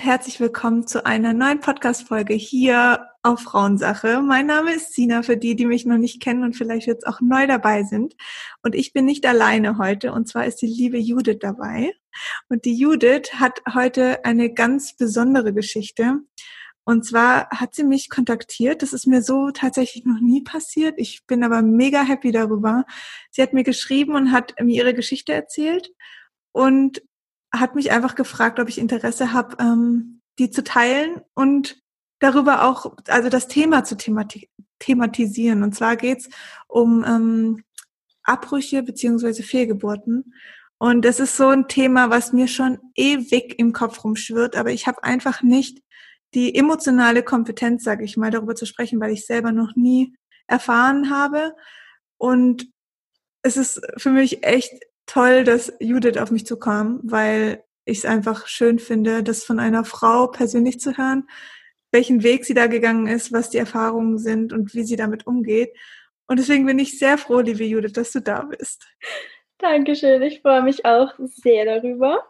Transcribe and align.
Und 0.00 0.06
herzlich 0.06 0.40
willkommen 0.40 0.86
zu 0.86 1.04
einer 1.04 1.34
neuen 1.34 1.60
Podcast-Folge 1.60 2.32
hier 2.32 3.06
auf 3.22 3.40
Frauensache. 3.40 4.22
Mein 4.22 4.46
Name 4.46 4.72
ist 4.72 4.94
Sina, 4.94 5.22
für 5.22 5.36
die, 5.36 5.56
die 5.56 5.66
mich 5.66 5.84
noch 5.84 5.98
nicht 5.98 6.22
kennen 6.22 6.42
und 6.42 6.56
vielleicht 6.56 6.86
jetzt 6.86 7.06
auch 7.06 7.20
neu 7.20 7.46
dabei 7.46 7.82
sind. 7.82 8.16
Und 8.62 8.74
ich 8.74 8.94
bin 8.94 9.04
nicht 9.04 9.26
alleine 9.26 9.76
heute. 9.76 10.14
Und 10.14 10.26
zwar 10.26 10.46
ist 10.46 10.62
die 10.62 10.66
liebe 10.66 10.96
Judith 10.96 11.40
dabei. 11.40 11.92
Und 12.48 12.64
die 12.64 12.78
Judith 12.78 13.34
hat 13.34 13.60
heute 13.74 14.24
eine 14.24 14.50
ganz 14.54 14.96
besondere 14.96 15.52
Geschichte. 15.52 16.20
Und 16.84 17.04
zwar 17.04 17.50
hat 17.50 17.74
sie 17.74 17.84
mich 17.84 18.08
kontaktiert. 18.08 18.80
Das 18.80 18.94
ist 18.94 19.06
mir 19.06 19.20
so 19.20 19.50
tatsächlich 19.50 20.06
noch 20.06 20.20
nie 20.22 20.42
passiert. 20.42 20.94
Ich 20.96 21.26
bin 21.26 21.44
aber 21.44 21.60
mega 21.60 22.04
happy 22.04 22.32
darüber. 22.32 22.86
Sie 23.30 23.42
hat 23.42 23.52
mir 23.52 23.64
geschrieben 23.64 24.14
und 24.14 24.32
hat 24.32 24.54
mir 24.62 24.76
ihre 24.76 24.94
Geschichte 24.94 25.34
erzählt. 25.34 25.90
Und 26.52 27.02
hat 27.52 27.74
mich 27.74 27.90
einfach 27.90 28.14
gefragt, 28.14 28.60
ob 28.60 28.68
ich 28.68 28.78
Interesse 28.78 29.32
habe, 29.32 29.56
ähm, 29.60 30.20
die 30.38 30.50
zu 30.50 30.62
teilen 30.64 31.20
und 31.34 31.80
darüber 32.20 32.64
auch, 32.64 32.96
also 33.08 33.28
das 33.28 33.48
Thema 33.48 33.84
zu 33.84 33.96
themati 33.96 34.48
thematisieren. 34.78 35.62
Und 35.62 35.74
zwar 35.74 35.96
geht's 35.96 36.30
um 36.66 37.04
ähm, 37.06 37.64
Abbrüche 38.22 38.82
beziehungsweise 38.82 39.42
Fehlgeburten. 39.42 40.34
Und 40.78 41.04
das 41.04 41.20
ist 41.20 41.36
so 41.36 41.48
ein 41.48 41.68
Thema, 41.68 42.08
was 42.08 42.32
mir 42.32 42.48
schon 42.48 42.78
ewig 42.94 43.58
im 43.58 43.74
Kopf 43.74 44.02
rumschwirrt, 44.02 44.56
aber 44.56 44.70
ich 44.70 44.86
habe 44.86 45.04
einfach 45.04 45.42
nicht 45.42 45.82
die 46.32 46.54
emotionale 46.54 47.22
Kompetenz, 47.22 47.84
sage 47.84 48.04
ich 48.04 48.16
mal, 48.16 48.30
darüber 48.30 48.54
zu 48.54 48.64
sprechen, 48.64 49.00
weil 49.00 49.12
ich 49.12 49.26
selber 49.26 49.52
noch 49.52 49.76
nie 49.76 50.16
erfahren 50.46 51.10
habe. 51.10 51.54
Und 52.16 52.68
es 53.42 53.56
ist 53.56 53.82
für 53.98 54.10
mich 54.10 54.44
echt 54.44 54.72
toll, 55.10 55.44
dass 55.44 55.72
Judith 55.80 56.18
auf 56.18 56.30
mich 56.30 56.46
zukam, 56.46 57.00
weil 57.02 57.64
ich 57.84 57.98
es 57.98 58.04
einfach 58.04 58.46
schön 58.46 58.78
finde, 58.78 59.22
das 59.22 59.44
von 59.44 59.58
einer 59.58 59.84
Frau 59.84 60.28
persönlich 60.28 60.78
zu 60.78 60.96
hören, 60.96 61.28
welchen 61.90 62.22
Weg 62.22 62.44
sie 62.44 62.54
da 62.54 62.68
gegangen 62.68 63.08
ist, 63.08 63.32
was 63.32 63.50
die 63.50 63.58
Erfahrungen 63.58 64.18
sind 64.18 64.52
und 64.52 64.72
wie 64.74 64.84
sie 64.84 64.96
damit 64.96 65.26
umgeht. 65.26 65.76
Und 66.28 66.38
deswegen 66.38 66.64
bin 66.64 66.78
ich 66.78 66.98
sehr 66.98 67.18
froh, 67.18 67.40
liebe 67.40 67.64
Judith, 67.64 67.92
dass 67.94 68.12
du 68.12 68.20
da 68.20 68.42
bist. 68.42 68.86
Dankeschön, 69.58 70.22
ich 70.22 70.40
freue 70.42 70.62
mich 70.62 70.84
auch 70.84 71.12
sehr 71.18 71.64
darüber. 71.64 72.24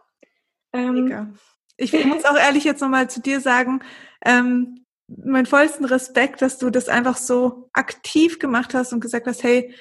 Ähm. 0.73 1.37
Ich 1.77 1.93
muss 2.05 2.25
auch 2.25 2.37
ehrlich 2.37 2.63
jetzt 2.63 2.81
nochmal 2.81 3.09
zu 3.09 3.21
dir 3.21 3.39
sagen, 3.41 3.81
ähm, 4.23 4.85
mein 5.07 5.45
vollsten 5.45 5.85
Respekt, 5.85 6.41
dass 6.41 6.57
du 6.57 6.69
das 6.69 6.89
einfach 6.89 7.17
so 7.17 7.69
aktiv 7.73 8.39
gemacht 8.39 8.73
hast 8.73 8.93
und 8.93 8.99
gesagt 8.99 9.27
hast, 9.27 9.43
hey, 9.43 9.73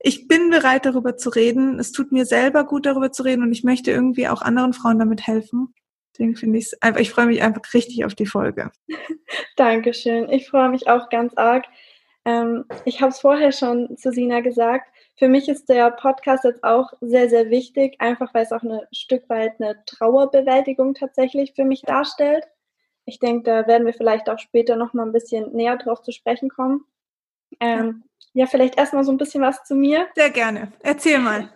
ich 0.00 0.28
bin 0.28 0.50
bereit, 0.50 0.86
darüber 0.86 1.16
zu 1.16 1.30
reden. 1.30 1.78
Es 1.78 1.92
tut 1.92 2.12
mir 2.12 2.24
selber 2.24 2.64
gut, 2.64 2.86
darüber 2.86 3.10
zu 3.10 3.22
reden 3.22 3.42
und 3.42 3.52
ich 3.52 3.64
möchte 3.64 3.90
irgendwie 3.90 4.28
auch 4.28 4.42
anderen 4.42 4.72
Frauen 4.72 4.98
damit 4.98 5.26
helfen. 5.26 5.74
Deswegen 6.12 6.36
finde 6.36 6.58
ich 6.58 6.66
es 6.66 6.82
einfach, 6.82 7.00
ich 7.00 7.10
freue 7.10 7.26
mich 7.26 7.42
einfach 7.42 7.62
richtig 7.74 8.04
auf 8.04 8.14
die 8.14 8.26
Folge. 8.26 8.70
Dankeschön. 9.56 10.28
Ich 10.30 10.48
freue 10.48 10.68
mich 10.68 10.88
auch 10.88 11.08
ganz 11.10 11.34
arg. 11.36 11.66
Ähm, 12.24 12.64
ich 12.84 13.00
habe 13.00 13.10
es 13.10 13.20
vorher 13.20 13.52
schon 13.52 13.96
zu 13.96 14.12
Sina 14.12 14.40
gesagt. 14.40 14.88
Für 15.16 15.28
mich 15.28 15.48
ist 15.48 15.68
der 15.68 15.90
Podcast 15.90 16.44
jetzt 16.44 16.62
auch 16.62 16.92
sehr, 17.00 17.28
sehr 17.28 17.50
wichtig, 17.50 18.00
einfach 18.00 18.32
weil 18.34 18.44
es 18.44 18.52
auch 18.52 18.62
ein 18.62 18.80
Stück 18.92 19.28
weit 19.28 19.60
eine 19.60 19.82
Trauerbewältigung 19.86 20.94
tatsächlich 20.94 21.54
für 21.54 21.64
mich 21.64 21.82
darstellt. 21.82 22.44
Ich 23.04 23.18
denke, 23.18 23.42
da 23.44 23.66
werden 23.66 23.86
wir 23.86 23.94
vielleicht 23.94 24.28
auch 24.28 24.38
später 24.38 24.76
noch 24.76 24.92
mal 24.92 25.06
ein 25.06 25.12
bisschen 25.12 25.52
näher 25.52 25.76
drauf 25.76 26.02
zu 26.02 26.12
sprechen 26.12 26.50
kommen. 26.50 26.84
Ähm, 27.60 28.04
ja, 28.38 28.46
vielleicht 28.46 28.78
erstmal 28.78 29.02
so 29.02 29.10
ein 29.10 29.18
bisschen 29.18 29.42
was 29.42 29.64
zu 29.64 29.74
mir. 29.74 30.06
Sehr 30.14 30.30
gerne. 30.30 30.70
Erzähl 30.84 31.18
mal. 31.18 31.48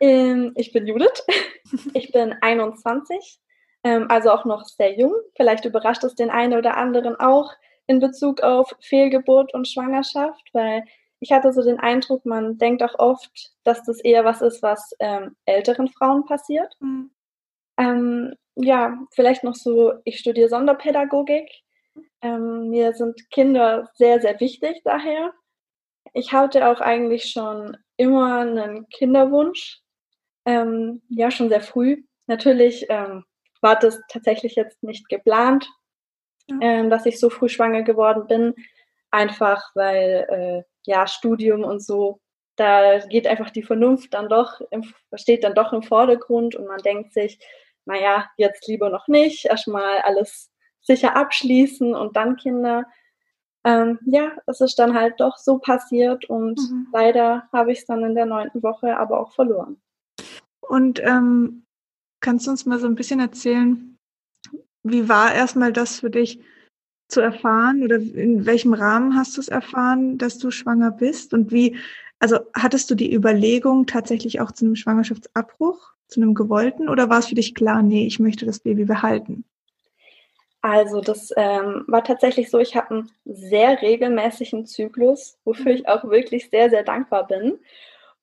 Ähm, 0.00 0.52
ich 0.56 0.72
bin 0.72 0.86
Judith. 0.86 1.22
Ich 1.92 2.12
bin 2.12 2.34
21, 2.40 3.40
ähm, 3.82 4.06
also 4.08 4.30
auch 4.30 4.44
noch 4.44 4.64
sehr 4.64 4.96
jung. 4.96 5.12
Vielleicht 5.34 5.64
überrascht 5.64 6.04
es 6.04 6.14
den 6.14 6.30
einen 6.30 6.56
oder 6.56 6.76
anderen 6.76 7.16
auch 7.16 7.52
in 7.86 7.98
Bezug 7.98 8.42
auf 8.42 8.72
Fehlgeburt 8.80 9.52
und 9.54 9.66
Schwangerschaft, 9.66 10.48
weil 10.52 10.84
ich 11.20 11.32
hatte 11.32 11.52
so 11.52 11.62
den 11.62 11.80
Eindruck, 11.80 12.24
man 12.26 12.58
denkt 12.58 12.82
auch 12.82 12.98
oft, 12.98 13.52
dass 13.64 13.82
das 13.82 14.00
eher 14.00 14.24
was 14.24 14.40
ist, 14.40 14.62
was 14.62 14.94
ähm, 15.00 15.36
älteren 15.46 15.88
Frauen 15.88 16.24
passiert. 16.26 16.76
Mhm. 16.80 17.10
Ähm, 17.76 18.34
ja, 18.54 18.96
vielleicht 19.10 19.42
noch 19.42 19.56
so, 19.56 19.94
ich 20.04 20.20
studiere 20.20 20.48
Sonderpädagogik. 20.48 21.50
Ähm, 22.22 22.70
mir 22.70 22.94
sind 22.94 23.28
Kinder 23.30 23.90
sehr, 23.94 24.20
sehr 24.20 24.38
wichtig 24.38 24.82
daher. 24.84 25.32
Ich 26.14 26.32
hatte 26.32 26.68
auch 26.68 26.80
eigentlich 26.80 27.30
schon 27.30 27.76
immer 27.96 28.38
einen 28.38 28.88
Kinderwunsch, 28.88 29.80
ähm, 30.44 31.02
ja, 31.08 31.30
schon 31.30 31.48
sehr 31.48 31.60
früh. 31.60 32.04
Natürlich 32.26 32.86
ähm, 32.88 33.24
war 33.60 33.76
das 33.76 34.00
tatsächlich 34.08 34.54
jetzt 34.54 34.82
nicht 34.82 35.08
geplant, 35.08 35.68
ja. 36.48 36.56
ähm, 36.60 36.90
dass 36.90 37.04
ich 37.04 37.18
so 37.18 37.30
früh 37.30 37.48
schwanger 37.48 37.82
geworden 37.82 38.26
bin, 38.26 38.54
einfach 39.10 39.62
weil, 39.74 40.26
äh, 40.30 40.62
ja, 40.86 41.06
Studium 41.06 41.64
und 41.64 41.82
so, 41.82 42.20
da 42.56 42.98
geht 43.00 43.26
einfach 43.26 43.50
die 43.50 43.62
Vernunft 43.62 44.14
dann 44.14 44.28
doch, 44.28 44.60
im, 44.70 44.84
steht 45.14 45.42
dann 45.42 45.54
doch 45.54 45.72
im 45.72 45.82
Vordergrund 45.82 46.54
und 46.54 46.66
man 46.66 46.78
denkt 46.78 47.12
sich, 47.12 47.38
naja, 47.84 48.30
jetzt 48.36 48.68
lieber 48.68 48.88
noch 48.88 49.08
nicht, 49.08 49.46
erstmal 49.46 49.98
alles 50.02 50.50
sicher 50.80 51.16
abschließen 51.16 51.94
und 51.94 52.16
dann 52.16 52.36
Kinder 52.36 52.84
ähm, 53.64 53.98
ja, 54.04 54.32
es 54.46 54.60
ist 54.60 54.78
dann 54.78 54.94
halt 54.94 55.14
doch 55.18 55.38
so 55.38 55.58
passiert 55.58 56.26
und 56.26 56.58
mhm. 56.58 56.86
leider 56.92 57.48
habe 57.52 57.72
ich 57.72 57.80
es 57.80 57.86
dann 57.86 58.04
in 58.04 58.14
der 58.14 58.26
neunten 58.26 58.62
Woche 58.62 58.96
aber 58.96 59.20
auch 59.20 59.32
verloren. 59.32 59.78
Und 60.60 61.00
ähm, 61.02 61.64
kannst 62.20 62.46
du 62.46 62.50
uns 62.50 62.66
mal 62.66 62.78
so 62.78 62.86
ein 62.86 62.94
bisschen 62.94 63.20
erzählen, 63.20 63.96
wie 64.82 65.08
war 65.08 65.34
erstmal 65.34 65.72
das 65.72 66.00
für 66.00 66.10
dich 66.10 66.40
zu 67.08 67.20
erfahren 67.20 67.82
oder 67.82 67.96
in 67.96 68.44
welchem 68.46 68.74
Rahmen 68.74 69.16
hast 69.16 69.36
du 69.36 69.40
es 69.40 69.48
erfahren, 69.48 70.18
dass 70.18 70.38
du 70.38 70.50
schwanger 70.50 70.90
bist 70.90 71.32
und 71.32 71.50
wie, 71.50 71.76
also 72.18 72.38
hattest 72.54 72.90
du 72.90 72.94
die 72.94 73.14
Überlegung 73.14 73.86
tatsächlich 73.86 74.40
auch 74.40 74.52
zu 74.52 74.64
einem 74.64 74.76
Schwangerschaftsabbruch, 74.76 75.92
zu 76.08 76.20
einem 76.20 76.34
gewollten 76.34 76.88
oder 76.88 77.08
war 77.08 77.18
es 77.18 77.26
für 77.26 77.34
dich 77.34 77.54
klar, 77.54 77.82
nee, 77.82 78.06
ich 78.06 78.20
möchte 78.20 78.46
das 78.46 78.60
Baby 78.60 78.84
behalten? 78.84 79.44
Also 80.64 81.02
das 81.02 81.30
ähm, 81.36 81.84
war 81.88 82.02
tatsächlich 82.04 82.50
so, 82.50 82.58
ich 82.58 82.74
habe 82.74 82.88
einen 82.88 83.12
sehr 83.26 83.82
regelmäßigen 83.82 84.64
Zyklus, 84.64 85.38
wofür 85.44 85.72
ich 85.72 85.86
auch 85.86 86.04
wirklich 86.04 86.48
sehr, 86.48 86.70
sehr 86.70 86.82
dankbar 86.82 87.26
bin. 87.26 87.58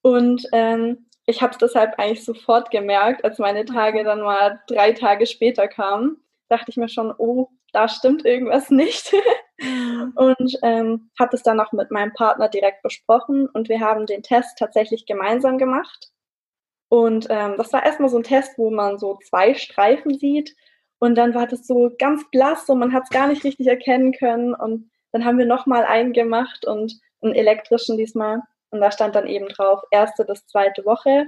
Und 0.01 0.47
ähm, 0.51 1.05
ich 1.27 1.43
habe 1.43 1.51
es 1.51 1.59
deshalb 1.59 1.99
eigentlich 1.99 2.25
sofort 2.25 2.71
gemerkt, 2.71 3.23
als 3.23 3.37
meine 3.37 3.63
Tage 3.65 4.03
dann 4.03 4.21
mal 4.21 4.59
drei 4.65 4.91
Tage 4.93 5.27
später 5.27 5.67
kamen, 5.67 6.17
dachte 6.49 6.71
ich 6.71 6.77
mir 6.77 6.89
schon, 6.89 7.13
oh, 7.15 7.49
da 7.73 7.87
stimmt 7.87 8.25
irgendwas 8.25 8.71
nicht. 8.71 9.13
Mhm. 9.59 10.13
und 10.15 10.57
ähm, 10.63 11.11
habe 11.19 11.35
es 11.35 11.43
dann 11.43 11.59
auch 11.59 11.71
mit 11.73 11.91
meinem 11.91 12.13
Partner 12.13 12.49
direkt 12.49 12.81
besprochen 12.81 13.49
und 13.49 13.69
wir 13.69 13.81
haben 13.81 14.07
den 14.07 14.23
Test 14.23 14.57
tatsächlich 14.57 15.05
gemeinsam 15.05 15.59
gemacht. 15.59 16.09
Und 16.89 17.27
ähm, 17.29 17.53
das 17.57 17.71
war 17.71 17.85
erstmal 17.85 18.09
so 18.09 18.17
ein 18.17 18.23
Test, 18.23 18.57
wo 18.57 18.71
man 18.71 18.97
so 18.97 19.19
zwei 19.29 19.53
Streifen 19.53 20.17
sieht 20.17 20.55
und 21.01 21.15
dann 21.15 21.33
war 21.33 21.47
das 21.47 21.65
so 21.65 21.91
ganz 21.97 22.29
blass 22.29 22.69
und 22.69 22.77
man 22.77 22.93
hat 22.93 23.05
es 23.05 23.09
gar 23.09 23.27
nicht 23.27 23.43
richtig 23.43 23.65
erkennen 23.65 24.13
können. 24.13 24.53
Und 24.53 24.91
dann 25.11 25.25
haben 25.25 25.39
wir 25.39 25.47
nochmal 25.47 25.83
einen 25.83 26.13
gemacht 26.13 26.63
und 26.63 26.93
einen 27.21 27.33
elektrischen 27.33 27.97
diesmal. 27.97 28.43
Und 28.69 28.81
da 28.81 28.91
stand 28.91 29.15
dann 29.15 29.25
eben 29.25 29.47
drauf, 29.47 29.81
erste 29.89 30.25
bis 30.25 30.45
zweite 30.45 30.85
Woche. 30.85 31.25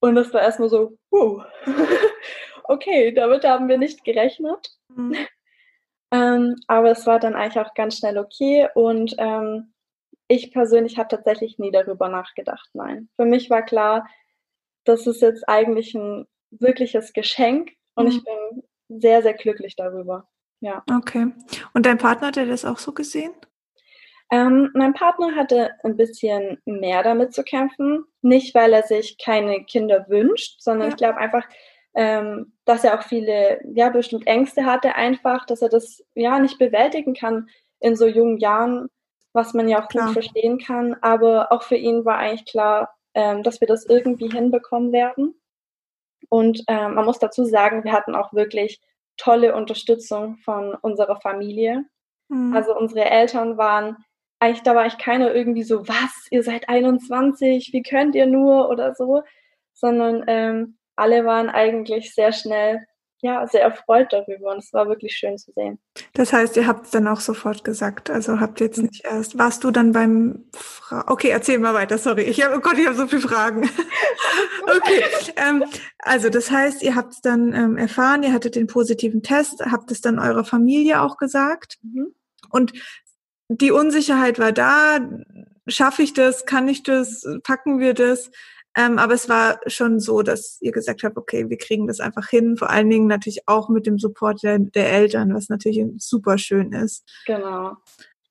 Und 0.00 0.16
das 0.16 0.34
war 0.34 0.42
erstmal 0.42 0.68
so, 0.68 0.98
uh, 1.12 1.40
okay, 2.64 3.12
damit 3.12 3.44
haben 3.44 3.68
wir 3.68 3.78
nicht 3.78 4.02
gerechnet. 4.02 4.72
Mhm. 4.88 5.16
ähm, 6.10 6.56
aber 6.66 6.90
es 6.90 7.06
war 7.06 7.20
dann 7.20 7.36
eigentlich 7.36 7.64
auch 7.64 7.74
ganz 7.74 7.98
schnell 7.98 8.18
okay. 8.18 8.68
Und 8.74 9.14
ähm, 9.18 9.74
ich 10.26 10.50
persönlich 10.50 10.98
habe 10.98 11.06
tatsächlich 11.08 11.56
nie 11.56 11.70
darüber 11.70 12.08
nachgedacht, 12.08 12.68
nein. 12.72 13.08
Für 13.14 13.26
mich 13.26 13.48
war 13.48 13.62
klar, 13.62 14.08
das 14.82 15.06
ist 15.06 15.22
jetzt 15.22 15.48
eigentlich 15.48 15.94
ein 15.94 16.26
wirkliches 16.50 17.12
Geschenk 17.12 17.70
und 17.94 18.06
mhm. 18.06 18.10
ich 18.10 18.24
bin 18.24 18.64
sehr, 19.00 19.22
sehr 19.22 19.34
glücklich 19.34 19.76
darüber. 19.76 20.28
Ja. 20.60 20.82
Okay. 20.90 21.32
Und 21.74 21.86
dein 21.86 21.98
Partner 21.98 22.28
hat 22.28 22.36
er 22.36 22.46
das 22.46 22.64
auch 22.64 22.78
so 22.78 22.92
gesehen? 22.92 23.32
Ähm, 24.30 24.70
mein 24.74 24.94
Partner 24.94 25.34
hatte 25.36 25.72
ein 25.82 25.96
bisschen 25.96 26.58
mehr 26.64 27.02
damit 27.02 27.34
zu 27.34 27.42
kämpfen. 27.42 28.04
Nicht, 28.22 28.54
weil 28.54 28.72
er 28.72 28.82
sich 28.82 29.18
keine 29.18 29.64
Kinder 29.64 30.06
wünscht, 30.08 30.62
sondern 30.62 30.88
ja. 30.88 30.94
ich 30.94 30.96
glaube 30.96 31.18
einfach, 31.18 31.44
ähm, 31.94 32.52
dass 32.64 32.84
er 32.84 32.98
auch 32.98 33.02
viele, 33.02 33.60
ja, 33.74 33.90
bestimmt 33.90 34.26
Ängste 34.26 34.64
hatte, 34.64 34.94
einfach, 34.94 35.44
dass 35.44 35.60
er 35.60 35.68
das 35.68 36.02
ja 36.14 36.38
nicht 36.38 36.58
bewältigen 36.58 37.14
kann 37.14 37.48
in 37.80 37.96
so 37.96 38.06
jungen 38.06 38.38
Jahren, 38.38 38.88
was 39.34 39.52
man 39.52 39.68
ja 39.68 39.82
auch 39.82 39.88
klar. 39.88 40.06
gut 40.06 40.14
verstehen 40.14 40.58
kann. 40.58 40.96
Aber 41.02 41.52
auch 41.52 41.62
für 41.62 41.76
ihn 41.76 42.04
war 42.04 42.18
eigentlich 42.18 42.46
klar, 42.46 42.94
ähm, 43.14 43.42
dass 43.42 43.60
wir 43.60 43.68
das 43.68 43.84
irgendwie 43.84 44.30
hinbekommen 44.30 44.92
werden. 44.92 45.34
Und 46.28 46.62
äh, 46.68 46.88
man 46.88 47.04
muss 47.04 47.18
dazu 47.18 47.44
sagen, 47.44 47.84
wir 47.84 47.92
hatten 47.92 48.14
auch 48.14 48.32
wirklich 48.32 48.80
tolle 49.16 49.54
Unterstützung 49.54 50.36
von 50.38 50.74
unserer 50.74 51.20
Familie. 51.20 51.84
Mhm. 52.28 52.54
Also 52.54 52.76
unsere 52.76 53.04
Eltern 53.04 53.56
waren, 53.56 53.96
eigentlich, 54.40 54.62
da 54.62 54.74
war 54.74 54.86
ich 54.86 54.98
keiner 54.98 55.34
irgendwie 55.34 55.62
so, 55.62 55.86
was, 55.88 56.26
ihr 56.30 56.42
seid 56.42 56.68
21, 56.68 57.72
wie 57.72 57.82
könnt 57.82 58.14
ihr 58.14 58.26
nur 58.26 58.68
oder 58.68 58.94
so, 58.94 59.22
sondern 59.72 60.24
ähm, 60.26 60.78
alle 60.96 61.24
waren 61.24 61.48
eigentlich 61.48 62.14
sehr 62.14 62.32
schnell 62.32 62.84
ja, 63.22 63.46
sehr 63.46 63.62
erfreut 63.62 64.08
darüber 64.12 64.50
und 64.50 64.58
es 64.58 64.72
war 64.72 64.88
wirklich 64.88 65.16
schön 65.16 65.38
zu 65.38 65.52
sehen. 65.52 65.78
Das 66.12 66.32
heißt, 66.32 66.56
ihr 66.56 66.66
habt 66.66 66.86
es 66.86 66.90
dann 66.90 67.06
auch 67.06 67.20
sofort 67.20 67.62
gesagt, 67.62 68.10
also 68.10 68.40
habt 68.40 68.60
jetzt 68.60 68.78
mhm. 68.78 68.86
nicht 68.86 69.04
erst, 69.04 69.38
warst 69.38 69.62
du 69.62 69.70
dann 69.70 69.92
beim, 69.92 70.44
Fra 70.52 71.04
okay, 71.06 71.28
erzähl 71.28 71.60
mal 71.60 71.72
weiter, 71.72 71.98
sorry, 71.98 72.22
ich 72.22 72.42
habe, 72.42 72.56
oh 72.56 72.60
Gott, 72.60 72.76
ich 72.78 72.84
habe 72.84 72.96
so 72.96 73.06
viele 73.06 73.22
Fragen. 73.22 73.70
okay, 74.76 75.04
ähm, 75.36 75.64
also 75.98 76.30
das 76.30 76.50
heißt, 76.50 76.82
ihr 76.82 76.96
habt 76.96 77.12
es 77.12 77.20
dann 77.20 77.54
ähm, 77.54 77.76
erfahren, 77.76 78.24
ihr 78.24 78.32
hattet 78.32 78.56
den 78.56 78.66
positiven 78.66 79.22
Test, 79.22 79.64
habt 79.70 79.92
es 79.92 80.00
dann 80.00 80.18
eurer 80.18 80.44
Familie 80.44 81.00
auch 81.00 81.16
gesagt 81.16 81.78
mhm. 81.82 82.12
und 82.50 82.72
die 83.48 83.70
Unsicherheit 83.70 84.40
war 84.40 84.50
da, 84.50 84.98
schaffe 85.68 86.02
ich 86.02 86.12
das, 86.12 86.44
kann 86.44 86.66
ich 86.66 86.82
das, 86.82 87.24
packen 87.44 87.78
wir 87.78 87.94
das? 87.94 88.32
Ähm, 88.76 88.98
aber 88.98 89.14
es 89.14 89.28
war 89.28 89.60
schon 89.66 90.00
so, 90.00 90.22
dass 90.22 90.58
ihr 90.62 90.72
gesagt 90.72 91.02
habt, 91.02 91.18
okay, 91.18 91.50
wir 91.50 91.58
kriegen 91.58 91.86
das 91.86 92.00
einfach 92.00 92.28
hin. 92.28 92.56
Vor 92.56 92.70
allen 92.70 92.88
Dingen 92.88 93.06
natürlich 93.06 93.46
auch 93.46 93.68
mit 93.68 93.86
dem 93.86 93.98
Support 93.98 94.42
der, 94.42 94.58
der 94.58 94.90
Eltern, 94.90 95.34
was 95.34 95.48
natürlich 95.48 95.84
super 95.98 96.38
schön 96.38 96.72
ist. 96.72 97.06
Genau. 97.26 97.76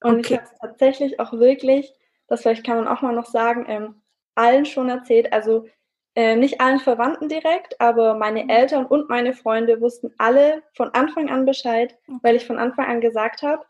Und 0.04 0.20
okay. 0.20 0.34
ich 0.34 0.40
habe 0.40 0.50
tatsächlich 0.60 1.20
auch 1.20 1.34
wirklich, 1.34 1.94
das 2.28 2.42
vielleicht 2.42 2.66
kann 2.66 2.78
man 2.78 2.88
auch 2.88 3.02
mal 3.02 3.14
noch 3.14 3.28
sagen, 3.28 3.66
ähm, 3.68 4.02
allen 4.36 4.66
schon 4.66 4.90
erzählt. 4.90 5.32
Also 5.32 5.68
äh, 6.16 6.36
nicht 6.36 6.60
allen 6.60 6.80
Verwandten 6.80 7.30
direkt, 7.30 7.80
aber 7.80 8.16
meine 8.16 8.44
mhm. 8.44 8.50
Eltern 8.50 8.86
und 8.86 9.10
meine 9.10 9.34
Freunde 9.34 9.80
wussten 9.80 10.14
alle 10.18 10.64
von 10.74 10.90
Anfang 10.90 11.30
an 11.30 11.46
Bescheid, 11.46 11.96
weil 12.22 12.36
ich 12.36 12.46
von 12.46 12.58
Anfang 12.58 12.86
an 12.86 13.00
gesagt 13.00 13.44
habe, 13.44 13.64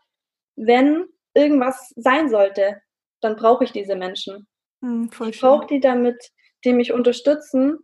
wenn 0.56 1.06
irgendwas 1.34 1.92
sein 1.96 2.28
sollte, 2.28 2.80
dann 3.20 3.36
brauche 3.36 3.64
ich 3.64 3.72
diese 3.72 3.94
Menschen. 3.94 4.46
Mhm, 4.80 5.10
ich 5.28 5.40
brauche 5.40 5.66
die 5.66 5.80
damit 5.80 6.32
die 6.64 6.72
mich 6.72 6.92
unterstützen, 6.92 7.78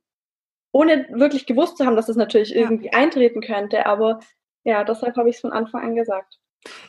ohne 0.73 1.07
wirklich 1.11 1.47
gewusst 1.47 1.79
zu 1.79 1.87
haben, 1.87 1.97
dass 1.97 2.09
es 2.09 2.15
das 2.15 2.17
natürlich 2.17 2.51
ja. 2.51 2.61
irgendwie 2.61 2.93
eintreten 2.93 3.41
könnte. 3.41 3.87
Aber 3.87 4.21
ja, 4.65 4.85
deshalb 4.85 5.17
habe 5.17 5.29
ich 5.29 5.37
es 5.37 5.41
von 5.41 5.53
Anfang 5.53 5.83
an 5.83 5.95
gesagt. 5.95 6.39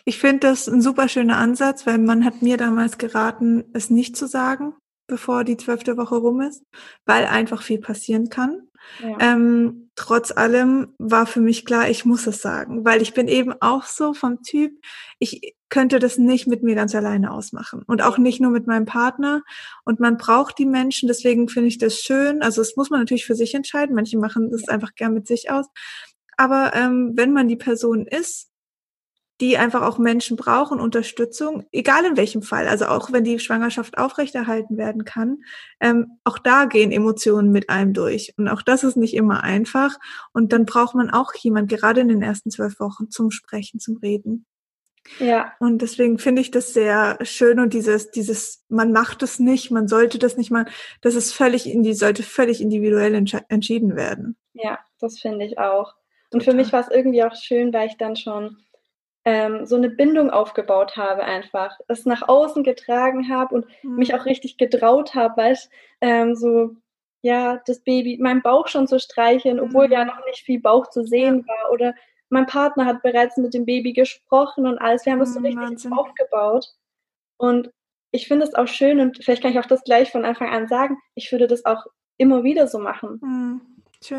Ich 0.05 0.19
finde 0.19 0.47
das 0.47 0.67
ein 0.67 0.81
super 0.81 1.07
schöner 1.07 1.37
Ansatz, 1.37 1.85
weil 1.85 1.97
man 1.97 2.25
hat 2.25 2.41
mir 2.41 2.57
damals 2.57 2.97
geraten, 2.97 3.65
es 3.73 3.89
nicht 3.89 4.17
zu 4.17 4.27
sagen, 4.27 4.73
bevor 5.07 5.43
die 5.43 5.57
zwölfte 5.57 5.97
Woche 5.97 6.15
rum 6.15 6.41
ist, 6.41 6.63
weil 7.05 7.25
einfach 7.25 7.61
viel 7.61 7.79
passieren 7.79 8.29
kann. 8.29 8.68
Ja. 9.01 9.17
Ähm, 9.19 9.89
trotz 9.95 10.31
allem 10.31 10.93
war 10.97 11.25
für 11.25 11.41
mich 11.41 11.65
klar, 11.65 11.89
ich 11.89 12.05
muss 12.05 12.27
es 12.27 12.41
sagen, 12.41 12.85
weil 12.85 13.01
ich 13.01 13.13
bin 13.13 13.27
eben 13.27 13.53
auch 13.59 13.83
so 13.83 14.13
vom 14.13 14.41
Typ, 14.43 14.71
ich 15.19 15.55
könnte 15.69 15.99
das 15.99 16.17
nicht 16.17 16.47
mit 16.47 16.63
mir 16.63 16.75
ganz 16.75 16.95
alleine 16.95 17.31
ausmachen 17.31 17.83
und 17.85 18.01
auch 18.01 18.17
nicht 18.17 18.41
nur 18.41 18.51
mit 18.51 18.65
meinem 18.65 18.85
Partner. 18.85 19.43
Und 19.85 19.99
man 19.99 20.17
braucht 20.17 20.57
die 20.57 20.65
Menschen, 20.65 21.07
deswegen 21.07 21.47
finde 21.47 21.67
ich 21.67 21.77
das 21.77 21.99
schön. 21.99 22.41
Also 22.41 22.61
das 22.61 22.75
muss 22.75 22.89
man 22.89 22.99
natürlich 23.01 23.25
für 23.25 23.35
sich 23.35 23.53
entscheiden. 23.53 23.95
Manche 23.95 24.17
machen 24.17 24.49
das 24.51 24.67
einfach 24.67 24.95
gern 24.95 25.13
mit 25.13 25.27
sich 25.27 25.51
aus. 25.51 25.67
Aber 26.37 26.73
ähm, 26.73 27.11
wenn 27.15 27.33
man 27.33 27.47
die 27.47 27.57
Person 27.57 28.05
ist, 28.07 28.48
die 29.41 29.57
einfach 29.57 29.81
auch 29.81 29.97
Menschen 29.97 30.35
brauchen, 30.35 30.79
Unterstützung, 30.79 31.65
egal 31.71 32.03
in 32.05 32.17
welchem 32.17 32.41
Fall, 32.41 32.67
also 32.67 32.85
auch 32.85 33.11
wenn 33.11 33.23
die 33.23 33.39
Schwangerschaft 33.39 33.97
aufrechterhalten 33.97 34.77
werden 34.77 35.05
kann, 35.05 35.43
ähm, 35.79 36.19
auch 36.23 36.37
da 36.37 36.65
gehen 36.65 36.91
Emotionen 36.91 37.51
mit 37.51 37.69
einem 37.69 37.93
durch. 37.93 38.33
Und 38.37 38.49
auch 38.49 38.61
das 38.61 38.83
ist 38.83 38.97
nicht 38.97 39.13
immer 39.13 39.43
einfach. 39.43 39.97
Und 40.33 40.51
dann 40.51 40.65
braucht 40.65 40.95
man 40.95 41.09
auch 41.09 41.33
jemand, 41.35 41.69
gerade 41.69 42.01
in 42.01 42.09
den 42.09 42.21
ersten 42.21 42.51
zwölf 42.51 42.79
Wochen, 42.79 43.09
zum 43.09 43.31
Sprechen, 43.31 43.79
zum 43.79 43.97
Reden. 43.97 44.45
Ja. 45.19 45.53
Und 45.59 45.81
deswegen 45.81 46.19
finde 46.19 46.41
ich 46.41 46.51
das 46.51 46.73
sehr 46.73 47.17
schön 47.21 47.59
und 47.59 47.73
dieses, 47.73 48.11
dieses, 48.11 48.63
man 48.67 48.91
macht 48.91 49.23
es 49.23 49.39
nicht, 49.39 49.71
man 49.71 49.87
sollte 49.87 50.19
das 50.19 50.37
nicht 50.37 50.51
machen, 50.51 50.69
das 51.01 51.15
ist 51.15 51.33
völlig 51.33 51.67
in 51.67 51.81
die, 51.83 51.93
sollte 51.93 52.21
völlig 52.21 52.61
individuell 52.61 53.15
entschieden 53.47 53.95
werden. 53.95 54.37
Ja, 54.53 54.79
das 54.99 55.19
finde 55.19 55.45
ich 55.45 55.57
auch. 55.57 55.95
Und 56.31 56.41
Total. 56.41 56.51
für 56.51 56.57
mich 56.57 56.73
war 56.73 56.81
es 56.81 56.89
irgendwie 56.89 57.23
auch 57.23 57.35
schön, 57.35 57.73
weil 57.73 57.87
ich 57.87 57.97
dann 57.97 58.15
schon 58.15 58.57
ähm, 59.25 59.65
so 59.65 59.75
eine 59.75 59.89
Bindung 59.89 60.29
aufgebaut 60.29 60.95
habe 60.95 61.23
einfach, 61.23 61.77
es 61.87 62.05
nach 62.05 62.27
außen 62.27 62.63
getragen 62.63 63.29
habe 63.29 63.55
und 63.55 63.65
mhm. 63.83 63.95
mich 63.95 64.13
auch 64.15 64.25
richtig 64.25 64.57
getraut 64.57 65.15
habe, 65.15 65.37
weil 65.37 65.53
ich 65.53 65.69
ähm, 66.01 66.35
so 66.35 66.75
ja 67.21 67.61
das 67.65 67.81
Baby, 67.81 68.17
meinen 68.19 68.41
Bauch 68.41 68.67
schon 68.67 68.87
zu 68.87 68.99
streicheln, 68.99 69.59
obwohl 69.59 69.87
mhm. 69.87 69.93
ja 69.93 70.05
noch 70.05 70.25
nicht 70.25 70.43
viel 70.43 70.61
Bauch 70.61 70.89
zu 70.89 71.03
sehen 71.03 71.45
war 71.47 71.71
oder 71.71 71.93
mein 72.29 72.45
Partner 72.45 72.85
hat 72.85 73.01
bereits 73.01 73.37
mit 73.37 73.53
dem 73.53 73.65
Baby 73.65 73.91
gesprochen 73.93 74.67
und 74.67 74.77
alles. 74.77 75.05
Wir 75.05 75.13
haben 75.13 75.19
das 75.19 75.33
so 75.33 75.39
mhm, 75.39 75.47
richtig 75.47 75.63
Wahnsinn. 75.63 75.93
aufgebaut. 75.93 76.67
Und 77.37 77.71
ich 78.11 78.27
finde 78.27 78.45
es 78.45 78.53
auch 78.53 78.67
schön 78.67 78.99
und 78.99 79.23
vielleicht 79.23 79.41
kann 79.41 79.51
ich 79.51 79.59
auch 79.59 79.65
das 79.65 79.83
gleich 79.83 80.11
von 80.11 80.25
Anfang 80.25 80.49
an 80.49 80.67
sagen, 80.67 80.97
ich 81.15 81.31
würde 81.31 81.47
das 81.47 81.65
auch 81.65 81.85
immer 82.17 82.43
wieder 82.43 82.67
so 82.67 82.79
machen. 82.79 83.19
Mhm, 83.21 83.61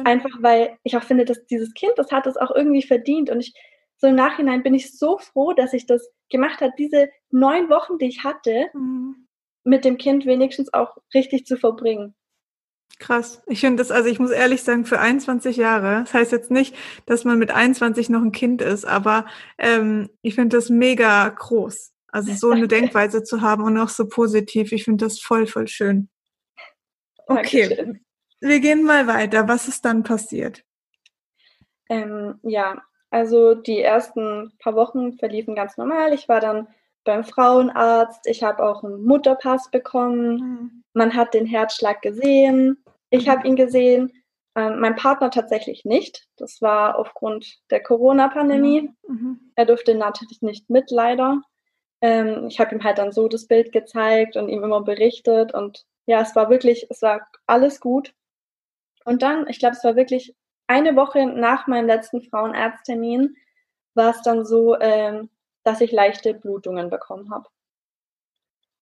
Einfach 0.04 0.30
weil 0.40 0.76
ich 0.82 0.96
auch 0.96 1.02
finde, 1.02 1.24
dass 1.24 1.46
dieses 1.46 1.72
Kind, 1.72 1.92
das 1.96 2.12
hat 2.12 2.26
es 2.26 2.36
auch 2.36 2.50
irgendwie 2.50 2.82
verdient. 2.82 3.30
Und 3.30 3.40
ich 3.40 3.54
so 4.00 4.06
im 4.06 4.14
Nachhinein 4.14 4.62
bin 4.62 4.74
ich 4.74 4.96
so 4.96 5.18
froh, 5.18 5.52
dass 5.52 5.74
ich 5.74 5.86
das 5.86 6.08
gemacht 6.30 6.60
habe, 6.60 6.72
diese 6.78 7.10
neun 7.30 7.68
Wochen, 7.68 7.98
die 7.98 8.06
ich 8.06 8.24
hatte, 8.24 8.70
mhm. 8.72 9.26
mit 9.64 9.84
dem 9.84 9.98
Kind 9.98 10.24
wenigstens 10.24 10.72
auch 10.72 10.96
richtig 11.12 11.46
zu 11.46 11.56
verbringen. 11.56 12.14
Krass. 12.98 13.42
Ich 13.46 13.60
finde 13.60 13.82
das, 13.82 13.90
also 13.90 14.08
ich 14.08 14.18
muss 14.18 14.30
ehrlich 14.30 14.62
sagen, 14.62 14.84
für 14.84 15.00
21 15.00 15.56
Jahre, 15.56 16.00
das 16.00 16.14
heißt 16.14 16.32
jetzt 16.32 16.50
nicht, 16.50 16.74
dass 17.06 17.24
man 17.24 17.38
mit 17.38 17.50
21 17.50 18.08
noch 18.08 18.22
ein 18.22 18.32
Kind 18.32 18.62
ist, 18.62 18.84
aber 18.84 19.26
ähm, 19.58 20.10
ich 20.22 20.34
finde 20.34 20.56
das 20.56 20.70
mega 20.70 21.28
groß. 21.28 21.92
Also 22.08 22.32
so 22.32 22.50
eine 22.50 22.68
Denkweise 22.68 23.22
zu 23.22 23.40
haben 23.40 23.62
und 23.62 23.78
auch 23.78 23.88
so 23.88 24.08
positiv, 24.08 24.72
ich 24.72 24.84
finde 24.84 25.04
das 25.04 25.20
voll, 25.20 25.46
voll 25.46 25.68
schön. 25.68 26.08
Okay, 27.26 27.68
Dankeschön. 27.68 28.04
wir 28.40 28.60
gehen 28.60 28.82
mal 28.82 29.06
weiter. 29.06 29.46
Was 29.46 29.68
ist 29.68 29.84
dann 29.84 30.02
passiert? 30.02 30.64
Ähm, 31.88 32.38
ja, 32.42 32.82
also 33.10 33.54
die 33.54 33.80
ersten 33.80 34.52
paar 34.58 34.74
Wochen 34.74 35.14
verliefen 35.14 35.54
ganz 35.54 35.76
normal. 35.76 36.14
Ich 36.14 36.28
war 36.28 36.40
dann 36.40 36.68
beim 37.04 37.24
Frauenarzt. 37.24 38.26
Ich 38.26 38.42
habe 38.42 38.64
auch 38.64 38.84
einen 38.84 39.02
Mutterpass 39.02 39.70
bekommen. 39.70 40.34
Mhm. 40.34 40.84
Man 40.92 41.14
hat 41.14 41.34
den 41.34 41.46
Herzschlag 41.46 42.02
gesehen. 42.02 42.82
Ich 43.10 43.28
habe 43.28 43.46
ihn 43.46 43.56
gesehen. 43.56 44.12
Ähm, 44.54 44.80
mein 44.80 44.96
Partner 44.96 45.30
tatsächlich 45.30 45.84
nicht. 45.84 46.28
Das 46.36 46.60
war 46.62 46.98
aufgrund 46.98 47.58
der 47.70 47.82
Corona-Pandemie. 47.82 48.90
Mhm. 49.06 49.14
mhm. 49.14 49.40
Er 49.56 49.66
durfte 49.66 49.94
natürlich 49.94 50.42
nicht 50.42 50.70
mit, 50.70 50.90
leider. 50.90 51.42
Ähm, 52.00 52.46
ich 52.48 52.60
habe 52.60 52.74
ihm 52.74 52.84
halt 52.84 52.98
dann 52.98 53.12
so 53.12 53.28
das 53.28 53.46
Bild 53.46 53.72
gezeigt 53.72 54.36
und 54.36 54.48
ihm 54.48 54.62
immer 54.62 54.82
berichtet. 54.82 55.52
Und 55.52 55.84
ja, 56.06 56.20
es 56.20 56.34
war 56.36 56.48
wirklich, 56.48 56.86
es 56.90 57.02
war 57.02 57.26
alles 57.46 57.80
gut. 57.80 58.14
Und 59.04 59.22
dann, 59.22 59.48
ich 59.48 59.58
glaube, 59.58 59.76
es 59.76 59.84
war 59.84 59.96
wirklich 59.96 60.34
eine 60.70 60.94
Woche 60.94 61.26
nach 61.26 61.66
meinem 61.66 61.88
letzten 61.88 62.22
Frauenarzttermin 62.22 63.36
war 63.94 64.10
es 64.10 64.22
dann 64.22 64.44
so, 64.44 64.78
ähm, 64.78 65.28
dass 65.64 65.80
ich 65.80 65.90
leichte 65.90 66.32
Blutungen 66.32 66.90
bekommen 66.90 67.30
habe. 67.32 67.48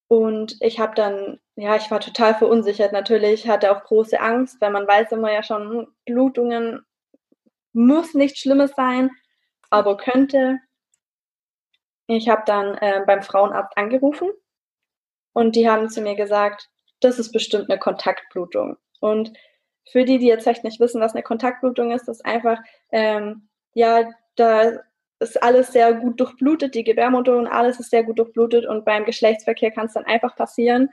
Und 0.07 0.57
ich 0.61 0.78
habe 0.78 0.95
dann, 0.95 1.40
ja, 1.57 1.76
ich 1.76 1.90
war 1.90 2.00
total 2.00 2.35
verunsichert 2.35 2.92
natürlich, 2.92 3.49
hatte 3.49 3.73
auch 3.75 3.85
große 3.85 4.21
Angst, 4.21 4.61
weil 4.61 4.71
man 4.71 4.87
weiß 4.87 5.12
immer 5.12 5.33
ja 5.33 5.42
schon, 5.42 5.71
hm, 5.71 5.95
Blutungen 6.04 6.85
muss 7.73 8.14
nichts 8.14 8.40
Schlimmes 8.40 8.73
sein, 8.76 9.11
aber 9.71 9.97
könnte. 9.97 10.59
Ich 12.07 12.28
habe 12.28 12.42
dann 12.47 12.76
äh, 12.78 13.02
beim 13.07 13.23
Frauenarzt 13.23 13.76
angerufen 13.76 14.30
und 15.33 15.57
die 15.57 15.68
haben 15.68 15.88
zu 15.88 16.02
mir 16.02 16.16
gesagt, 16.16 16.68
das 17.00 17.18
ist 17.18 17.33
bestimmt 17.33 17.71
eine 17.71 17.78
Kontaktblutung. 17.78 18.76
Und 19.00 19.33
für 19.90 20.04
die, 20.04 20.18
die 20.18 20.26
jetzt 20.26 20.45
vielleicht 20.45 20.64
nicht 20.64 20.80
wissen, 20.80 21.00
was 21.00 21.14
eine 21.14 21.23
Kontaktblutung 21.23 21.92
ist, 21.92 22.09
ist 22.09 22.25
einfach, 22.25 22.59
ähm, 22.92 23.49
ja, 23.75 24.11
da 24.37 24.73
ist 25.21 25.42
alles 25.42 25.73
sehr 25.73 25.95
gut 25.95 26.21
durchblutet, 26.21 26.75
die 26.75 26.85
Gebärmutter 26.85 27.37
und 27.37 27.47
alles 27.47 27.80
ist 27.80 27.90
sehr 27.90 28.04
gut 28.04 28.18
durchblutet 28.18 28.66
und 28.66 28.85
beim 28.85 29.04
Geschlechtsverkehr 29.04 29.71
kann 29.71 29.87
es 29.87 29.95
dann 29.95 30.04
einfach 30.04 30.37
passieren, 30.37 30.90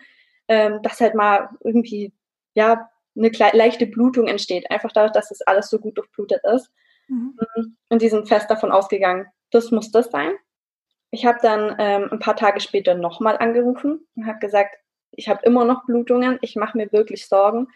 ähm, 0.48 0.82
dass 0.82 1.02
halt 1.02 1.16
mal 1.16 1.50
irgendwie, 1.64 2.14
ja, 2.54 2.90
eine 3.18 3.32
leichte 3.54 3.88
Blutung 3.88 4.28
entsteht, 4.28 4.70
einfach 4.70 4.92
dadurch, 4.92 5.14
dass 5.14 5.30
das 5.30 5.42
alles 5.42 5.70
so 5.70 5.80
gut 5.80 5.98
durchblutet 5.98 6.42
ist. 6.54 6.70
Mhm. 7.08 7.38
Und 7.90 8.02
die 8.02 8.10
sind 8.10 8.28
fest 8.28 8.50
davon 8.50 8.72
ausgegangen, 8.72 9.28
das 9.52 9.72
muss 9.72 9.92
das 9.92 10.10
sein. 10.12 10.34
Ich 11.12 11.26
habe 11.26 11.40
dann 11.42 11.76
ähm, 11.80 12.10
ein 12.12 12.20
paar 12.20 12.36
Tage 12.36 12.60
später 12.60 12.94
nochmal 12.94 13.38
angerufen 13.38 14.06
und 14.16 14.26
habe 14.26 14.40
gesagt, 14.40 14.76
ich 15.12 15.30
habe 15.30 15.46
immer 15.46 15.64
noch 15.64 15.86
Blutungen, 15.86 16.40
ich 16.42 16.58
mache 16.58 16.78
mir 16.78 16.92
wirklich 16.92 17.28
Sorgen 17.28 17.68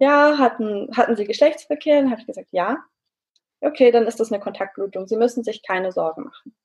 ja, 0.00 0.38
hatten, 0.38 0.88
hatten 0.96 1.14
Sie 1.14 1.26
Geschlechtsverkehr? 1.26 2.00
Dann 2.00 2.10
habe 2.10 2.20
ich 2.20 2.26
gesagt, 2.26 2.48
ja. 2.50 2.78
Okay, 3.60 3.92
dann 3.92 4.06
ist 4.06 4.18
das 4.18 4.32
eine 4.32 4.42
Kontaktblutung. 4.42 5.06
Sie 5.06 5.16
müssen 5.16 5.44
sich 5.44 5.62
keine 5.62 5.92
Sorgen 5.92 6.24
machen. 6.24 6.56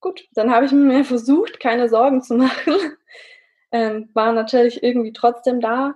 Gut, 0.00 0.26
dann 0.32 0.50
habe 0.50 0.66
ich 0.66 0.72
mir 0.72 1.04
versucht, 1.04 1.60
keine 1.60 1.88
Sorgen 1.88 2.22
zu 2.22 2.34
machen. 2.34 2.74
Ähm, 3.74 4.10
war 4.12 4.34
natürlich 4.34 4.82
irgendwie 4.82 5.14
trotzdem 5.14 5.62
da. 5.62 5.94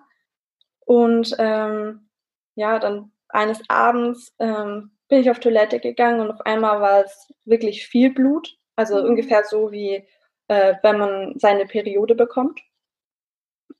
Und 0.86 1.36
ähm, 1.38 2.08
ja, 2.54 2.78
dann 2.78 3.12
eines 3.28 3.60
Abends 3.68 4.34
ähm, 4.38 4.92
bin 5.08 5.20
ich 5.20 5.30
auf 5.30 5.40
Toilette 5.40 5.78
gegangen 5.78 6.20
und 6.20 6.30
auf 6.30 6.40
einmal 6.46 6.80
war 6.80 7.04
es 7.04 7.30
wirklich 7.44 7.86
viel 7.86 8.14
Blut. 8.14 8.56
Also 8.76 8.96
mhm. 8.96 9.10
ungefähr 9.10 9.44
so 9.44 9.72
wie 9.72 10.08
äh, 10.48 10.76
wenn 10.82 10.98
man 10.98 11.38
seine 11.38 11.66
Periode 11.66 12.14
bekommt. 12.14 12.62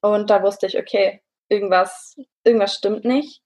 Und 0.02 0.28
da 0.28 0.42
wusste 0.42 0.66
ich, 0.66 0.78
okay, 0.78 1.22
irgendwas, 1.48 2.16
irgendwas 2.44 2.74
stimmt 2.74 3.04
nicht. 3.04 3.42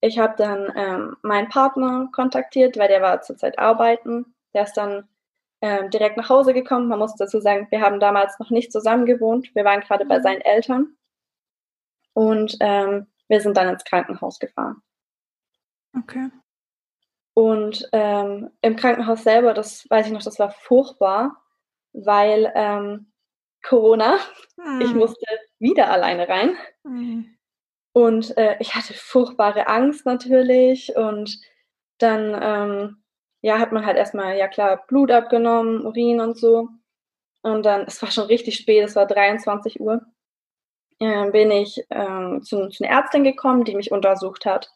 ich 0.00 0.18
habe 0.18 0.34
dann 0.36 0.72
ähm, 0.76 1.16
meinen 1.22 1.48
Partner 1.48 2.08
kontaktiert, 2.12 2.76
weil 2.76 2.88
der 2.88 3.02
war 3.02 3.22
zurzeit 3.22 3.58
arbeiten. 3.58 4.34
Der 4.52 4.64
ist 4.64 4.74
dann 4.74 5.08
ähm, 5.60 5.90
direkt 5.90 6.16
nach 6.16 6.28
Hause 6.28 6.52
gekommen. 6.52 6.88
Man 6.88 6.98
muss 6.98 7.14
dazu 7.14 7.40
sagen, 7.40 7.68
wir 7.70 7.80
haben 7.80 8.00
damals 8.00 8.38
noch 8.40 8.50
nicht 8.50 8.72
zusammen 8.72 9.06
gewohnt. 9.06 9.54
Wir 9.54 9.64
waren 9.64 9.80
gerade 9.80 10.04
bei 10.04 10.18
mhm. 10.18 10.22
seinen 10.22 10.40
Eltern. 10.40 10.96
Und 12.14 12.56
ähm, 12.60 13.06
wir 13.28 13.40
sind 13.40 13.56
dann 13.56 13.68
ins 13.68 13.84
Krankenhaus 13.84 14.38
gefahren. 14.40 14.82
Okay. 15.96 16.30
Und 17.34 17.88
ähm, 17.92 18.50
im 18.60 18.76
Krankenhaus 18.76 19.22
selber, 19.22 19.54
das 19.54 19.88
weiß 19.88 20.06
ich 20.06 20.12
noch, 20.12 20.22
das 20.22 20.38
war 20.38 20.50
furchtbar, 20.50 21.40
weil 21.92 22.52
ähm, 22.54 23.11
Corona, 23.62 24.18
mhm. 24.56 24.80
ich 24.80 24.94
musste 24.94 25.24
wieder 25.58 25.90
alleine 25.90 26.28
rein. 26.28 26.56
Mhm. 26.84 27.36
Und 27.92 28.36
äh, 28.36 28.56
ich 28.58 28.74
hatte 28.74 28.94
furchtbare 28.94 29.66
Angst 29.68 30.06
natürlich. 30.06 30.96
Und 30.96 31.38
dann 31.98 32.38
ähm, 32.40 33.02
ja, 33.42 33.58
hat 33.58 33.72
man 33.72 33.84
halt 33.84 33.96
erstmal, 33.96 34.36
ja 34.36 34.48
klar, 34.48 34.84
Blut 34.86 35.10
abgenommen, 35.10 35.84
Urin 35.84 36.20
und 36.20 36.38
so. 36.38 36.68
Und 37.42 37.64
dann, 37.64 37.82
es 37.86 38.00
war 38.00 38.10
schon 38.10 38.26
richtig 38.26 38.56
spät, 38.56 38.84
es 38.84 38.96
war 38.96 39.06
23 39.06 39.80
Uhr, 39.80 40.00
äh, 41.00 41.30
bin 41.30 41.50
ich 41.50 41.84
ähm, 41.90 42.42
zu, 42.42 42.68
zu 42.68 42.84
einer 42.84 42.92
Ärztin 42.92 43.24
gekommen, 43.24 43.64
die 43.64 43.74
mich 43.74 43.90
untersucht 43.90 44.46
hat. 44.46 44.70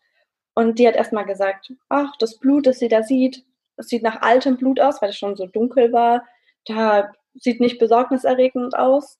Und 0.54 0.78
die 0.78 0.88
hat 0.88 0.96
erstmal 0.96 1.26
gesagt, 1.26 1.72
ach, 1.88 2.16
das 2.18 2.38
Blut, 2.38 2.66
das 2.66 2.78
sie 2.80 2.88
da 2.88 3.02
sieht, 3.02 3.44
es 3.76 3.88
sieht 3.88 4.02
nach 4.02 4.22
altem 4.22 4.56
Blut 4.56 4.80
aus, 4.80 5.00
weil 5.00 5.10
es 5.10 5.18
schon 5.18 5.36
so 5.36 5.46
dunkel 5.46 5.92
war. 5.92 6.26
Da 6.64 7.12
sieht 7.38 7.60
nicht 7.60 7.78
besorgniserregend 7.78 8.76
aus. 8.76 9.18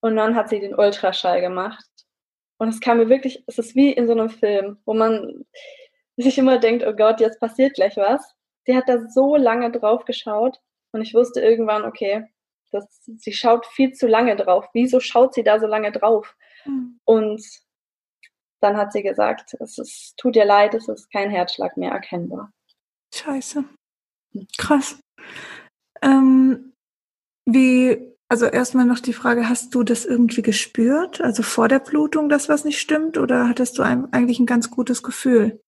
Und 0.00 0.16
dann 0.16 0.34
hat 0.34 0.48
sie 0.48 0.60
den 0.60 0.74
Ultraschall 0.74 1.40
gemacht. 1.40 1.88
Und 2.58 2.68
es 2.68 2.80
kam 2.80 2.98
mir 2.98 3.08
wirklich, 3.08 3.42
es 3.46 3.58
ist 3.58 3.74
wie 3.74 3.92
in 3.92 4.06
so 4.06 4.12
einem 4.12 4.30
Film, 4.30 4.78
wo 4.84 4.94
man 4.94 5.44
sich 6.16 6.38
immer 6.38 6.58
denkt, 6.58 6.84
oh 6.86 6.94
Gott, 6.94 7.20
jetzt 7.20 7.40
passiert 7.40 7.74
gleich 7.74 7.96
was. 7.96 8.34
Die 8.66 8.76
hat 8.76 8.88
da 8.88 9.08
so 9.08 9.36
lange 9.36 9.70
drauf 9.70 10.04
geschaut 10.04 10.60
und 10.92 11.02
ich 11.02 11.14
wusste 11.14 11.40
irgendwann, 11.40 11.84
okay, 11.84 12.26
das, 12.70 12.86
sie 13.04 13.32
schaut 13.32 13.66
viel 13.66 13.92
zu 13.92 14.06
lange 14.06 14.36
drauf. 14.36 14.66
Wieso 14.72 15.00
schaut 15.00 15.34
sie 15.34 15.42
da 15.42 15.60
so 15.60 15.66
lange 15.66 15.92
drauf? 15.92 16.36
Mhm. 16.64 17.00
Und 17.04 17.42
dann 18.60 18.76
hat 18.76 18.92
sie 18.92 19.02
gesagt, 19.02 19.54
es 19.60 19.78
ist, 19.78 20.16
tut 20.16 20.36
ihr 20.36 20.44
leid, 20.44 20.74
es 20.74 20.88
ist 20.88 21.10
kein 21.10 21.30
Herzschlag 21.30 21.76
mehr 21.76 21.92
erkennbar. 21.92 22.52
Scheiße. 23.14 23.64
Krass. 24.56 24.98
Ähm, 26.02 26.73
wie, 27.46 28.14
also 28.28 28.46
erstmal 28.46 28.86
noch 28.86 29.00
die 29.00 29.12
Frage, 29.12 29.48
hast 29.48 29.74
du 29.74 29.82
das 29.82 30.04
irgendwie 30.04 30.42
gespürt? 30.42 31.20
Also 31.20 31.42
vor 31.42 31.68
der 31.68 31.78
Blutung, 31.78 32.28
dass 32.28 32.48
was 32.48 32.64
nicht 32.64 32.80
stimmt? 32.80 33.18
Oder 33.18 33.48
hattest 33.48 33.78
du 33.78 33.82
ein, 33.82 34.12
eigentlich 34.12 34.38
ein 34.38 34.46
ganz 34.46 34.70
gutes 34.70 35.02
Gefühl? 35.02 35.60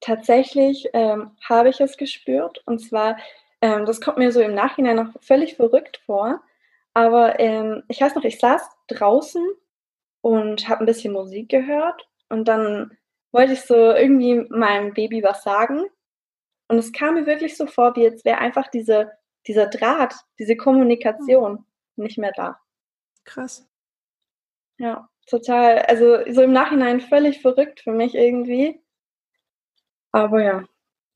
Tatsächlich 0.00 0.88
ähm, 0.92 1.30
habe 1.48 1.70
ich 1.70 1.80
es 1.80 1.96
gespürt. 1.96 2.62
Und 2.66 2.80
zwar, 2.80 3.16
ähm, 3.60 3.86
das 3.86 4.00
kommt 4.00 4.18
mir 4.18 4.32
so 4.32 4.40
im 4.40 4.54
Nachhinein 4.54 4.96
noch 4.96 5.12
völlig 5.20 5.56
verrückt 5.56 6.00
vor. 6.06 6.42
Aber 6.94 7.40
ähm, 7.40 7.82
ich 7.88 8.00
weiß 8.00 8.14
noch, 8.14 8.24
ich 8.24 8.38
saß 8.38 8.62
draußen 8.88 9.42
und 10.20 10.68
habe 10.68 10.84
ein 10.84 10.86
bisschen 10.86 11.12
Musik 11.12 11.48
gehört 11.48 12.08
und 12.28 12.46
dann 12.48 12.96
wollte 13.32 13.52
ich 13.52 13.62
so 13.62 13.74
irgendwie 13.74 14.46
meinem 14.48 14.94
Baby 14.94 15.22
was 15.22 15.42
sagen 15.42 15.84
und 16.68 16.78
es 16.78 16.92
kam 16.92 17.14
mir 17.14 17.26
wirklich 17.26 17.56
so 17.56 17.66
vor, 17.66 17.94
wie 17.96 18.02
jetzt 18.02 18.24
wäre 18.24 18.38
einfach 18.38 18.68
diese, 18.68 19.12
dieser 19.46 19.66
Draht, 19.66 20.14
diese 20.38 20.56
Kommunikation 20.56 21.64
nicht 21.96 22.18
mehr 22.18 22.32
da. 22.34 22.58
Krass. 23.24 23.66
Ja, 24.78 25.08
total, 25.26 25.78
also 25.80 26.18
so 26.32 26.42
im 26.42 26.52
Nachhinein 26.52 27.00
völlig 27.00 27.40
verrückt 27.40 27.80
für 27.80 27.92
mich 27.92 28.14
irgendwie. 28.14 28.80
Aber 30.12 30.42
ja, 30.42 30.64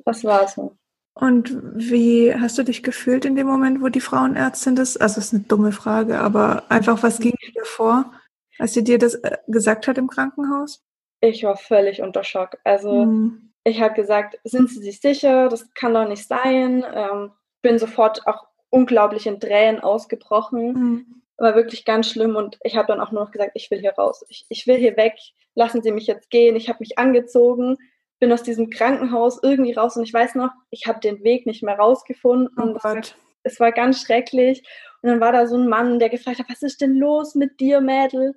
das 0.04 0.24
war 0.24 0.48
so. 0.48 0.76
Und 1.14 1.58
wie 1.74 2.32
hast 2.32 2.58
du 2.58 2.62
dich 2.62 2.84
gefühlt 2.84 3.24
in 3.24 3.34
dem 3.34 3.48
Moment, 3.48 3.82
wo 3.82 3.88
die 3.88 4.00
Frauenärztin 4.00 4.76
das, 4.76 4.96
also 4.96 5.16
das 5.16 5.26
ist 5.26 5.34
eine 5.34 5.42
dumme 5.42 5.72
Frage, 5.72 6.20
aber 6.20 6.70
einfach, 6.70 7.02
was 7.02 7.18
ging 7.18 7.34
dir 7.54 7.64
vor? 7.64 8.12
Als 8.58 8.74
sie 8.74 8.84
dir 8.84 8.98
das 8.98 9.14
äh, 9.16 9.36
gesagt 9.48 9.88
hat 9.88 9.98
im 9.98 10.08
Krankenhaus? 10.08 10.84
Ich 11.20 11.42
war 11.42 11.56
völlig 11.56 12.02
unter 12.02 12.22
Schock. 12.22 12.58
Also 12.62 13.06
mhm. 13.06 13.52
ich 13.64 13.80
habe 13.80 13.94
gesagt, 13.94 14.38
sind 14.44 14.70
Sie 14.70 14.80
sich 14.80 15.00
sicher? 15.00 15.48
Das 15.48 15.72
kann 15.74 15.94
doch 15.94 16.08
nicht 16.08 16.26
sein. 16.26 16.84
Ähm, 16.92 17.32
bin 17.68 17.78
sofort 17.78 18.26
auch 18.26 18.46
unglaublich 18.70 19.26
in 19.26 19.40
Tränen 19.40 19.80
ausgebrochen. 19.80 20.72
Mhm. 20.72 21.22
War 21.36 21.54
wirklich 21.54 21.84
ganz 21.84 22.10
schlimm 22.10 22.34
und 22.34 22.58
ich 22.64 22.76
habe 22.76 22.88
dann 22.88 23.00
auch 23.00 23.12
nur 23.12 23.24
noch 23.24 23.30
gesagt, 23.30 23.52
ich 23.54 23.70
will 23.70 23.78
hier 23.78 23.92
raus. 23.92 24.24
Ich, 24.30 24.46
ich 24.48 24.66
will 24.66 24.76
hier 24.76 24.96
weg. 24.96 25.14
Lassen 25.54 25.82
Sie 25.82 25.92
mich 25.92 26.06
jetzt 26.06 26.30
gehen. 26.30 26.56
Ich 26.56 26.70
habe 26.70 26.78
mich 26.80 26.98
angezogen, 26.98 27.76
bin 28.20 28.32
aus 28.32 28.42
diesem 28.42 28.70
Krankenhaus 28.70 29.38
irgendwie 29.42 29.74
raus 29.74 29.96
und 29.96 30.04
ich 30.04 30.14
weiß 30.14 30.34
noch, 30.34 30.50
ich 30.70 30.86
habe 30.86 30.98
den 31.00 31.22
Weg 31.22 31.44
nicht 31.44 31.62
mehr 31.62 31.78
rausgefunden. 31.78 32.48
Oh 32.58 32.74
es, 32.76 32.84
war, 32.84 33.00
es 33.42 33.60
war 33.60 33.72
ganz 33.72 34.00
schrecklich. 34.00 34.62
Und 35.02 35.10
dann 35.10 35.20
war 35.20 35.32
da 35.32 35.46
so 35.46 35.56
ein 35.56 35.68
Mann, 35.68 35.98
der 35.98 36.08
gefragt 36.08 36.38
hat, 36.38 36.48
was 36.48 36.62
ist 36.62 36.80
denn 36.80 36.94
los 36.94 37.34
mit 37.34 37.60
dir, 37.60 37.82
Mädel? 37.82 38.34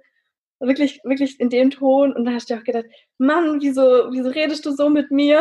wirklich, 0.61 1.01
wirklich 1.03 1.39
in 1.39 1.50
dem 1.50 1.71
Ton. 1.71 2.13
Und 2.13 2.25
da 2.25 2.33
hast 2.33 2.50
du 2.50 2.55
auch 2.55 2.63
gedacht, 2.63 2.85
Mann, 3.17 3.61
wieso, 3.61 4.11
wieso 4.11 4.29
redest 4.29 4.65
du 4.65 4.71
so 4.71 4.89
mit 4.89 5.11
mir? 5.11 5.39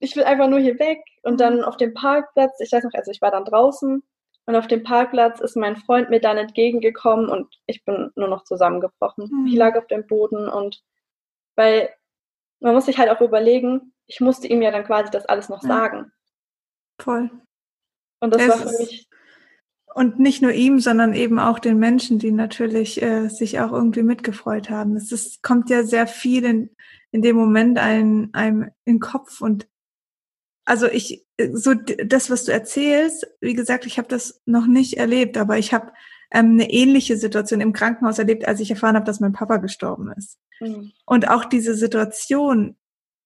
Ich 0.00 0.16
will 0.16 0.24
einfach 0.24 0.48
nur 0.48 0.60
hier 0.60 0.78
weg. 0.78 1.00
Und 1.22 1.40
dann 1.40 1.58
mhm. 1.58 1.64
auf 1.64 1.76
dem 1.76 1.94
Parkplatz, 1.94 2.60
ich 2.60 2.72
weiß 2.72 2.84
noch, 2.84 2.94
also 2.94 3.10
ich 3.10 3.20
war 3.20 3.30
dann 3.30 3.44
draußen 3.44 4.02
und 4.46 4.56
auf 4.56 4.66
dem 4.66 4.82
Parkplatz 4.82 5.40
ist 5.40 5.56
mein 5.56 5.76
Freund 5.76 6.10
mir 6.10 6.20
dann 6.20 6.38
entgegengekommen 6.38 7.28
und 7.28 7.54
ich 7.66 7.84
bin 7.84 8.10
nur 8.16 8.28
noch 8.28 8.44
zusammengebrochen. 8.44 9.28
Mhm. 9.30 9.46
Ich 9.46 9.54
lag 9.54 9.76
auf 9.76 9.86
dem 9.86 10.06
Boden 10.06 10.48
und 10.48 10.82
weil 11.56 11.90
man 12.60 12.74
muss 12.74 12.86
sich 12.86 12.98
halt 12.98 13.10
auch 13.10 13.20
überlegen, 13.20 13.92
ich 14.06 14.20
musste 14.20 14.48
ihm 14.48 14.62
ja 14.62 14.70
dann 14.70 14.84
quasi 14.84 15.10
das 15.10 15.26
alles 15.26 15.48
noch 15.48 15.62
ja. 15.62 15.68
sagen. 15.68 16.12
Voll. 17.00 17.30
Und 18.20 18.34
das 18.34 18.42
es 18.42 18.48
war 18.48 18.56
für 18.56 18.78
mich 18.78 19.08
und 19.94 20.20
nicht 20.20 20.42
nur 20.42 20.52
ihm, 20.52 20.78
sondern 20.78 21.12
eben 21.12 21.38
auch 21.38 21.58
den 21.58 21.78
Menschen, 21.78 22.18
die 22.18 22.30
natürlich 22.30 23.02
äh, 23.02 23.28
sich 23.28 23.58
auch 23.58 23.72
irgendwie 23.72 24.04
mitgefreut 24.04 24.70
haben. 24.70 24.96
Es 24.96 25.10
ist, 25.10 25.42
kommt 25.42 25.70
ja 25.70 25.82
sehr 25.82 26.06
viel 26.06 26.44
in, 26.44 26.70
in 27.10 27.20
dem 27.20 27.36
Moment 27.36 27.78
einem, 27.78 28.30
einem 28.32 28.70
in 28.84 28.94
den 28.94 29.00
Kopf 29.00 29.40
und 29.40 29.66
also 30.68 30.86
ich, 30.86 31.24
so 31.52 31.72
das, 31.72 32.28
was 32.28 32.44
du 32.44 32.52
erzählst, 32.52 33.26
wie 33.40 33.54
gesagt, 33.54 33.86
ich 33.86 33.96
habe 33.96 34.08
das 34.08 34.42
noch 34.44 34.66
nicht 34.66 34.98
erlebt, 34.98 35.38
aber 35.38 35.58
ich 35.58 35.72
habe 35.72 35.92
ähm, 36.30 36.52
eine 36.52 36.70
ähnliche 36.70 37.16
Situation 37.16 37.62
im 37.62 37.72
Krankenhaus 37.72 38.18
erlebt, 38.18 38.46
als 38.46 38.60
ich 38.60 38.70
erfahren 38.70 38.94
habe, 38.94 39.06
dass 39.06 39.18
mein 39.18 39.32
Papa 39.32 39.56
gestorben 39.56 40.12
ist. 40.14 40.38
Mhm. 40.60 40.92
Und 41.06 41.30
auch 41.30 41.46
diese 41.46 41.74
Situation, 41.74 42.76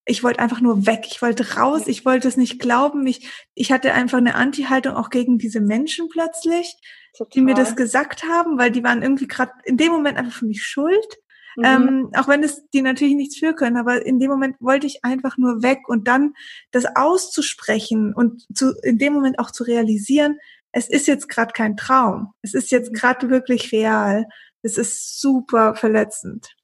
ich 0.05 0.23
wollte 0.23 0.39
einfach 0.39 0.61
nur 0.61 0.85
weg, 0.85 1.05
ich 1.05 1.21
wollte 1.21 1.55
raus, 1.55 1.87
ich 1.87 2.05
wollte 2.05 2.29
es 2.29 2.37
nicht 2.37 2.59
glauben. 2.59 3.05
Ich, 3.07 3.29
ich 3.55 3.73
hatte 3.73 3.93
einfach 3.93 4.19
eine 4.19 4.35
Anti-Haltung 4.35 4.95
auch 4.95 5.09
gegen 5.09 5.37
diese 5.37 5.59
Menschen 5.59 6.07
plötzlich, 6.07 6.73
Total. 7.17 7.29
die 7.33 7.41
mir 7.41 7.55
das 7.55 7.75
gesagt 7.75 8.23
haben, 8.23 8.57
weil 8.57 8.71
die 8.71 8.85
waren 8.85 9.01
irgendwie 9.01 9.27
gerade 9.27 9.51
in 9.65 9.75
dem 9.75 9.91
Moment 9.91 10.17
einfach 10.17 10.39
für 10.39 10.45
mich 10.45 10.63
schuld. 10.63 11.17
Mhm. 11.55 11.65
Ähm, 11.65 12.09
auch 12.15 12.27
wenn 12.27 12.43
es 12.43 12.67
die 12.69 12.81
natürlich 12.81 13.15
nichts 13.15 13.37
für 13.37 13.53
können, 13.53 13.77
aber 13.77 14.05
in 14.05 14.19
dem 14.19 14.29
Moment 14.29 14.55
wollte 14.59 14.87
ich 14.87 15.03
einfach 15.03 15.37
nur 15.37 15.61
weg 15.61 15.87
und 15.87 16.07
dann 16.07 16.33
das 16.71 16.85
auszusprechen 16.95 18.13
und 18.13 18.45
zu, 18.55 18.73
in 18.83 18.97
dem 18.97 19.13
Moment 19.13 19.39
auch 19.39 19.51
zu 19.51 19.63
realisieren, 19.63 20.39
es 20.71 20.89
ist 20.89 21.07
jetzt 21.07 21.29
gerade 21.29 21.53
kein 21.53 21.77
Traum, 21.77 22.33
es 22.41 22.53
ist 22.53 22.71
jetzt 22.71 22.93
gerade 22.93 23.29
wirklich 23.29 23.71
real, 23.71 24.25
es 24.63 24.77
ist 24.77 25.21
super 25.21 25.75
verletzend. 25.75 26.55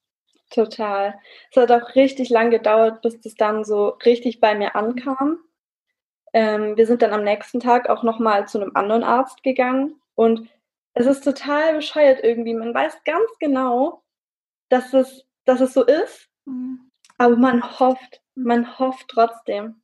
Total. 0.50 1.14
Es 1.52 1.58
hat 1.58 1.72
auch 1.72 1.96
richtig 1.96 2.30
lang 2.30 2.50
gedauert, 2.50 3.02
bis 3.04 3.22
das 3.22 3.36
dann 3.36 3.64
so 3.64 3.90
richtig 4.04 4.40
bei 4.40 4.56
mir 4.56 4.76
ankam. 4.76 5.38
Ähm, 6.34 6.76
wir 6.76 6.88
sind 6.88 7.04
dann 7.04 7.14
am 7.14 7.24
nächsten 7.24 7.60
Tag 7.60 7.88
auch 7.88 8.02
nochmal 8.02 8.48
zu 8.48 8.60
einem 8.60 8.72
anderen 8.74 9.04
Arzt 9.04 9.44
gegangen 9.44 9.96
und 10.16 10.50
es 10.94 11.06
ist 11.06 11.24
total 11.24 11.76
bescheuert 11.76 12.24
irgendwie. 12.24 12.54
Man 12.54 12.74
weiß 12.74 13.04
ganz 13.06 13.30
genau, 13.40 14.02
dass 14.70 14.94
es, 14.94 15.26
dass 15.46 15.62
es 15.62 15.74
so 15.74 15.84
ist, 15.86 16.30
mhm. 16.46 16.92
aber 17.18 17.36
man 17.36 17.80
hofft, 17.80 18.22
man 18.36 18.80
hofft 18.80 19.10
trotzdem. 19.10 19.82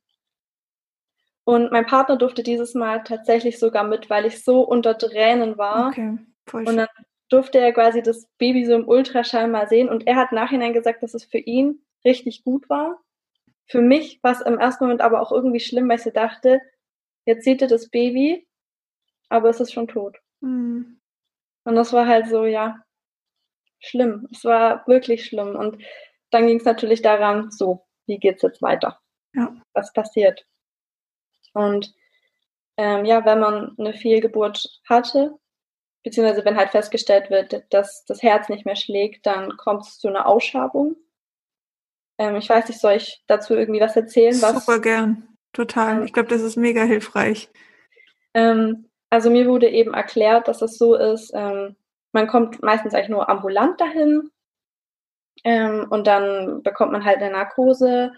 Und 1.44 1.70
mein 1.70 1.86
Partner 1.86 2.16
durfte 2.16 2.42
dieses 2.42 2.74
Mal 2.74 3.04
tatsächlich 3.04 3.58
sogar 3.58 3.84
mit, 3.84 4.10
weil 4.10 4.26
ich 4.26 4.42
so 4.42 4.62
unter 4.62 4.98
Tränen 4.98 5.58
war. 5.58 5.88
Okay, 5.88 6.18
voll 6.46 6.66
und 6.66 6.76
dann 6.76 6.88
durfte 7.28 7.58
er 7.58 7.72
quasi 7.72 8.02
das 8.02 8.26
Baby 8.38 8.64
so 8.64 8.74
im 8.74 8.88
Ultraschall 8.88 9.48
mal 9.48 9.68
sehen 9.68 9.88
und 9.88 10.06
er 10.06 10.16
hat 10.16 10.32
nachhinein 10.32 10.72
gesagt, 10.72 11.02
dass 11.02 11.14
es 11.14 11.24
für 11.24 11.38
ihn 11.38 11.82
richtig 12.04 12.44
gut 12.44 12.68
war. 12.68 13.00
Für 13.66 13.80
mich 13.80 14.22
war 14.22 14.32
es 14.32 14.40
im 14.40 14.58
ersten 14.58 14.84
Moment 14.84 15.00
aber 15.00 15.20
auch 15.20 15.32
irgendwie 15.32 15.60
schlimm, 15.60 15.88
weil 15.88 15.96
ich 15.96 16.04
so 16.04 16.10
dachte, 16.10 16.60
jetzt 17.24 17.44
sieht 17.44 17.62
er 17.62 17.68
das 17.68 17.88
Baby, 17.88 18.46
aber 19.28 19.48
es 19.48 19.60
ist 19.60 19.72
schon 19.72 19.88
tot. 19.88 20.18
Mhm. 20.40 21.00
Und 21.64 21.74
das 21.74 21.92
war 21.92 22.06
halt 22.06 22.28
so, 22.28 22.44
ja, 22.44 22.85
schlimm. 23.80 24.28
Es 24.32 24.44
war 24.44 24.86
wirklich 24.86 25.26
schlimm. 25.26 25.56
Und 25.56 25.82
dann 26.30 26.46
ging 26.46 26.58
es 26.58 26.64
natürlich 26.64 27.02
daran, 27.02 27.50
so, 27.50 27.86
wie 28.06 28.18
geht's 28.18 28.42
jetzt 28.42 28.62
weiter? 28.62 29.00
Ja. 29.34 29.54
Was 29.74 29.92
passiert? 29.92 30.46
Und 31.52 31.94
ähm, 32.76 33.04
ja, 33.04 33.24
wenn 33.24 33.40
man 33.40 33.74
eine 33.78 33.94
Fehlgeburt 33.94 34.80
hatte, 34.88 35.38
beziehungsweise 36.02 36.44
wenn 36.44 36.56
halt 36.56 36.70
festgestellt 36.70 37.30
wird, 37.30 37.64
dass 37.70 38.04
das 38.04 38.22
Herz 38.22 38.48
nicht 38.48 38.66
mehr 38.66 38.76
schlägt, 38.76 39.26
dann 39.26 39.56
kommt 39.56 39.82
es 39.86 39.98
zu 39.98 40.08
einer 40.08 40.26
Ausschabung. 40.26 40.96
Ähm, 42.18 42.36
ich 42.36 42.48
weiß 42.48 42.68
nicht, 42.68 42.80
soll 42.80 42.92
ich 42.92 43.22
dazu 43.26 43.54
irgendwie 43.54 43.80
was 43.80 43.96
erzählen? 43.96 44.40
Was, 44.40 44.64
Super 44.64 44.80
gern, 44.80 45.28
total. 45.52 46.04
Ich 46.04 46.12
glaube, 46.12 46.28
das 46.28 46.42
ist 46.42 46.56
mega 46.56 46.82
hilfreich. 46.84 47.48
Ähm, 48.34 48.88
also 49.10 49.30
mir 49.30 49.46
wurde 49.46 49.68
eben 49.68 49.94
erklärt, 49.94 50.48
dass 50.48 50.62
es 50.62 50.78
so 50.78 50.94
ist, 50.94 51.32
ähm, 51.34 51.76
man 52.16 52.26
kommt 52.26 52.62
meistens 52.62 52.94
eigentlich 52.94 53.10
nur 53.10 53.28
ambulant 53.28 53.78
dahin 53.78 54.30
ähm, 55.44 55.86
und 55.90 56.06
dann 56.06 56.62
bekommt 56.62 56.90
man 56.90 57.04
halt 57.04 57.18
eine 57.18 57.30
Narkose 57.30 58.10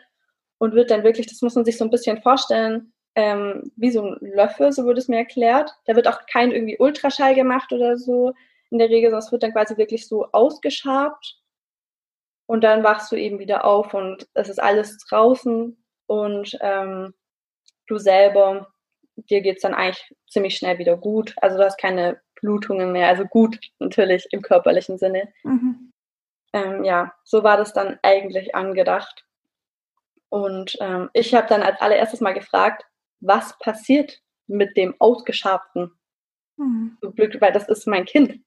und 0.58 0.72
wird 0.72 0.92
dann 0.92 1.02
wirklich, 1.02 1.26
das 1.26 1.42
muss 1.42 1.56
man 1.56 1.64
sich 1.64 1.76
so 1.76 1.84
ein 1.84 1.90
bisschen 1.90 2.22
vorstellen, 2.22 2.92
ähm, 3.16 3.72
wie 3.74 3.90
so 3.90 4.04
ein 4.04 4.16
Löffel, 4.20 4.70
so 4.70 4.84
wurde 4.84 5.00
es 5.00 5.08
mir 5.08 5.16
erklärt. 5.16 5.72
Da 5.86 5.96
wird 5.96 6.06
auch 6.06 6.26
kein 6.26 6.52
irgendwie 6.52 6.78
Ultraschall 6.78 7.34
gemacht 7.34 7.72
oder 7.72 7.98
so 7.98 8.34
in 8.70 8.78
der 8.78 8.88
Regel, 8.88 9.10
sondern 9.10 9.26
es 9.26 9.32
wird 9.32 9.42
dann 9.42 9.52
quasi 9.52 9.76
wirklich 9.76 10.06
so 10.06 10.26
ausgeschabt 10.30 11.40
und 12.46 12.62
dann 12.62 12.84
wachst 12.84 13.10
du 13.10 13.16
eben 13.16 13.40
wieder 13.40 13.64
auf 13.64 13.94
und 13.94 14.28
es 14.34 14.48
ist 14.48 14.62
alles 14.62 14.96
draußen 15.08 15.76
und 16.06 16.58
ähm, 16.60 17.14
du 17.88 17.98
selber, 17.98 18.72
dir 19.16 19.40
geht 19.40 19.56
es 19.56 19.62
dann 19.62 19.74
eigentlich 19.74 20.14
ziemlich 20.30 20.56
schnell 20.56 20.78
wieder 20.78 20.96
gut. 20.96 21.34
Also 21.38 21.56
du 21.56 21.64
hast 21.64 21.80
keine 21.80 22.20
Blutungen 22.40 22.92
mehr, 22.92 23.08
also 23.08 23.24
gut 23.24 23.58
natürlich 23.78 24.26
im 24.30 24.42
körperlichen 24.42 24.98
Sinne. 24.98 25.32
Mhm. 25.42 25.92
Ähm, 26.52 26.84
ja, 26.84 27.12
so 27.24 27.42
war 27.42 27.56
das 27.56 27.72
dann 27.72 27.98
eigentlich 28.02 28.54
angedacht. 28.54 29.26
Und 30.30 30.76
ähm, 30.80 31.10
ich 31.12 31.34
habe 31.34 31.48
dann 31.48 31.62
als 31.62 31.80
allererstes 31.80 32.20
mal 32.20 32.34
gefragt, 32.34 32.84
was 33.20 33.58
passiert 33.58 34.20
mit 34.46 34.76
dem 34.76 34.94
Ausgeschabten? 34.98 35.92
Mhm. 36.56 36.98
Weil 37.00 37.52
das 37.52 37.68
ist 37.68 37.86
mein 37.86 38.04
Kind. 38.04 38.40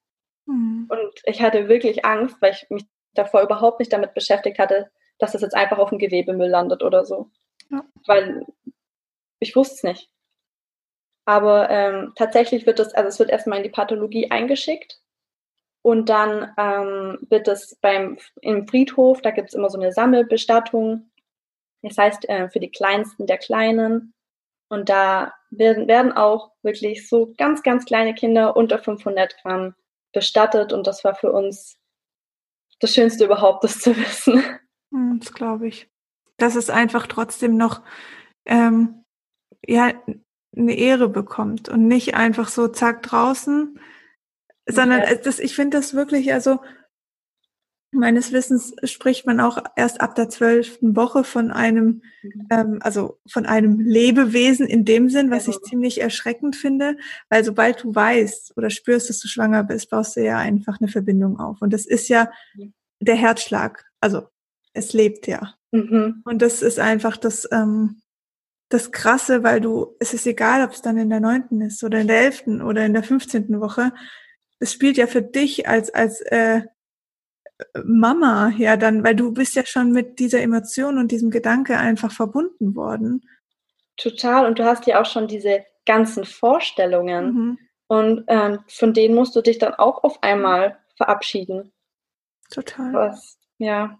Mhm. 0.45 0.88
Und 0.89 1.21
ich 1.25 1.41
hatte 1.41 1.67
wirklich 1.67 2.05
Angst, 2.05 2.38
weil 2.41 2.53
ich 2.53 2.69
mich 2.69 2.86
davor 3.13 3.41
überhaupt 3.41 3.79
nicht 3.79 3.93
damit 3.93 4.13
beschäftigt 4.13 4.60
hatte, 4.60 4.91
dass 5.19 5.33
das 5.33 5.41
jetzt 5.41 5.55
einfach 5.55 5.77
auf 5.77 5.89
dem 5.89 6.00
Gewebemüll 6.00 6.50
landet 6.50 6.83
oder 6.83 7.05
so. 7.05 7.29
Ja. 7.69 7.83
Weil 8.05 8.45
ich 9.39 9.55
wusste 9.55 9.75
es 9.75 9.83
nicht. 9.83 10.10
Aber 11.25 11.70
ähm, 11.70 12.13
tatsächlich 12.16 12.66
wird 12.66 12.80
es, 12.80 12.94
also 12.94 13.08
es 13.08 13.20
wird 13.20 13.30
erstmal 13.30 13.58
in 13.58 13.63
die 13.63 13.70
Pathologie 13.70 14.32
eingeschickt 14.32 15.01
und 15.84 16.10
dann 16.10 16.54
ähm, 16.58 17.20
wird 17.30 17.48
es 17.48 17.75
beim 17.82 18.18
im 18.42 18.68
Friedhof, 18.68 19.22
da 19.22 19.32
gibt 19.32 19.50
es 19.50 19.56
immer 19.56 19.70
so 19.70 19.80
eine 19.80 19.92
Sammelbestattung. 19.92 21.12
Das 21.82 21.98
heißt, 21.98 22.30
äh, 22.30 22.50
für 22.50 22.60
die 22.60 22.72
Kleinsten 22.72 23.28
der 23.28 23.38
Kleinen 23.38 24.13
und 24.70 24.90
da 24.90 25.34
werden, 25.50 25.88
werden 25.88 26.13
auch 26.13 26.51
wirklich 26.62 27.10
so 27.10 27.34
ganz, 27.38 27.62
ganz 27.62 27.86
kleine 27.86 28.13
Kinder 28.13 28.56
unter 28.56 28.80
500 28.80 29.36
Gramm 29.42 29.75
bestattet. 30.13 30.72
Und 30.72 30.88
das 30.88 31.04
war 31.04 31.16
für 31.16 31.32
uns 31.32 31.78
das 32.80 32.94
Schönste 32.94 33.25
überhaupt, 33.25 33.63
das 33.63 33.80
zu 33.80 33.96
wissen. 33.98 34.44
Hm, 34.92 35.20
das 35.20 35.34
glaube 35.34 35.68
ich. 35.68 35.90
Dass 36.38 36.56
es 36.56 36.70
einfach 36.70 37.08
trotzdem 37.08 37.58
noch 37.58 37.82
ähm, 38.46 39.04
ja, 39.68 39.94
eine 40.55 40.77
Ehre 40.77 41.10
bekommt 41.10 41.70
und 41.70 41.88
nicht 41.88 42.15
einfach 42.15 42.50
so 42.50 42.67
zack 42.67 43.03
draußen, 43.03 43.79
sondern 44.67 45.01
ja. 45.01 45.15
das, 45.15 45.39
ich 45.39 45.55
finde 45.55 45.77
das 45.77 45.93
wirklich, 45.93 46.34
also 46.34 46.60
Meines 47.94 48.31
Wissens 48.31 48.74
spricht 48.83 49.25
man 49.25 49.42
auch 49.42 49.57
erst 49.75 50.00
ab 50.00 50.16
der 50.16 50.29
zwölften 50.29 50.96
Woche 50.96 51.25
von 51.25 51.51
einem, 51.51 52.01
mhm. 52.22 52.48
ähm, 52.50 52.79
also 52.81 53.20
von 53.27 53.46
einem 53.46 53.81
Lebewesen 53.81 54.66
in 54.66 54.85
dem 54.85 55.09
Sinn, 55.09 55.29
was 55.29 55.50
ich 55.50 55.59
ziemlich 55.61 56.00
erschreckend 56.00 56.55
finde, 56.55 56.96
weil 57.29 57.44
sobald 57.44 57.83
du 57.83 57.94
weißt 57.94 58.53
oder 58.55 58.70
spürst, 58.70 59.09
dass 59.09 59.20
du 59.20 59.27
schwanger 59.27 59.66
bist, 59.66 59.90
baust 59.90 60.16
du 60.16 60.24
ja 60.24 60.37
einfach 60.37 60.79
eine 60.79 60.87
Verbindung 60.87 61.37
auf. 61.37 61.61
Und 61.61 61.74
das 61.74 61.85
ist 61.85 62.07
ja 62.07 62.31
der 63.01 63.16
Herzschlag. 63.16 63.83
Also 64.00 64.24
es 64.72 64.94
lebt 64.94 65.27
ja. 65.27 65.53
Mhm. 65.72 66.22
Und 66.24 66.42
das 66.42 66.61
ist 66.61 66.79
einfach 66.79 67.18
das, 67.18 67.46
ähm, 67.51 68.00
das 68.74 68.92
Krasse, 68.92 69.44
weil 69.44 69.62
du, 69.62 69.96
es 70.00 70.14
ist 70.14 70.25
egal, 70.25 70.64
ob 70.64 70.72
es 70.72 70.81
dann 70.81 70.98
in 70.98 71.10
der 71.10 71.20
neunten 71.20 71.62
ist 71.62 71.84
oder 71.84 72.00
in 72.00 72.07
der 72.07 72.22
elften 72.22 72.62
oder 72.62 72.86
in 72.86 72.94
der 72.94 73.03
fünfzehnten 73.03 73.60
Woche. 73.60 73.94
Es 74.60 74.72
spielt 74.74 74.98
ja 74.98 75.07
für 75.07 75.22
dich 75.22 75.68
als, 75.68 75.94
als 75.94 76.22
äh, 76.22 76.62
Mama 77.84 78.53
ja 78.57 78.77
dann, 78.77 79.03
weil 79.03 79.16
du 79.16 79.31
bist 79.34 79.55
ja 79.55 79.66
schon 79.66 79.92
mit 79.92 80.20
dieser 80.20 80.42
Emotion 80.42 80.98
und 80.98 81.12
diesem 81.12 81.31
Gedanke 81.31 81.77
einfach 81.77 82.12
verbunden 82.12 82.75
worden. 82.75 83.22
Total. 83.98 84.46
Und 84.46 84.57
du 84.57 84.66
hast 84.66 84.88
ja 84.88 85.01
auch 85.01 85.05
schon 85.05 85.27
diese 85.27 85.66
ganzen 85.86 86.25
Vorstellungen. 86.25 87.34
Mhm. 87.34 87.57
Und 87.88 88.24
ähm, 88.27 88.60
von 88.68 88.94
denen 88.94 89.16
musst 89.16 89.36
du 89.36 89.42
dich 89.42 89.57
dann 89.57 89.74
auch 89.74 90.03
auf 90.03 90.24
einmal 90.24 90.79
verabschieden. 90.96 91.74
Total. 92.50 92.94
Was, 92.94 93.38
ja, 93.57 94.00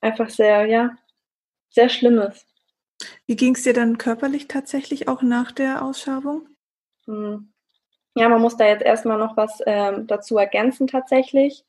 einfach 0.00 0.30
sehr, 0.30 0.66
ja, 0.66 0.96
sehr 1.70 1.88
Schlimmes. 1.88 2.46
Wie 3.26 3.36
ging 3.36 3.54
es 3.54 3.62
dir 3.62 3.72
dann 3.72 3.98
körperlich 3.98 4.48
tatsächlich 4.48 5.08
auch 5.08 5.22
nach 5.22 5.52
der 5.52 5.84
Ausschabung? 5.84 6.48
Hm. 7.06 7.52
Ja, 8.14 8.28
man 8.28 8.40
muss 8.40 8.56
da 8.56 8.66
jetzt 8.66 8.82
erstmal 8.82 9.18
noch 9.18 9.36
was 9.36 9.62
ähm, 9.66 10.06
dazu 10.06 10.36
ergänzen 10.36 10.86
tatsächlich. 10.86 11.64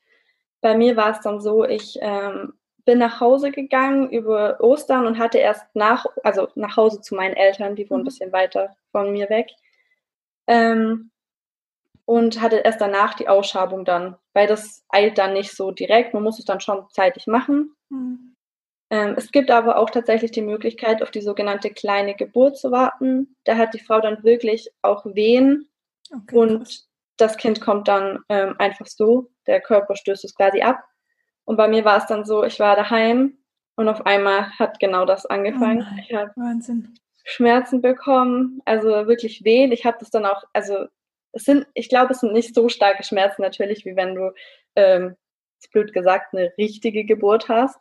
Bei 0.60 0.76
mir 0.76 0.96
war 0.96 1.10
es 1.10 1.20
dann 1.20 1.40
so, 1.40 1.64
ich 1.64 1.98
ähm, 2.00 2.54
bin 2.84 2.98
nach 2.98 3.20
Hause 3.20 3.50
gegangen 3.50 4.10
über 4.10 4.60
Ostern 4.60 5.06
und 5.06 5.18
hatte 5.18 5.38
erst 5.38 5.64
nach, 5.74 6.06
also 6.24 6.48
nach 6.54 6.76
Hause 6.76 7.00
zu 7.00 7.14
meinen 7.14 7.34
Eltern, 7.34 7.76
die 7.76 7.88
wohnen 7.88 8.00
ein 8.00 8.02
mhm. 8.02 8.06
bisschen 8.06 8.32
weiter 8.32 8.76
von 8.90 9.12
mir 9.12 9.28
weg. 9.30 9.50
Ähm, 10.46 11.10
und 12.04 12.40
hatte 12.40 12.56
erst 12.56 12.80
danach 12.80 13.14
die 13.14 13.28
Ausschabung 13.28 13.84
dann, 13.84 14.16
weil 14.32 14.48
das 14.48 14.84
eilt 14.88 15.18
dann 15.18 15.34
nicht 15.34 15.52
so 15.52 15.70
direkt, 15.70 16.14
man 16.14 16.22
muss 16.22 16.38
es 16.38 16.44
dann 16.44 16.60
schon 16.60 16.86
zeitig 16.90 17.26
machen. 17.26 17.74
Mhm. 17.90 18.31
Ähm, 18.92 19.14
es 19.16 19.32
gibt 19.32 19.50
aber 19.50 19.78
auch 19.78 19.90
tatsächlich 19.90 20.30
die 20.30 20.42
Möglichkeit, 20.42 21.02
auf 21.02 21.10
die 21.10 21.22
sogenannte 21.22 21.70
kleine 21.70 22.14
Geburt 22.14 22.58
zu 22.58 22.70
warten. 22.70 23.34
Da 23.44 23.56
hat 23.56 23.74
die 23.74 23.80
Frau 23.80 24.00
dann 24.00 24.22
wirklich 24.22 24.70
auch 24.82 25.04
Wehen 25.06 25.68
okay, 26.12 26.36
und 26.36 26.58
krass 26.60 26.88
das 27.22 27.36
Kind 27.36 27.60
kommt 27.60 27.88
dann 27.88 28.18
ähm, 28.28 28.54
einfach 28.58 28.86
so, 28.86 29.30
der 29.46 29.60
Körper 29.60 29.96
stößt 29.96 30.24
es 30.24 30.34
quasi 30.34 30.62
ab. 30.62 30.82
Und 31.44 31.56
bei 31.56 31.68
mir 31.68 31.84
war 31.84 31.98
es 31.98 32.06
dann 32.06 32.24
so, 32.24 32.44
ich 32.44 32.58
war 32.60 32.76
daheim 32.76 33.38
und 33.76 33.88
auf 33.88 34.06
einmal 34.06 34.50
hat 34.58 34.78
genau 34.80 35.04
das 35.04 35.26
angefangen. 35.26 35.86
Oh 35.88 36.00
ich 36.00 36.14
habe 36.14 36.32
Schmerzen 37.24 37.80
bekommen, 37.80 38.60
also 38.64 39.06
wirklich 39.06 39.44
wehen. 39.44 39.72
Ich 39.72 39.84
habe 39.84 39.96
das 40.00 40.10
dann 40.10 40.26
auch, 40.26 40.42
also 40.52 40.86
es 41.32 41.44
sind, 41.44 41.66
ich 41.74 41.88
glaube, 41.88 42.12
es 42.12 42.20
sind 42.20 42.32
nicht 42.32 42.54
so 42.54 42.68
starke 42.68 43.04
Schmerzen 43.04 43.42
natürlich, 43.42 43.84
wie 43.84 43.96
wenn 43.96 44.14
du, 44.14 44.32
ähm, 44.76 45.16
blöd 45.72 45.92
gesagt, 45.92 46.34
eine 46.34 46.52
richtige 46.58 47.04
Geburt 47.04 47.48
hast. 47.48 47.78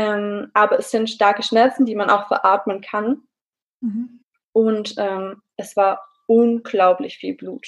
Ähm, 0.00 0.50
aber 0.54 0.78
es 0.78 0.90
sind 0.90 1.10
starke 1.10 1.42
Schmerzen, 1.42 1.84
die 1.84 1.94
man 1.94 2.08
auch 2.08 2.26
veratmen 2.26 2.80
kann. 2.80 3.22
Mhm. 3.80 4.20
Und 4.52 4.94
ähm, 4.96 5.42
es 5.56 5.76
war 5.76 6.00
unglaublich 6.26 7.18
viel 7.18 7.34
Blut. 7.34 7.66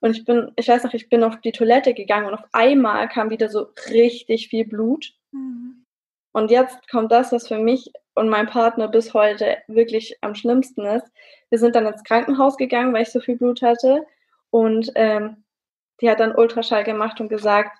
Und 0.00 0.16
ich 0.16 0.24
bin, 0.24 0.52
ich 0.56 0.68
weiß 0.68 0.84
noch, 0.84 0.94
ich 0.94 1.10
bin 1.10 1.22
auf 1.22 1.38
die 1.42 1.52
Toilette 1.52 1.92
gegangen 1.92 2.28
und 2.28 2.34
auf 2.34 2.44
einmal 2.52 3.08
kam 3.08 3.28
wieder 3.28 3.50
so 3.50 3.68
richtig 3.90 4.48
viel 4.48 4.66
Blut. 4.66 5.12
Mhm. 5.32 5.84
Und 6.32 6.50
jetzt 6.50 6.88
kommt 6.90 7.12
das, 7.12 7.32
was 7.32 7.48
für 7.48 7.58
mich 7.58 7.92
und 8.14 8.30
mein 8.30 8.46
Partner 8.46 8.88
bis 8.88 9.12
heute 9.12 9.58
wirklich 9.68 10.16
am 10.22 10.34
schlimmsten 10.34 10.86
ist. 10.86 11.06
Wir 11.50 11.58
sind 11.58 11.76
dann 11.76 11.86
ins 11.86 12.04
Krankenhaus 12.04 12.56
gegangen, 12.56 12.94
weil 12.94 13.02
ich 13.02 13.10
so 13.10 13.20
viel 13.20 13.36
Blut 13.36 13.60
hatte. 13.60 14.06
Und 14.50 14.92
ähm, 14.94 15.44
die 16.00 16.08
hat 16.08 16.20
dann 16.20 16.34
Ultraschall 16.34 16.84
gemacht 16.84 17.20
und 17.20 17.28
gesagt, 17.28 17.78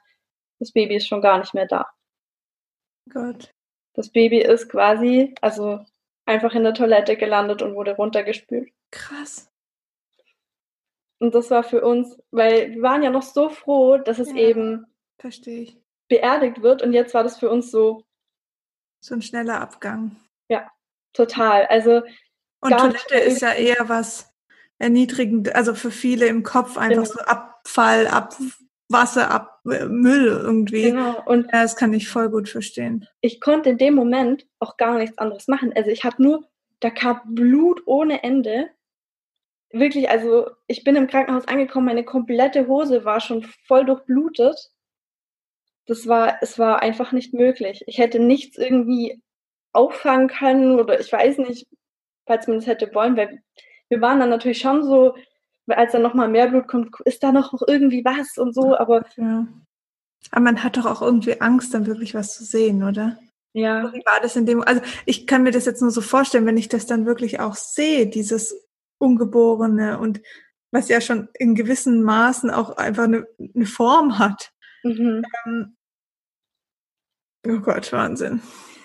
das 0.59 0.72
Baby 0.72 0.96
ist 0.96 1.06
schon 1.06 1.22
gar 1.22 1.38
nicht 1.38 1.54
mehr 1.54 1.66
da. 1.66 1.87
Gott. 3.11 3.55
Das 3.96 4.11
Baby 4.11 4.42
ist 4.42 4.68
quasi, 4.68 5.35
also 5.40 5.85
einfach 6.26 6.54
in 6.54 6.64
der 6.64 6.74
Toilette 6.74 7.16
gelandet 7.16 7.62
und 7.62 7.74
wurde 7.74 7.96
runtergespült. 7.96 8.70
Krass. 8.90 9.50
Und 11.18 11.35
das 11.35 11.50
war 11.50 11.64
für 11.64 11.80
uns, 11.82 12.18
weil 12.30 12.74
wir 12.74 12.82
waren 12.82 13.02
ja 13.02 13.11
noch 13.11 13.22
so 13.22 13.48
froh, 13.48 13.96
dass 13.96 14.18
es 14.18 14.28
ja, 14.28 14.37
eben 14.37 14.87
beerdigt 16.09 16.62
wird. 16.62 16.82
Und 16.82 16.92
jetzt 16.92 17.14
war 17.14 17.22
das 17.22 17.38
für 17.38 17.48
uns 17.48 17.70
so. 17.70 18.04
So 19.00 19.14
ein 19.14 19.22
schneller 19.22 19.61
Abgang. 19.61 20.16
Ja, 20.48 20.70
total. 21.14 21.64
Also. 21.66 22.02
Und 22.61 22.72
Toilette 22.72 23.14
ist 23.14 23.40
ja 23.40 23.52
eher 23.52 23.88
was 23.88 24.30
erniedrigend, 24.78 25.54
also 25.54 25.74
für 25.74 25.90
viele 25.90 26.26
im 26.26 26.42
Kopf 26.42 26.76
einfach 26.76 27.04
genau. 27.04 27.14
so 27.14 27.20
Abfall, 27.20 28.09
Abwasser, 28.88 29.31
Ab 29.31 29.61
Müll 29.64 30.27
irgendwie. 30.27 30.90
Genau. 30.90 31.22
Und 31.25 31.46
ja, 31.53 31.62
das 31.62 31.77
kann 31.77 31.92
ich 31.92 32.09
voll 32.09 32.31
gut 32.31 32.49
verstehen. 32.49 33.07
Ich 33.20 33.40
konnte 33.40 33.70
in 33.70 33.79
dem 33.79 33.94
Moment 33.94 34.46
auch 34.61 34.77
gar 34.77 34.99
nichts 34.99 35.18
anderes 35.18 35.49
machen. 35.49 35.72
Also 35.75 35.90
ich 35.90 36.05
habe 36.05 36.22
nur, 36.22 36.49
da 36.81 36.90
kam 36.90 37.20
Blut 37.27 37.83
ohne 37.87 38.22
Ende 38.22 38.70
wirklich, 39.72 40.09
also 40.09 40.51
ich 40.68 40.85
bin 40.85 40.96
im 40.96 41.09
Krankenhaus 41.09 41.49
angekommen, 41.49 41.87
meine 41.87 42.05
komplette 42.05 42.68
Hose 42.68 43.05
war 43.05 43.20
schon 43.20 43.42
voll 43.66 43.85
durchblutet. 43.85 44.70
Das 45.87 46.07
war, 46.07 46.38
es 46.42 46.59
war 46.59 46.81
einfach 46.81 47.12
nicht 47.12 47.35
möglich. 47.35 47.83
Ich 47.87 47.99
hätte 47.99 48.18
nichts 48.18 48.57
irgendwie 48.57 49.22
auffangen 49.72 50.29
können 50.29 50.81
oder 50.81 50.99
ich 50.99 51.12
weiß 51.12 51.38
nicht, 51.38 51.66
falls 52.27 52.46
man 52.46 52.57
das 52.57 52.66
hätte 52.66 52.92
wollen, 52.94 53.16
weil 53.16 53.42
wir 53.88 54.01
waren 54.01 54.18
dann 54.20 54.31
natürlich 54.31 54.59
schon 54.59 54.83
so, 54.83 55.14
als 55.68 55.92
dann 55.92 56.02
nochmal 56.02 56.29
mehr 56.29 56.48
Blut 56.48 56.68
kommt, 56.68 56.94
ist 57.05 57.22
da 57.22 57.33
noch 57.33 57.55
irgendwie 57.66 58.05
was 58.05 58.38
und 58.38 58.55
so, 58.55 58.76
aber. 58.76 59.05
Ja. 59.16 59.46
Aber 60.31 60.40
man 60.40 60.62
hat 60.62 60.76
doch 60.76 60.87
auch 60.87 61.02
irgendwie 61.02 61.40
Angst, 61.40 61.74
dann 61.74 61.87
wirklich 61.87 62.14
was 62.14 62.35
zu 62.35 62.44
sehen, 62.44 62.83
oder? 62.83 63.18
Ja. 63.52 63.92
Wie 63.92 64.05
war 64.05 64.20
das 64.20 64.37
in 64.37 64.44
dem, 64.44 64.62
also 64.62 64.83
ich 65.07 65.26
kann 65.26 65.42
mir 65.42 65.50
das 65.50 65.64
jetzt 65.64 65.81
nur 65.81 65.90
so 65.90 66.02
vorstellen, 66.02 66.46
wenn 66.46 66.59
ich 66.59 66.68
das 66.68 66.87
dann 66.87 67.07
wirklich 67.07 67.40
auch 67.40 67.55
sehe, 67.55 68.07
dieses 68.07 68.55
Ungeborene 68.98 69.98
und 69.98 70.20
was 70.72 70.88
ja 70.88 71.00
schon 71.00 71.29
in 71.35 71.55
gewissen 71.55 72.02
Maßen 72.02 72.50
auch 72.50 72.76
einfach 72.76 73.05
eine, 73.05 73.26
eine 73.55 73.66
Form 73.66 74.18
hat. 74.18 74.52
Mhm. 74.83 75.24
Ähm, 75.46 75.76
oh 77.48 77.61
Gott, 77.61 77.92
Wahnsinn. 77.92 78.42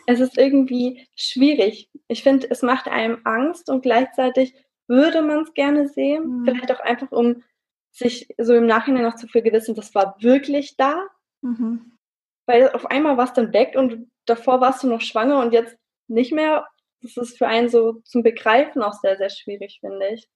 Es 0.08 0.20
ist 0.20 0.38
irgendwie 0.38 1.08
schwierig. 1.16 1.90
Ich 2.08 2.24
finde, 2.24 2.50
es 2.50 2.62
macht 2.62 2.88
einem 2.88 3.20
Angst 3.26 3.70
und 3.70 3.82
gleichzeitig 3.82 4.54
würde 4.88 5.22
man 5.22 5.44
es 5.44 5.54
gerne 5.54 5.88
sehen. 5.88 6.40
Mhm. 6.40 6.46
Vielleicht 6.46 6.72
auch 6.72 6.80
einfach, 6.80 7.12
um 7.12 7.44
sich 7.92 8.28
so 8.38 8.56
im 8.56 8.66
Nachhinein 8.66 9.04
noch 9.04 9.16
zu 9.16 9.28
vergewissen, 9.28 9.76
das 9.76 9.94
war 9.94 10.16
wirklich 10.20 10.76
da. 10.78 11.08
Mhm. 11.42 11.98
Weil 12.46 12.72
auf 12.72 12.86
einmal 12.86 13.18
war 13.18 13.26
es 13.26 13.34
dann 13.34 13.54
weg 13.54 13.76
und 13.76 14.10
davor 14.26 14.62
warst 14.62 14.84
du 14.84 14.88
noch 14.88 15.02
schwanger 15.02 15.40
und 15.40 15.54
jetzt 15.54 15.78
nicht 16.08 16.32
mehr. 16.32 16.68
Das 17.02 17.18
ist 17.18 17.38
für 17.38 17.48
einen 17.48 17.70
so 17.70 18.02
zum 18.04 18.22
Begreifen 18.22 18.84
auch 18.84 18.94
sehr, 18.94 19.18
sehr 19.18 19.30
schwierig, 19.30 19.80
finde 19.82 20.08
ich. 20.10 20.30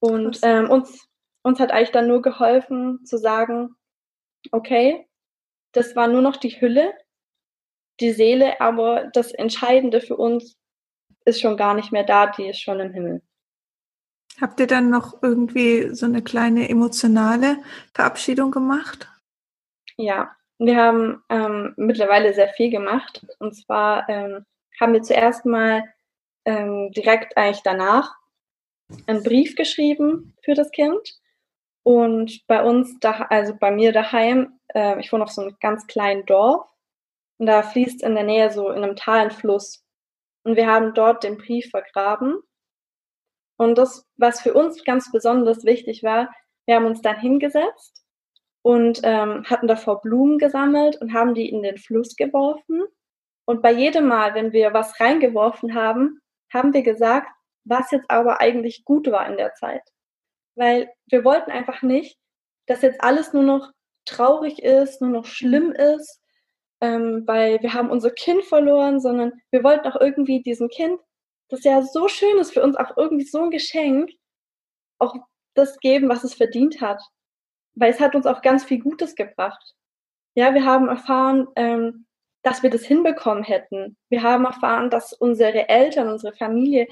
Und 0.00 0.40
ähm, 0.42 0.68
uns, 0.68 1.08
uns 1.42 1.60
hat 1.60 1.70
eigentlich 1.70 1.92
dann 1.92 2.08
nur 2.08 2.22
geholfen 2.22 3.04
zu 3.04 3.18
sagen, 3.18 3.76
okay, 4.50 5.08
das 5.72 5.96
war 5.96 6.08
nur 6.08 6.22
noch 6.22 6.36
die 6.36 6.60
Hülle, 6.60 6.92
die 8.00 8.12
Seele, 8.12 8.60
aber 8.60 9.10
das 9.12 9.32
Entscheidende 9.32 10.00
für 10.00 10.16
uns 10.16 10.56
ist 11.24 11.40
schon 11.40 11.56
gar 11.56 11.74
nicht 11.74 11.92
mehr 11.92 12.04
da, 12.04 12.26
die 12.26 12.48
ist 12.48 12.60
schon 12.60 12.80
im 12.80 12.92
Himmel. 12.92 13.22
Habt 14.40 14.58
ihr 14.58 14.66
dann 14.66 14.90
noch 14.90 15.22
irgendwie 15.22 15.94
so 15.94 16.06
eine 16.06 16.22
kleine 16.22 16.68
emotionale 16.68 17.58
Verabschiedung 17.94 18.50
gemacht? 18.50 19.08
Ja, 19.96 20.34
wir 20.58 20.76
haben 20.76 21.22
ähm, 21.28 21.74
mittlerweile 21.76 22.34
sehr 22.34 22.48
viel 22.48 22.70
gemacht. 22.70 23.26
Und 23.38 23.54
zwar 23.54 24.08
ähm, 24.08 24.44
haben 24.80 24.92
wir 24.92 25.02
zuerst 25.02 25.46
mal 25.46 25.84
ähm, 26.44 26.90
direkt 26.92 27.36
eigentlich 27.36 27.62
danach 27.62 28.14
einen 29.06 29.22
Brief 29.22 29.56
geschrieben 29.56 30.34
für 30.42 30.54
das 30.54 30.70
Kind. 30.70 31.20
Und 31.84 32.46
bei 32.46 32.62
uns, 32.62 32.98
da, 33.00 33.26
also 33.30 33.54
bei 33.54 33.70
mir 33.70 33.92
daheim, 33.92 34.58
äh, 34.74 34.98
ich 35.00 35.12
wohne 35.12 35.24
auf 35.24 35.30
so 35.30 35.42
einem 35.42 35.56
ganz 35.60 35.86
kleinen 35.86 36.24
Dorf. 36.26 36.66
Und 37.38 37.46
da 37.46 37.62
fließt 37.62 38.02
in 38.02 38.14
der 38.14 38.24
Nähe 38.24 38.50
so 38.50 38.70
in 38.70 38.82
einem 38.82 38.96
Tal 38.96 39.18
ein 39.18 39.30
Fluss. 39.30 39.83
Und 40.44 40.56
wir 40.56 40.66
haben 40.66 40.94
dort 40.94 41.24
den 41.24 41.38
Brief 41.38 41.70
vergraben. 41.70 42.38
Und 43.56 43.76
das, 43.78 44.06
was 44.16 44.40
für 44.40 44.54
uns 44.54 44.84
ganz 44.84 45.10
besonders 45.10 45.64
wichtig 45.64 46.02
war, 46.02 46.32
wir 46.66 46.76
haben 46.76 46.86
uns 46.86 47.02
dann 47.02 47.18
hingesetzt 47.18 48.04
und 48.62 49.00
ähm, 49.04 49.44
hatten 49.44 49.66
davor 49.66 50.00
Blumen 50.00 50.38
gesammelt 50.38 51.00
und 51.00 51.12
haben 51.12 51.34
die 51.34 51.48
in 51.48 51.62
den 51.62 51.78
Fluss 51.78 52.16
geworfen. 52.16 52.82
Und 53.46 53.62
bei 53.62 53.72
jedem 53.72 54.08
Mal, 54.08 54.34
wenn 54.34 54.52
wir 54.52 54.72
was 54.72 54.98
reingeworfen 55.00 55.74
haben, 55.74 56.20
haben 56.52 56.72
wir 56.72 56.82
gesagt, 56.82 57.28
was 57.64 57.90
jetzt 57.90 58.10
aber 58.10 58.40
eigentlich 58.40 58.84
gut 58.84 59.10
war 59.10 59.26
in 59.28 59.36
der 59.36 59.54
Zeit. 59.54 59.82
Weil 60.56 60.90
wir 61.06 61.24
wollten 61.24 61.50
einfach 61.50 61.82
nicht, 61.82 62.18
dass 62.66 62.82
jetzt 62.82 63.02
alles 63.02 63.32
nur 63.32 63.42
noch 63.42 63.70
traurig 64.06 64.62
ist, 64.62 65.00
nur 65.00 65.10
noch 65.10 65.26
schlimm 65.26 65.72
ist, 65.72 66.20
ähm, 66.80 67.22
weil 67.26 67.60
wir 67.62 67.74
haben 67.74 67.90
unser 67.90 68.10
Kind 68.10 68.44
verloren, 68.44 69.00
sondern 69.00 69.32
wir 69.50 69.64
wollten 69.64 69.86
auch 69.86 70.00
irgendwie 70.00 70.42
diesem 70.42 70.68
Kind, 70.68 71.00
das 71.48 71.64
ja 71.64 71.82
so 71.82 72.08
schön 72.08 72.38
ist 72.38 72.52
für 72.52 72.62
uns, 72.62 72.76
auch 72.76 72.96
irgendwie 72.96 73.24
so 73.26 73.42
ein 73.42 73.50
Geschenk, 73.50 74.10
auch 74.98 75.14
das 75.54 75.78
geben, 75.78 76.08
was 76.08 76.24
es 76.24 76.34
verdient 76.34 76.80
hat 76.80 77.00
weil 77.74 77.90
es 77.90 78.00
hat 78.00 78.14
uns 78.14 78.26
auch 78.26 78.42
ganz 78.42 78.64
viel 78.64 78.80
Gutes 78.80 79.14
gebracht. 79.14 79.74
Ja, 80.34 80.54
wir 80.54 80.64
haben 80.64 80.88
erfahren, 80.88 81.46
ähm, 81.56 82.06
dass 82.42 82.62
wir 82.62 82.70
das 82.70 82.84
hinbekommen 82.84 83.44
hätten. 83.44 83.96
Wir 84.10 84.22
haben 84.22 84.44
erfahren, 84.44 84.90
dass 84.90 85.12
unsere 85.12 85.68
Eltern, 85.68 86.08
unsere 86.08 86.34
Familie 86.34 86.86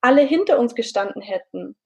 alle 0.00 0.22
hinter 0.22 0.58
uns 0.58 0.74
gestanden 0.74 1.22
hätten. 1.22 1.76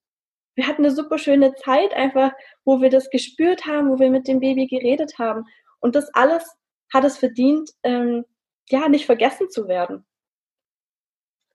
Wir 0.55 0.67
hatten 0.67 0.85
eine 0.85 0.95
super 0.95 1.19
schöne 1.19 1.55
Zeit 1.55 1.93
einfach, 1.95 2.33
wo 2.65 2.81
wir 2.81 2.91
das 2.91 3.11
gespürt 3.11 3.67
haben, 3.67 3.91
wo 3.91 3.99
wir 3.99 4.11
mit 4.11 4.27
dem 4.27 4.41
Baby 4.41 4.67
geredet 4.67 5.19
haben. 5.19 5.45
Und 5.81 5.95
das 5.95 6.13
alles 6.15 6.57
hat 6.93 7.05
es 7.05 7.19
verdient, 7.19 7.71
ähm, 7.83 8.25
ja, 8.69 8.89
nicht 8.89 9.07
vergessen 9.07 9.51
zu 9.51 9.69
werden. 9.69 10.05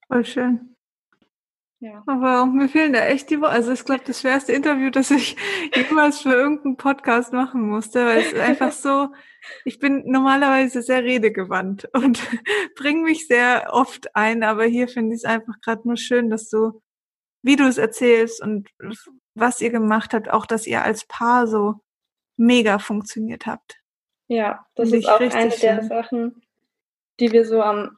Voll 0.08 0.26
schön. 0.26 0.76
Ja. 1.80 2.04
Aber 2.08 2.46
mir 2.46 2.70
fehlen 2.70 2.94
da 2.94 3.06
echt 3.06 3.30
die 3.30 3.40
Worte. 3.42 3.54
Also 3.54 3.72
ich 3.72 3.84
glaube, 3.84 4.04
das 4.06 4.22
schwerste 4.22 4.54
Interview, 4.54 4.90
das 4.90 5.12
ich 5.12 5.36
jemals 5.76 6.22
für 6.22 6.34
irgendeinen 6.34 6.78
Podcast 6.78 7.34
machen 7.34 7.70
musste, 7.70 8.06
weil 8.06 8.20
es 8.22 8.34
einfach 8.34 8.72
so, 8.72 9.10
ich 9.66 9.80
bin 9.80 10.04
normalerweise 10.06 10.82
sehr 10.82 11.04
redegewandt 11.04 11.90
und 11.94 12.20
bringe 12.76 13.04
mich 13.04 13.28
sehr 13.28 13.70
oft 13.72 14.16
ein, 14.16 14.44
aber 14.44 14.66
hier 14.66 14.88
finde 14.88 15.16
ich 15.16 15.22
es 15.22 15.26
einfach 15.26 15.60
gerade 15.62 15.88
nur 15.88 15.98
schön, 15.98 16.30
dass 16.30 16.50
du, 16.50 16.82
wie 17.44 17.56
du 17.56 17.68
es 17.68 17.78
erzählst 17.78 18.42
und 18.42 18.70
was 19.36 19.62
ihr 19.62 19.70
gemacht 19.70 20.14
habt, 20.14 20.32
auch 20.32 20.46
dass 20.46 20.66
ihr 20.66 20.84
als 20.84 21.06
Paar 21.06 21.46
so 21.46 21.82
mega 22.38 22.80
funktioniert 22.80 23.46
habt. 23.46 23.85
Ja, 24.28 24.66
das 24.76 24.92
ist 24.92 25.08
auch 25.08 25.20
eine 25.20 25.50
der 25.50 25.84
Sachen, 25.84 26.44
die 27.20 27.32
wir 27.32 27.46
so 27.46 27.62
am 27.62 27.98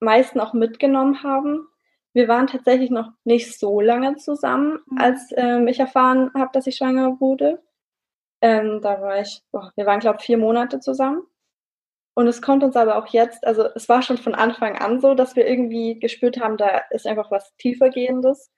meisten 0.00 0.40
auch 0.40 0.52
mitgenommen 0.52 1.22
haben 1.22 1.68
wir 2.16 2.28
waren 2.28 2.46
tatsächlich 2.46 2.88
noch 2.88 3.12
nicht 3.24 3.58
so 3.58 3.78
lange 3.78 4.16
zusammen, 4.16 4.78
mhm. 4.86 4.98
als 4.98 5.34
ähm, 5.36 5.68
ich 5.68 5.78
erfahren 5.78 6.30
habe, 6.32 6.48
dass 6.54 6.66
ich 6.66 6.76
schwanger 6.76 7.20
wurde. 7.20 7.62
Ähm, 8.40 8.80
da 8.80 9.02
war 9.02 9.20
ich, 9.20 9.42
boah, 9.52 9.70
wir 9.76 9.84
waren, 9.84 10.00
glaube 10.00 10.16
ich, 10.18 10.24
vier 10.24 10.38
Monate 10.38 10.80
zusammen. 10.80 11.24
Und 12.14 12.26
es 12.26 12.40
kommt 12.40 12.64
uns 12.64 12.74
aber 12.74 12.96
auch 12.96 13.08
jetzt, 13.08 13.46
also 13.46 13.66
es 13.74 13.90
war 13.90 14.00
schon 14.00 14.16
von 14.16 14.34
Anfang 14.34 14.78
an 14.78 14.98
so, 14.98 15.12
dass 15.12 15.36
wir 15.36 15.46
irgendwie 15.46 15.98
gespürt 15.98 16.40
haben, 16.40 16.56
da 16.56 16.80
ist 16.88 17.06
einfach 17.06 17.30
was 17.30 17.54
tiefergehendes. 17.58 18.50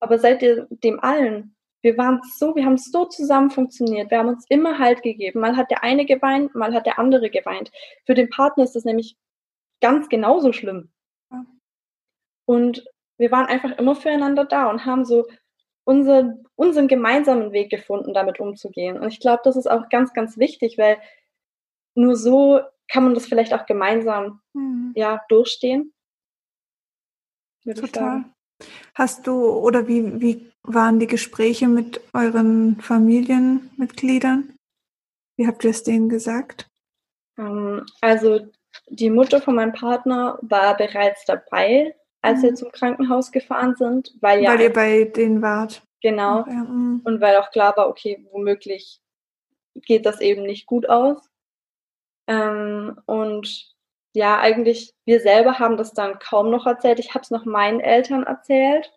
Aber 0.00 0.18
seit 0.18 0.40
dem 0.40 0.98
allen, 1.00 1.53
wir 1.84 1.98
waren 1.98 2.22
so, 2.38 2.56
wir 2.56 2.64
haben 2.64 2.78
so 2.78 3.04
zusammen 3.04 3.50
funktioniert. 3.50 4.10
Wir 4.10 4.18
haben 4.18 4.30
uns 4.30 4.46
immer 4.48 4.78
Halt 4.78 5.02
gegeben. 5.02 5.40
Mal 5.40 5.54
hat 5.54 5.70
der 5.70 5.84
eine 5.84 6.06
geweint, 6.06 6.54
mal 6.54 6.72
hat 6.72 6.86
der 6.86 6.98
andere 6.98 7.28
geweint. 7.28 7.70
Für 8.06 8.14
den 8.14 8.30
Partner 8.30 8.64
ist 8.64 8.74
das 8.74 8.86
nämlich 8.86 9.16
ganz 9.82 10.08
genauso 10.08 10.54
schlimm. 10.54 10.90
Und 12.46 12.84
wir 13.18 13.30
waren 13.30 13.46
einfach 13.46 13.76
immer 13.78 13.94
füreinander 13.94 14.46
da 14.46 14.70
und 14.70 14.86
haben 14.86 15.04
so 15.04 15.26
unser, 15.84 16.38
unseren 16.56 16.88
gemeinsamen 16.88 17.52
Weg 17.52 17.70
gefunden, 17.70 18.14
damit 18.14 18.40
umzugehen. 18.40 18.98
Und 18.98 19.08
ich 19.08 19.20
glaube, 19.20 19.42
das 19.44 19.56
ist 19.56 19.70
auch 19.70 19.90
ganz, 19.90 20.14
ganz 20.14 20.38
wichtig, 20.38 20.78
weil 20.78 20.98
nur 21.94 22.16
so 22.16 22.60
kann 22.88 23.04
man 23.04 23.12
das 23.12 23.26
vielleicht 23.26 23.52
auch 23.52 23.66
gemeinsam 23.66 24.40
mhm. 24.54 24.92
ja, 24.96 25.22
durchstehen. 25.28 25.92
Total. 27.62 28.24
Hast 28.94 29.26
du 29.26 29.48
oder 29.50 29.88
wie, 29.88 30.20
wie 30.20 30.52
waren 30.62 31.00
die 31.00 31.06
Gespräche 31.06 31.68
mit 31.68 32.00
euren 32.12 32.80
Familienmitgliedern? 32.80 34.56
Wie 35.36 35.46
habt 35.46 35.64
ihr 35.64 35.70
es 35.70 35.82
denen 35.82 36.08
gesagt? 36.08 36.70
Ähm, 37.38 37.84
also 38.00 38.40
die 38.88 39.10
Mutter 39.10 39.40
von 39.40 39.56
meinem 39.56 39.72
Partner 39.72 40.38
war 40.42 40.76
bereits 40.76 41.24
dabei 41.24 41.94
als 42.24 42.42
wir 42.42 42.52
mhm. 42.52 42.56
zum 42.56 42.72
Krankenhaus 42.72 43.30
gefahren 43.32 43.76
sind, 43.76 44.14
weil 44.20 44.42
ja. 44.42 44.50
Weil 44.50 44.62
ihr 44.62 44.72
bei 44.72 45.04
denen 45.04 45.42
wart. 45.42 45.82
Genau. 46.00 46.40
Okay. 46.40 46.54
Mhm. 46.54 47.02
Und 47.04 47.20
weil 47.20 47.36
auch 47.36 47.50
klar 47.50 47.76
war, 47.76 47.88
okay, 47.88 48.26
womöglich 48.32 49.00
geht 49.74 50.06
das 50.06 50.20
eben 50.20 50.42
nicht 50.44 50.66
gut 50.66 50.88
aus. 50.88 51.18
Ähm, 52.26 52.98
und 53.04 53.73
ja, 54.14 54.38
eigentlich, 54.38 54.94
wir 55.04 55.20
selber 55.20 55.58
haben 55.58 55.76
das 55.76 55.92
dann 55.92 56.18
kaum 56.20 56.50
noch 56.50 56.66
erzählt. 56.66 57.00
Ich 57.00 57.14
habe 57.14 57.22
es 57.22 57.30
noch 57.30 57.44
meinen 57.44 57.80
Eltern 57.80 58.22
erzählt. 58.22 58.92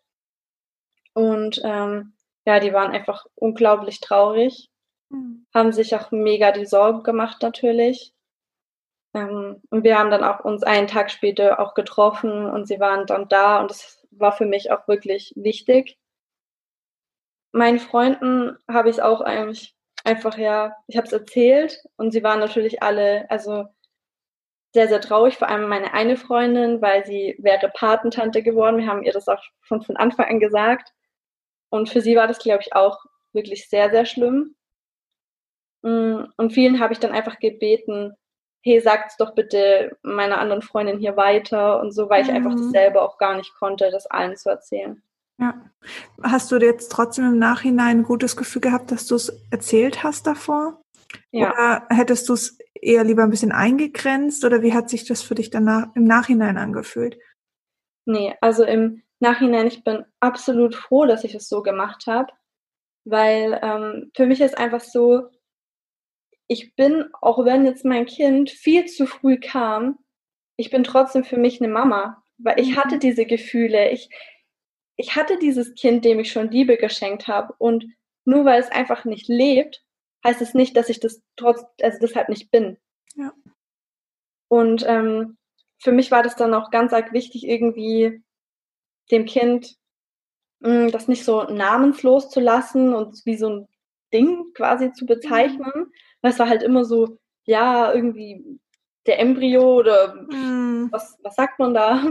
Und 1.14 1.60
ähm, 1.64 2.14
ja, 2.46 2.60
die 2.60 2.72
waren 2.72 2.92
einfach 2.92 3.26
unglaublich 3.36 4.00
traurig, 4.00 4.70
mhm. 5.10 5.48
haben 5.54 5.74
sich 5.74 5.96
auch 5.96 6.12
mega 6.12 6.52
die 6.52 6.68
Sorgen 6.68 7.02
gemacht 7.02 7.42
natürlich. 7.42 8.14
Ähm, 9.16 9.62
und 9.72 9.84
wir 9.84 9.98
haben 9.98 10.12
dann 10.12 10.24
auch 10.24 10.42
uns 10.46 10.62
einen 10.62 10.88
Tag 10.88 11.10
später 11.10 11.60
auch 11.60 11.74
getroffen 11.74 12.46
und 12.46 12.68
sie 12.68 12.80
waren 12.80 13.08
dann 13.08 13.28
da 13.28 13.60
und 13.60 13.72
das 13.72 14.06
war 14.12 14.34
für 14.34 14.46
mich 14.46 14.72
auch 14.72 14.88
wirklich 14.88 15.34
wichtig. 15.36 15.98
Meinen 17.52 17.80
Freunden 17.80 18.58
habe 18.68 18.90
ich 18.90 18.98
es 18.98 19.02
auch 19.02 19.22
eigentlich 19.22 19.76
einfach 20.04 20.38
ja, 20.38 20.76
ich 20.88 20.96
habe 20.98 21.08
es 21.08 21.14
erzählt 21.14 21.84
und 21.98 22.12
sie 22.12 22.24
waren 22.24 22.40
natürlich 22.40 22.84
alle, 22.84 23.30
also 23.32 23.68
sehr, 24.78 24.88
sehr 24.88 25.02
traurig, 25.02 25.38
vor 25.38 25.50
allem 25.50 25.68
meine 25.68 25.96
eine 25.96 26.18
Freundin, 26.18 26.84
weil 26.84 27.04
sie 27.04 27.36
wäre 27.40 27.68
Patentante 27.70 28.44
geworden. 28.44 28.78
Wir 28.78 28.86
haben 28.86 29.02
ihr 29.02 29.12
das 29.12 29.28
auch 29.28 29.42
schon 29.62 29.82
von 29.82 29.98
Anfang 29.98 30.28
an 30.28 30.40
gesagt. 30.40 30.94
Und 31.70 31.90
für 31.90 32.00
sie 32.00 32.16
war 32.16 32.28
das, 32.28 32.38
glaube 32.38 32.62
ich, 32.62 32.76
auch 32.76 33.04
wirklich 33.34 33.68
sehr, 33.70 33.90
sehr 33.90 34.06
schlimm. 34.06 34.56
Mm, 35.82 36.26
und 36.38 36.54
vielen 36.54 36.80
habe 36.80 36.94
ich 36.94 37.00
dann 37.00 37.12
einfach 37.12 37.40
gebeten, 37.40 38.14
hey, 38.62 38.80
sagt's 38.80 39.18
doch 39.18 39.34
bitte 39.34 39.98
meiner 40.04 40.38
anderen 40.38 40.62
Freundin 40.62 41.00
hier 41.00 41.18
weiter 41.18 41.80
und 41.82 41.92
so, 41.92 42.08
weil 42.08 42.24
ich 42.24 42.32
einfach 42.32 42.52
das 42.52 42.62
mhm. 42.62 42.72
selber 42.72 43.02
auch 43.02 43.18
gar 43.18 43.36
nicht 43.36 43.56
konnte, 43.56 43.90
das 43.90 44.06
allen 44.06 44.38
zu 44.38 44.52
erzählen. 44.52 45.02
Ja. 45.40 45.56
Hast 46.22 46.52
du 46.52 46.58
jetzt 46.58 46.92
trotzdem 46.92 47.26
im 47.26 47.40
Nachhinein 47.40 48.02
ein 48.02 48.04
gutes 48.04 48.38
Gefühl 48.38 48.62
gehabt, 48.62 48.92
dass 48.92 49.08
du 49.08 49.16
es 49.16 49.42
erzählt 49.50 50.04
hast 50.04 50.28
davor? 50.28 50.84
Ja. 51.32 51.52
Oder 51.52 51.88
hättest 51.90 52.30
du 52.30 52.34
es 52.34 52.60
eher 52.82 53.04
lieber 53.04 53.24
ein 53.24 53.30
bisschen 53.30 53.52
eingegrenzt 53.52 54.44
oder 54.46 54.62
wie 54.62 54.74
hat 54.74 54.90
sich 54.90 55.06
das 55.06 55.22
für 55.22 55.36
dich 55.36 55.50
danach 55.50 55.96
im 55.96 56.04
Nachhinein 56.06 56.58
angefühlt? 56.58 57.18
Nee, 58.06 58.36
also 58.42 58.64
im 58.64 59.04
Nachhinein, 59.20 59.68
ich 59.68 59.84
bin 59.84 60.06
absolut 60.20 60.76
froh, 60.76 61.06
dass 61.06 61.24
ich 61.24 61.36
es 61.36 61.50
so 61.50 61.62
gemacht 61.62 62.08
habe, 62.08 62.32
weil 63.06 63.60
ähm, 63.62 64.12
für 64.16 64.26
mich 64.26 64.42
ist 64.42 64.58
einfach 64.58 64.82
so, 64.82 65.30
ich 66.48 66.76
bin, 66.76 67.10
auch 67.22 67.44
wenn 67.44 67.66
jetzt 67.66 67.84
mein 67.84 68.06
Kind 68.06 68.50
viel 68.50 68.86
zu 68.86 69.06
früh 69.06 69.40
kam, 69.40 70.00
ich 70.56 70.70
bin 70.70 70.84
trotzdem 70.84 71.24
für 71.24 71.38
mich 71.38 71.62
eine 71.62 71.72
Mama, 71.72 72.24
weil 72.38 72.60
ich 72.60 72.78
hatte 72.78 72.96
mhm. 72.96 73.00
diese 73.00 73.26
Gefühle, 73.26 73.92
ich, 73.92 74.10
ich 74.96 75.16
hatte 75.16 75.38
dieses 75.38 75.76
Kind, 75.76 76.06
dem 76.06 76.20
ich 76.20 76.32
schon 76.32 76.50
Liebe 76.50 76.78
geschenkt 76.78 77.28
habe 77.28 77.54
und 77.58 77.86
nur 78.26 78.46
weil 78.46 78.60
es 78.60 78.72
einfach 78.72 79.06
nicht 79.06 79.28
lebt, 79.28 79.84
heißt 80.24 80.42
es 80.42 80.54
nicht, 80.54 80.76
dass 80.76 80.90
ich 80.90 81.00
das 81.00 81.22
trotz, 81.36 81.64
also 81.82 81.98
deshalb 82.02 82.30
nicht 82.30 82.52
bin. 82.52 82.78
Ja. 83.16 83.34
Und 84.50 84.84
ähm, 84.88 85.38
für 85.80 85.92
mich 85.92 86.12
war 86.12 86.24
das 86.24 86.36
dann 86.36 86.54
auch 86.54 86.72
ganz 86.72 86.94
arg 86.94 87.14
wichtig, 87.14 87.48
irgendwie 87.48 88.24
dem 89.12 89.26
Kind 89.26 89.76
mh, 90.60 90.70
hm, 90.70 90.92
das 90.92 91.08
nicht 91.08 91.24
so 91.24 91.44
namenslos 91.44 92.30
zu 92.30 92.40
lassen 92.40 92.94
und 92.94 93.22
wie 93.26 93.38
so 93.38 93.50
ein 93.50 93.68
Ding 94.14 94.54
quasi 94.54 94.94
zu 94.94 95.06
bezeichnen. 95.06 95.72
Mhm. 95.74 95.92
Weil 96.22 96.32
es 96.32 96.40
war 96.40 96.50
halt 96.50 96.64
immer 96.64 96.86
so, 96.86 97.18
ja, 97.46 97.94
irgendwie 97.94 98.60
der 99.06 99.20
Embryo 99.20 99.76
oder 99.76 100.16
mhm. 100.16 100.90
was, 100.92 101.18
was 101.24 101.36
sagt 101.36 101.60
man 101.60 101.74
da? 101.74 102.04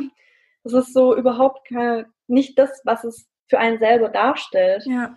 Das 0.65 0.73
ist 0.73 0.95
so 0.95 1.17
überhaupt 1.17 1.69
keine, 1.69 2.07
nicht 2.27 2.59
das, 2.59 2.81
was 2.83 3.05
es 3.05 3.29
für 3.49 3.61
einen 3.61 3.79
selber 3.79 4.09
darstellt. 4.09 4.85
Ja. 4.87 5.17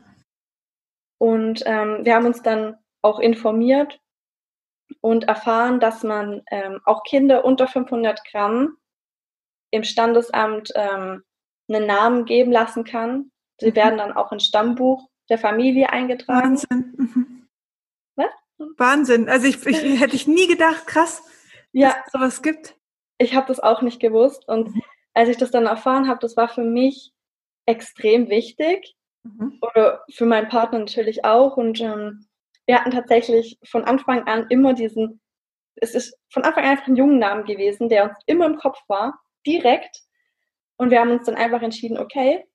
Und 1.19 1.63
ähm, 1.65 2.05
wir 2.05 2.15
haben 2.15 2.25
uns 2.25 2.41
dann 2.41 2.77
auch 3.01 3.19
informiert 3.19 3.99
und 5.01 5.25
erfahren, 5.25 5.79
dass 5.79 6.03
man 6.03 6.41
ähm, 6.49 6.81
auch 6.85 7.03
Kinder 7.03 7.45
unter 7.45 7.67
500 7.67 8.23
Gramm 8.31 8.77
im 9.71 9.83
Standesamt 9.83 10.71
ähm, 10.75 11.23
einen 11.67 11.85
Namen 11.85 12.25
geben 12.25 12.51
lassen 12.51 12.83
kann. 12.83 13.31
Sie 13.59 13.71
mhm. 13.71 13.75
werden 13.75 13.97
dann 13.97 14.13
auch 14.13 14.31
ins 14.31 14.45
Stammbuch 14.45 15.07
der 15.29 15.37
Familie 15.37 15.91
eingetragen. 15.91 16.49
Wahnsinn. 16.49 16.93
Mhm. 16.97 17.47
Was? 18.15 18.31
Wahnsinn. 18.77 19.29
Also 19.29 19.47
ich, 19.47 19.63
ich 19.65 19.81
hätte 19.99 20.15
ich 20.15 20.27
nie 20.27 20.47
gedacht, 20.47 20.87
krass, 20.87 21.23
ja. 21.71 21.89
dass 21.89 21.97
es 22.05 22.11
sowas 22.11 22.41
gibt. 22.41 22.75
Ich 23.19 23.35
habe 23.35 23.47
das 23.47 23.59
auch 23.59 23.81
nicht 23.81 23.99
gewusst. 23.99 24.47
Und 24.47 24.73
mhm. 24.73 24.81
als 25.13 25.29
ich 25.29 25.37
das 25.37 25.51
dann 25.51 25.65
erfahren 25.65 26.07
habe, 26.07 26.19
das 26.19 26.35
war 26.35 26.49
für 26.49 26.63
mich 26.63 27.13
extrem 27.65 28.29
wichtig. 28.29 28.95
Mhm. 29.23 29.59
Oder 29.61 30.03
für 30.09 30.25
meinen 30.25 30.49
Partner 30.49 30.79
natürlich 30.79 31.25
auch. 31.25 31.57
Und 31.57 31.79
ähm, 31.81 32.25
wir 32.65 32.79
hatten 32.79 32.91
tatsächlich 32.91 33.59
von 33.63 33.83
Anfang 33.83 34.27
an 34.27 34.47
immer 34.49 34.73
diesen, 34.73 35.21
es 35.75 35.95
ist 35.95 36.17
von 36.29 36.43
Anfang 36.43 36.63
an 36.63 36.71
einfach 36.71 36.87
ein 36.87 36.95
jungen 36.95 37.19
Namen 37.19 37.45
gewesen, 37.45 37.89
der 37.89 38.05
uns 38.05 38.17
immer 38.25 38.45
im 38.45 38.57
Kopf 38.57 38.79
war, 38.87 39.19
direkt. 39.45 40.03
Und 40.77 40.91
wir 40.91 40.99
haben 40.99 41.11
uns 41.11 41.25
dann 41.25 41.35
einfach 41.35 41.61
entschieden, 41.61 41.97
okay, 41.97 42.45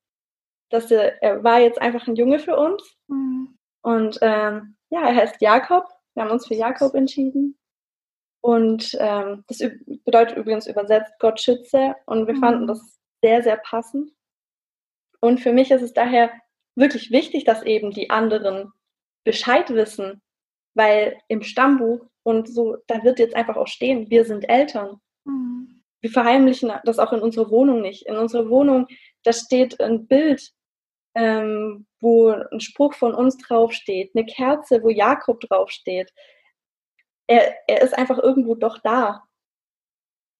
dass 0.70 0.90
er, 0.90 1.22
er 1.22 1.44
war 1.44 1.60
jetzt 1.60 1.80
einfach 1.80 2.06
ein 2.06 2.16
Junge 2.16 2.38
für 2.38 2.56
uns. 2.56 2.96
Mhm. 3.08 3.58
Und 3.82 4.18
ähm, 4.22 4.76
ja, 4.90 5.08
er 5.08 5.14
heißt 5.14 5.40
Jakob. 5.40 5.86
Wir 6.14 6.24
haben 6.24 6.30
uns 6.30 6.46
für 6.46 6.54
Jakob 6.54 6.94
entschieden. 6.94 7.58
Und 8.40 8.96
ähm, 9.00 9.44
das 9.48 9.58
bedeutet 10.04 10.36
übrigens 10.36 10.66
übersetzt 10.66 11.12
Gott 11.18 11.40
schütze. 11.40 11.96
Und 12.06 12.26
wir 12.26 12.34
mhm. 12.34 12.40
fanden 12.40 12.66
das 12.66 12.98
sehr, 13.22 13.42
sehr 13.42 13.56
passend. 13.56 14.10
Und 15.20 15.40
für 15.40 15.52
mich 15.52 15.70
ist 15.70 15.82
es 15.82 15.92
daher 15.92 16.30
wirklich 16.74 17.10
wichtig, 17.10 17.44
dass 17.44 17.62
eben 17.62 17.90
die 17.90 18.10
anderen 18.10 18.72
Bescheid 19.24 19.70
wissen, 19.70 20.22
weil 20.74 21.18
im 21.28 21.42
Stammbuch 21.42 22.06
und 22.22 22.48
so, 22.48 22.76
da 22.86 23.02
wird 23.04 23.18
jetzt 23.18 23.36
einfach 23.36 23.56
auch 23.56 23.68
stehen, 23.68 24.10
wir 24.10 24.24
sind 24.24 24.48
Eltern. 24.48 25.00
Mhm. 25.24 25.82
Wir 26.00 26.10
verheimlichen 26.10 26.72
das 26.84 26.98
auch 26.98 27.12
in 27.12 27.20
unserer 27.20 27.50
Wohnung 27.50 27.80
nicht. 27.80 28.06
In 28.06 28.16
unserer 28.16 28.48
Wohnung, 28.50 28.86
da 29.22 29.32
steht 29.32 29.80
ein 29.80 30.06
Bild, 30.06 30.52
ähm, 31.14 31.86
wo 32.00 32.30
ein 32.30 32.60
Spruch 32.60 32.94
von 32.94 33.14
uns 33.14 33.38
draufsteht, 33.38 34.12
eine 34.14 34.26
Kerze, 34.26 34.82
wo 34.82 34.90
Jakob 34.90 35.40
draufsteht. 35.40 36.12
Er, 37.26 37.54
er 37.66 37.82
ist 37.82 37.96
einfach 37.96 38.18
irgendwo 38.18 38.54
doch 38.54 38.78
da. 38.78 39.22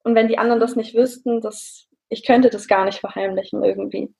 Und 0.02 0.14
wenn 0.14 0.28
die 0.28 0.36
anderen 0.36 0.60
das 0.60 0.76
nicht 0.76 0.94
wüssten, 0.94 1.40
das, 1.40 1.88
ich 2.10 2.26
könnte 2.26 2.50
das 2.50 2.68
gar 2.68 2.84
nicht 2.84 2.98
verheimlichen 2.98 3.64
irgendwie. 3.64 4.14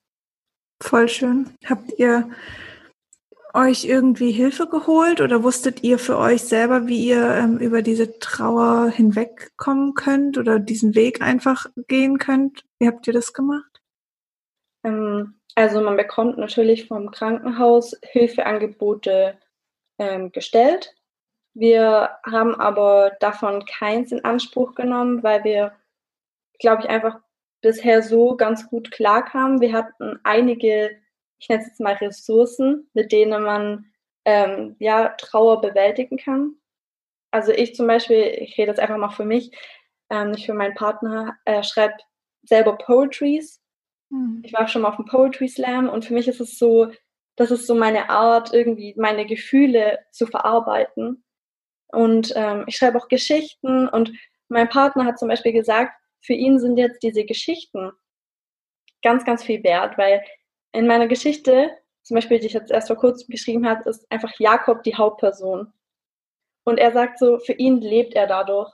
Voll 0.85 1.09
schön. 1.09 1.49
Habt 1.67 1.97
ihr 1.97 2.29
euch 3.55 3.85
irgendwie 3.85 4.31
Hilfe 4.31 4.67
geholt 4.67 5.19
oder 5.19 5.41
wusstet 5.41 5.81
ihr 5.83 5.97
für 5.97 6.15
euch 6.19 6.43
selber, 6.43 6.85
wie 6.85 7.07
ihr 7.07 7.27
ähm, 7.27 7.57
über 7.57 7.81
diese 7.81 8.19
Trauer 8.19 8.89
hinwegkommen 8.89 9.95
könnt 9.95 10.37
oder 10.37 10.59
diesen 10.59 10.93
Weg 10.93 11.23
einfach 11.23 11.65
gehen 11.87 12.19
könnt? 12.19 12.65
Wie 12.77 12.87
habt 12.87 13.07
ihr 13.07 13.13
das 13.13 13.33
gemacht? 13.33 13.81
Ähm, 14.83 15.39
also 15.55 15.81
man 15.81 15.97
bekommt 15.97 16.37
natürlich 16.37 16.87
vom 16.87 17.09
Krankenhaus 17.09 17.95
Hilfeangebote 18.03 19.39
ähm, 19.97 20.31
gestellt. 20.33 20.93
Wir 21.55 22.11
haben 22.23 22.53
aber 22.53 23.13
davon 23.19 23.65
keins 23.65 24.11
in 24.11 24.23
Anspruch 24.23 24.75
genommen, 24.75 25.23
weil 25.23 25.43
wir, 25.45 25.71
glaube 26.59 26.83
ich, 26.83 26.89
einfach 26.89 27.24
bisher 27.65 28.01
so 28.01 28.37
ganz 28.37 28.69
gut 28.69 28.91
klarkamen. 28.91 29.59
Wir 29.59 29.73
hatten 29.73 30.19
einige 30.23 30.97
ich 31.39 31.49
nenne 31.49 31.61
es 31.61 31.67
jetzt 31.67 31.79
mal 31.79 31.93
Ressourcen, 31.93 32.89
mit 32.93 33.11
denen 33.11 33.43
man 33.43 33.85
ähm, 34.25 34.75
ja, 34.79 35.09
Trauer 35.09 35.61
bewältigen 35.61 36.17
kann. 36.17 36.55
Also 37.31 37.51
ich 37.51 37.75
zum 37.75 37.87
Beispiel, 37.87 38.23
ich 38.39 38.57
rede 38.57 38.69
jetzt 38.69 38.79
einfach 38.79 38.97
mal 38.97 39.09
für 39.09 39.25
mich, 39.25 39.51
ähm, 40.09 40.31
nicht 40.31 40.45
für 40.45 40.53
meinen 40.53 40.75
Partner, 40.75 41.37
äh, 41.45 41.63
schreibe 41.63 41.95
selber 42.43 42.77
Poetries. 42.77 43.61
Mhm. 44.09 44.41
Ich 44.43 44.53
war 44.53 44.67
schon 44.67 44.83
mal 44.83 44.89
auf 44.89 44.95
dem 44.95 45.05
Poetry 45.05 45.47
Slam 45.47 45.89
und 45.89 46.05
für 46.05 46.13
mich 46.13 46.27
ist 46.27 46.39
es 46.39 46.57
so, 46.57 46.91
das 47.35 47.51
ist 47.51 47.67
so 47.67 47.75
meine 47.75 48.09
Art, 48.09 48.53
irgendwie 48.53 48.95
meine 48.97 49.25
Gefühle 49.25 49.99
zu 50.11 50.25
verarbeiten. 50.25 51.23
Und 51.87 52.33
ähm, 52.35 52.63
ich 52.67 52.77
schreibe 52.77 52.97
auch 52.97 53.07
Geschichten 53.07 53.87
und 53.87 54.11
mein 54.47 54.69
Partner 54.69 55.05
hat 55.05 55.19
zum 55.19 55.27
Beispiel 55.27 55.51
gesagt, 55.51 55.93
für 56.25 56.33
ihn 56.33 56.59
sind 56.59 56.77
jetzt 56.77 57.03
diese 57.03 57.25
Geschichten 57.25 57.91
ganz, 59.01 59.23
ganz 59.23 59.43
viel 59.43 59.63
wert, 59.63 59.97
weil 59.97 60.23
in 60.73 60.87
meiner 60.87 61.07
Geschichte, 61.07 61.71
zum 62.03 62.15
Beispiel, 62.15 62.39
die 62.39 62.47
ich 62.47 62.53
jetzt 62.53 62.71
erst 62.71 62.87
vor 62.87 62.97
kurzem 62.97 63.27
geschrieben 63.29 63.67
habe, 63.67 63.87
ist 63.89 64.05
einfach 64.11 64.33
Jakob 64.39 64.83
die 64.83 64.95
Hauptperson. 64.95 65.71
Und 66.65 66.79
er 66.79 66.91
sagt 66.91 67.19
so, 67.19 67.39
für 67.39 67.53
ihn 67.53 67.79
lebt 67.81 68.15
er 68.15 68.27
dadurch. 68.27 68.71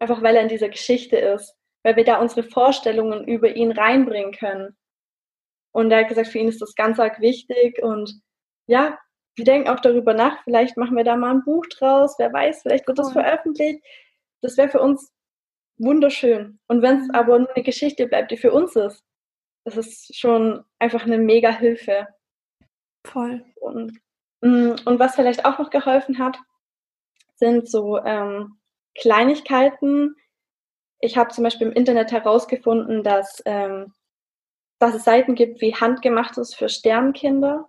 Einfach 0.00 0.22
weil 0.22 0.36
er 0.36 0.42
in 0.42 0.48
dieser 0.48 0.68
Geschichte 0.68 1.16
ist. 1.16 1.54
Weil 1.84 1.96
wir 1.96 2.04
da 2.04 2.20
unsere 2.20 2.42
Vorstellungen 2.42 3.26
über 3.26 3.54
ihn 3.54 3.70
reinbringen 3.70 4.32
können. 4.32 4.76
Und 5.72 5.90
er 5.92 6.00
hat 6.00 6.08
gesagt, 6.08 6.28
für 6.28 6.38
ihn 6.38 6.48
ist 6.48 6.60
das 6.60 6.74
ganz 6.74 6.98
arg 6.98 7.20
wichtig. 7.20 7.80
Und 7.82 8.20
ja, 8.66 8.98
wir 9.36 9.44
denken 9.44 9.68
auch 9.68 9.80
darüber 9.80 10.14
nach, 10.14 10.42
vielleicht 10.44 10.76
machen 10.76 10.96
wir 10.96 11.04
da 11.04 11.16
mal 11.16 11.30
ein 11.30 11.44
Buch 11.44 11.64
draus, 11.66 12.16
wer 12.18 12.32
weiß, 12.32 12.62
vielleicht 12.62 12.86
wird 12.86 12.98
cool. 12.98 13.04
das 13.04 13.12
veröffentlicht. 13.12 13.84
Das 14.42 14.56
wäre 14.56 14.68
für 14.68 14.80
uns 14.80 15.12
wunderschön. 15.80 16.58
Und 16.68 16.82
wenn 16.82 17.00
es 17.00 17.08
mhm. 17.08 17.14
aber 17.14 17.38
nur 17.38 17.54
eine 17.54 17.64
Geschichte 17.64 18.06
bleibt, 18.06 18.30
die 18.30 18.36
für 18.36 18.52
uns 18.52 18.76
ist, 18.76 19.04
das 19.64 19.76
ist 19.76 20.16
schon 20.16 20.64
einfach 20.78 21.04
eine 21.04 21.18
mega 21.18 21.50
Hilfe. 21.50 22.08
Voll. 23.06 23.44
Und, 23.56 23.98
mm, 24.42 24.74
und 24.84 24.98
was 24.98 25.14
vielleicht 25.14 25.44
auch 25.44 25.58
noch 25.58 25.70
geholfen 25.70 26.18
hat, 26.18 26.38
sind 27.36 27.68
so 27.68 27.98
ähm, 27.98 28.58
Kleinigkeiten. 28.94 30.16
Ich 31.00 31.16
habe 31.16 31.30
zum 31.30 31.44
Beispiel 31.44 31.68
im 31.68 31.72
Internet 31.72 32.12
herausgefunden, 32.12 33.02
dass, 33.02 33.42
ähm, 33.46 33.92
dass 34.78 34.94
es 34.94 35.04
Seiten 35.04 35.34
gibt 35.34 35.60
wie 35.60 35.74
Handgemachtes 35.74 36.54
für 36.54 36.68
Sternkinder. 36.68 37.68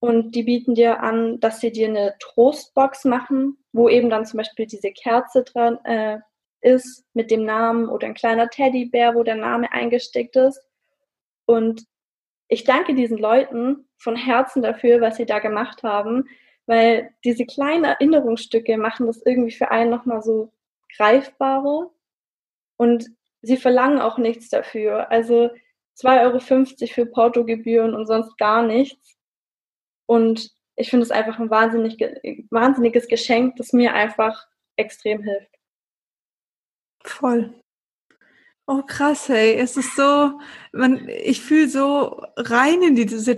Und 0.00 0.34
die 0.34 0.42
bieten 0.42 0.74
dir 0.74 1.00
an, 1.00 1.38
dass 1.38 1.60
sie 1.60 1.70
dir 1.70 1.88
eine 1.88 2.16
Trostbox 2.18 3.04
machen, 3.04 3.58
wo 3.72 3.88
eben 3.88 4.10
dann 4.10 4.26
zum 4.26 4.38
Beispiel 4.38 4.66
diese 4.66 4.90
Kerze 4.90 5.44
dran 5.44 5.78
äh, 5.84 6.18
ist 6.62 7.04
mit 7.12 7.30
dem 7.30 7.44
Namen 7.44 7.88
oder 7.88 8.06
ein 8.06 8.14
kleiner 8.14 8.48
Teddybär, 8.48 9.14
wo 9.14 9.22
der 9.22 9.34
Name 9.36 9.72
eingesteckt 9.72 10.36
ist. 10.36 10.60
Und 11.44 11.84
ich 12.48 12.64
danke 12.64 12.94
diesen 12.94 13.18
Leuten 13.18 13.88
von 13.96 14.16
Herzen 14.16 14.62
dafür, 14.62 15.00
was 15.00 15.16
sie 15.16 15.26
da 15.26 15.38
gemacht 15.38 15.82
haben, 15.82 16.28
weil 16.66 17.10
diese 17.24 17.44
kleinen 17.46 17.84
Erinnerungsstücke 17.84 18.76
machen 18.76 19.06
das 19.06 19.22
irgendwie 19.24 19.52
für 19.52 19.70
einen 19.70 19.90
nochmal 19.90 20.22
so 20.22 20.52
greifbarer 20.96 21.90
und 22.76 23.06
sie 23.42 23.56
verlangen 23.56 24.00
auch 24.00 24.18
nichts 24.18 24.48
dafür. 24.48 25.10
Also 25.10 25.50
2,50 25.98 26.22
Euro 26.22 26.92
für 26.94 27.06
Portogebühren 27.06 27.94
und 27.94 28.06
sonst 28.06 28.36
gar 28.38 28.62
nichts. 28.62 29.16
Und 30.06 30.50
ich 30.76 30.90
finde 30.90 31.04
es 31.04 31.10
einfach 31.10 31.38
ein 31.38 31.50
wahnsinnig, 31.50 31.98
wahnsinniges 32.50 33.08
Geschenk, 33.08 33.56
das 33.56 33.72
mir 33.72 33.94
einfach 33.94 34.46
extrem 34.76 35.22
hilft. 35.22 35.58
Voll. 37.04 37.54
Oh 38.66 38.82
krass, 38.82 39.28
hey, 39.28 39.56
es 39.56 39.76
ist 39.76 39.96
so, 39.96 40.38
man, 40.72 41.08
ich 41.08 41.42
fühle 41.42 41.68
so 41.68 42.22
rein 42.36 42.80
in 42.82 42.94
diese, 42.94 43.32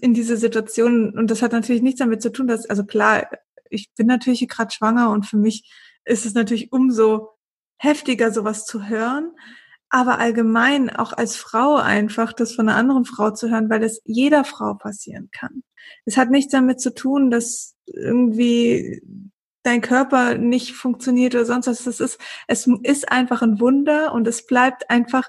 in 0.00 0.14
diese 0.14 0.36
Situation 0.36 1.18
und 1.18 1.30
das 1.30 1.42
hat 1.42 1.52
natürlich 1.52 1.82
nichts 1.82 1.98
damit 1.98 2.22
zu 2.22 2.30
tun, 2.30 2.46
dass, 2.46 2.64
also 2.70 2.84
klar, 2.84 3.28
ich 3.70 3.92
bin 3.96 4.06
natürlich 4.06 4.46
gerade 4.48 4.70
schwanger 4.70 5.10
und 5.10 5.26
für 5.26 5.36
mich 5.36 5.68
ist 6.04 6.26
es 6.26 6.34
natürlich 6.34 6.72
umso 6.72 7.30
heftiger, 7.78 8.32
sowas 8.32 8.66
zu 8.66 8.88
hören. 8.88 9.32
Aber 9.90 10.18
allgemein 10.18 10.90
auch 10.90 11.12
als 11.14 11.36
Frau 11.36 11.76
einfach, 11.76 12.32
das 12.34 12.54
von 12.54 12.68
einer 12.68 12.78
anderen 12.78 13.04
Frau 13.06 13.30
zu 13.30 13.50
hören, 13.50 13.70
weil 13.70 13.82
es 13.82 14.02
jeder 14.04 14.44
Frau 14.44 14.74
passieren 14.74 15.30
kann. 15.32 15.62
Es 16.04 16.18
hat 16.18 16.30
nichts 16.30 16.52
damit 16.52 16.80
zu 16.80 16.94
tun, 16.94 17.30
dass 17.30 17.74
irgendwie 17.86 19.02
dein 19.62 19.80
Körper 19.80 20.36
nicht 20.36 20.74
funktioniert 20.74 21.34
oder 21.34 21.44
sonst 21.44 21.66
was. 21.66 21.86
Es 21.86 22.00
ist, 22.00 22.20
es 22.46 22.68
ist 22.82 23.10
einfach 23.10 23.42
ein 23.42 23.60
Wunder 23.60 24.12
und 24.12 24.26
es 24.26 24.46
bleibt 24.46 24.90
einfach, 24.90 25.28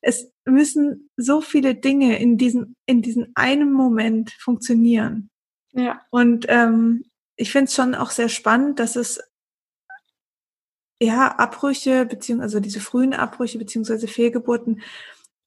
es 0.00 0.32
müssen 0.44 1.10
so 1.16 1.40
viele 1.40 1.74
Dinge 1.74 2.18
in 2.18 2.38
diesem, 2.38 2.76
in 2.86 3.02
diesem 3.02 3.32
einen 3.34 3.72
Moment 3.72 4.32
funktionieren. 4.32 5.30
Ja. 5.72 6.02
Und 6.10 6.46
ähm, 6.48 7.04
ich 7.36 7.52
finde 7.52 7.66
es 7.66 7.74
schon 7.74 7.94
auch 7.94 8.10
sehr 8.10 8.28
spannend, 8.28 8.78
dass 8.78 8.96
es 8.96 9.20
ja 11.00 11.28
Abbrüche 11.36 12.06
beziehungsweise 12.06 12.56
also 12.56 12.60
diese 12.60 12.80
frühen 12.80 13.12
Abbrüche 13.12 13.58
beziehungsweise 13.58 14.08
Fehlgeburten 14.08 14.80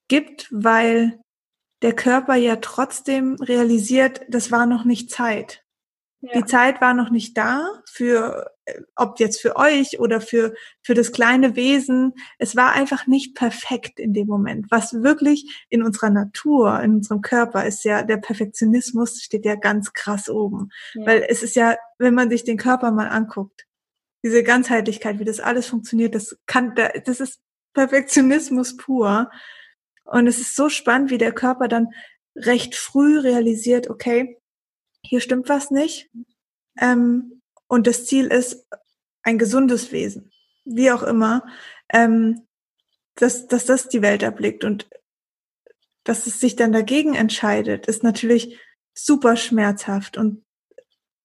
gibt, 0.08 0.48
weil 0.52 1.20
der 1.82 1.96
Körper 1.96 2.36
ja 2.36 2.58
trotzdem 2.58 3.36
realisiert, 3.36 4.22
das 4.28 4.52
war 4.52 4.66
noch 4.66 4.84
nicht 4.84 5.10
Zeit. 5.10 5.64
Ja. 6.22 6.34
Die 6.34 6.46
Zeit 6.46 6.82
war 6.82 6.94
noch 6.94 7.12
nicht 7.12 7.38
da 7.38 7.82
für, 7.86 8.52
äh, 8.66 8.82
ob 8.96 9.20
jetzt 9.20 9.42
für 9.42 9.56
euch 9.56 10.00
oder 10.00 10.20
für, 10.20 10.54
für 10.82 10.94
das 10.94 11.14
kleine 11.14 11.56
Wesen. 11.56 12.14
Es 12.38 12.58
war 12.58 12.74
einfach 12.74 13.08
nicht 13.08 13.36
perfekt 13.36 14.00
in 14.00 14.14
dem 14.14 14.28
Moment. 14.28 14.66
Was 14.70 15.02
wirklich 15.02 15.66
in 15.70 15.82
unserer 15.82 16.10
Natur, 16.10 16.82
in 16.82 16.96
unserem 16.96 17.22
Körper 17.22 17.66
ist 17.66 17.86
ja, 17.86 18.04
der 18.04 18.18
Perfektionismus 18.18 19.22
steht 19.22 19.46
ja 19.46 19.56
ganz 19.56 19.94
krass 19.94 20.30
oben. 20.30 20.72
Ja. 20.94 21.06
Weil 21.06 21.26
es 21.30 21.42
ist 21.42 21.56
ja, 21.56 21.78
wenn 21.98 22.16
man 22.16 22.30
sich 22.30 22.44
den 22.44 22.58
Körper 22.58 22.92
mal 22.92 23.08
anguckt, 23.08 23.66
diese 24.22 24.44
Ganzheitlichkeit, 24.44 25.20
wie 25.20 25.26
das 25.26 25.40
alles 25.40 25.68
funktioniert, 25.68 26.16
das 26.16 26.38
kann, 26.46 26.76
das 27.06 27.22
ist 27.22 27.40
Perfektionismus 27.74 28.76
pur. 28.76 29.32
Und 30.04 30.28
es 30.28 30.40
ist 30.40 30.56
so 30.56 30.68
spannend, 30.68 31.12
wie 31.12 31.18
der 31.18 31.32
Körper 31.32 31.70
dann 31.70 31.88
recht 32.36 32.76
früh 32.76 33.20
realisiert, 33.20 33.90
okay, 33.90 34.39
hier 35.10 35.22
stimmt 35.22 35.50
was 35.50 35.72
nicht. 35.72 36.10
Ähm, 36.80 37.42
und 37.68 37.88
das 37.88 38.06
Ziel 38.06 38.28
ist 38.28 38.68
ein 39.24 39.40
gesundes 39.40 39.92
Wesen, 39.92 40.32
wie 40.66 40.92
auch 40.92 41.04
immer, 41.04 41.48
ähm, 41.92 42.48
dass, 43.16 43.48
dass 43.48 43.66
das 43.66 43.90
die 43.90 44.04
Welt 44.04 44.22
erblickt 44.22 44.64
und 44.64 44.88
dass 46.04 46.28
es 46.28 46.40
sich 46.40 46.56
dann 46.56 46.72
dagegen 46.72 47.16
entscheidet, 47.16 47.88
ist 47.88 48.04
natürlich 48.04 48.60
super 48.94 49.36
schmerzhaft 49.36 50.16
und 50.18 50.46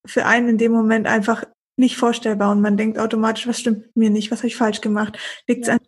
für 0.07 0.27
einen 0.27 0.49
in 0.49 0.59
dem 0.59 0.73
Moment 0.73 1.07
einfach 1.07 1.45
nicht 1.77 1.97
vorstellbar 1.97 2.53
und 2.53 2.63
man 2.63 2.77
denkt 2.77 2.99
automatisch, 2.99 3.47
was 3.47 3.61
stimmt 3.61 3.81
mit 3.87 3.97
mir 3.97 4.11
nicht, 4.11 4.31
was 4.31 4.41
habe 4.41 4.49
ich 4.49 4.57
falsch 4.57 4.81
gemacht, 4.81 5.19
liegt 5.47 5.67
ja. 5.67 5.75
an, 5.75 5.81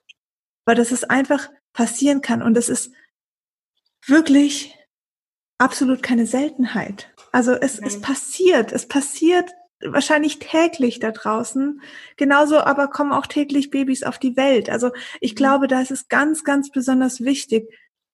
weil 0.66 0.76
das 0.76 0.92
ist 0.92 1.10
einfach 1.10 1.50
passieren 1.72 2.20
kann 2.20 2.42
und 2.42 2.54
das 2.54 2.68
ist 2.68 2.92
wirklich 4.06 4.76
absolut 5.58 6.02
keine 6.02 6.26
Seltenheit. 6.26 7.12
Also 7.32 7.52
es, 7.52 7.78
es 7.78 8.00
passiert, 8.00 8.72
es 8.72 8.88
passiert 8.88 9.50
wahrscheinlich 9.80 10.38
täglich 10.38 11.00
da 11.00 11.12
draußen. 11.12 11.80
Genauso 12.16 12.58
aber 12.58 12.88
kommen 12.88 13.12
auch 13.12 13.26
täglich 13.26 13.70
Babys 13.70 14.02
auf 14.02 14.18
die 14.18 14.36
Welt. 14.36 14.70
Also 14.70 14.90
ich 15.20 15.32
mhm. 15.32 15.36
glaube, 15.36 15.68
da 15.68 15.80
ist 15.80 15.90
es 15.90 16.08
ganz, 16.08 16.44
ganz 16.44 16.70
besonders 16.70 17.22
wichtig, 17.22 17.68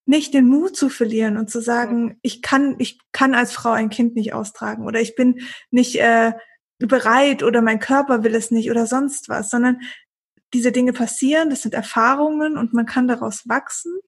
nicht 0.04 0.34
den 0.34 0.48
Mut 0.48 0.76
zu 0.76 0.88
verlieren 0.88 1.36
und 1.36 1.50
zu 1.50 1.60
sagen, 1.60 2.18
ich 2.22 2.42
kann, 2.42 2.74
ich 2.78 2.98
kann 3.12 3.34
als 3.34 3.52
Frau 3.52 3.70
ein 3.70 3.90
Kind 3.90 4.16
nicht 4.16 4.34
austragen 4.34 4.84
oder 4.84 5.00
ich 5.00 5.14
bin 5.14 5.40
nicht 5.70 6.00
äh, 6.00 6.32
bereit 6.78 7.44
oder 7.44 7.62
mein 7.62 7.78
Körper 7.78 8.24
will 8.24 8.34
es 8.34 8.50
nicht 8.50 8.68
oder 8.68 8.88
sonst 8.88 9.28
was, 9.28 9.50
sondern 9.50 9.80
diese 10.52 10.72
Dinge 10.72 10.92
passieren, 10.92 11.50
das 11.50 11.62
sind 11.62 11.74
Erfahrungen 11.74 12.58
und 12.58 12.74
man 12.74 12.84
kann 12.84 13.06
daraus 13.06 13.48
wachsen. 13.48 14.00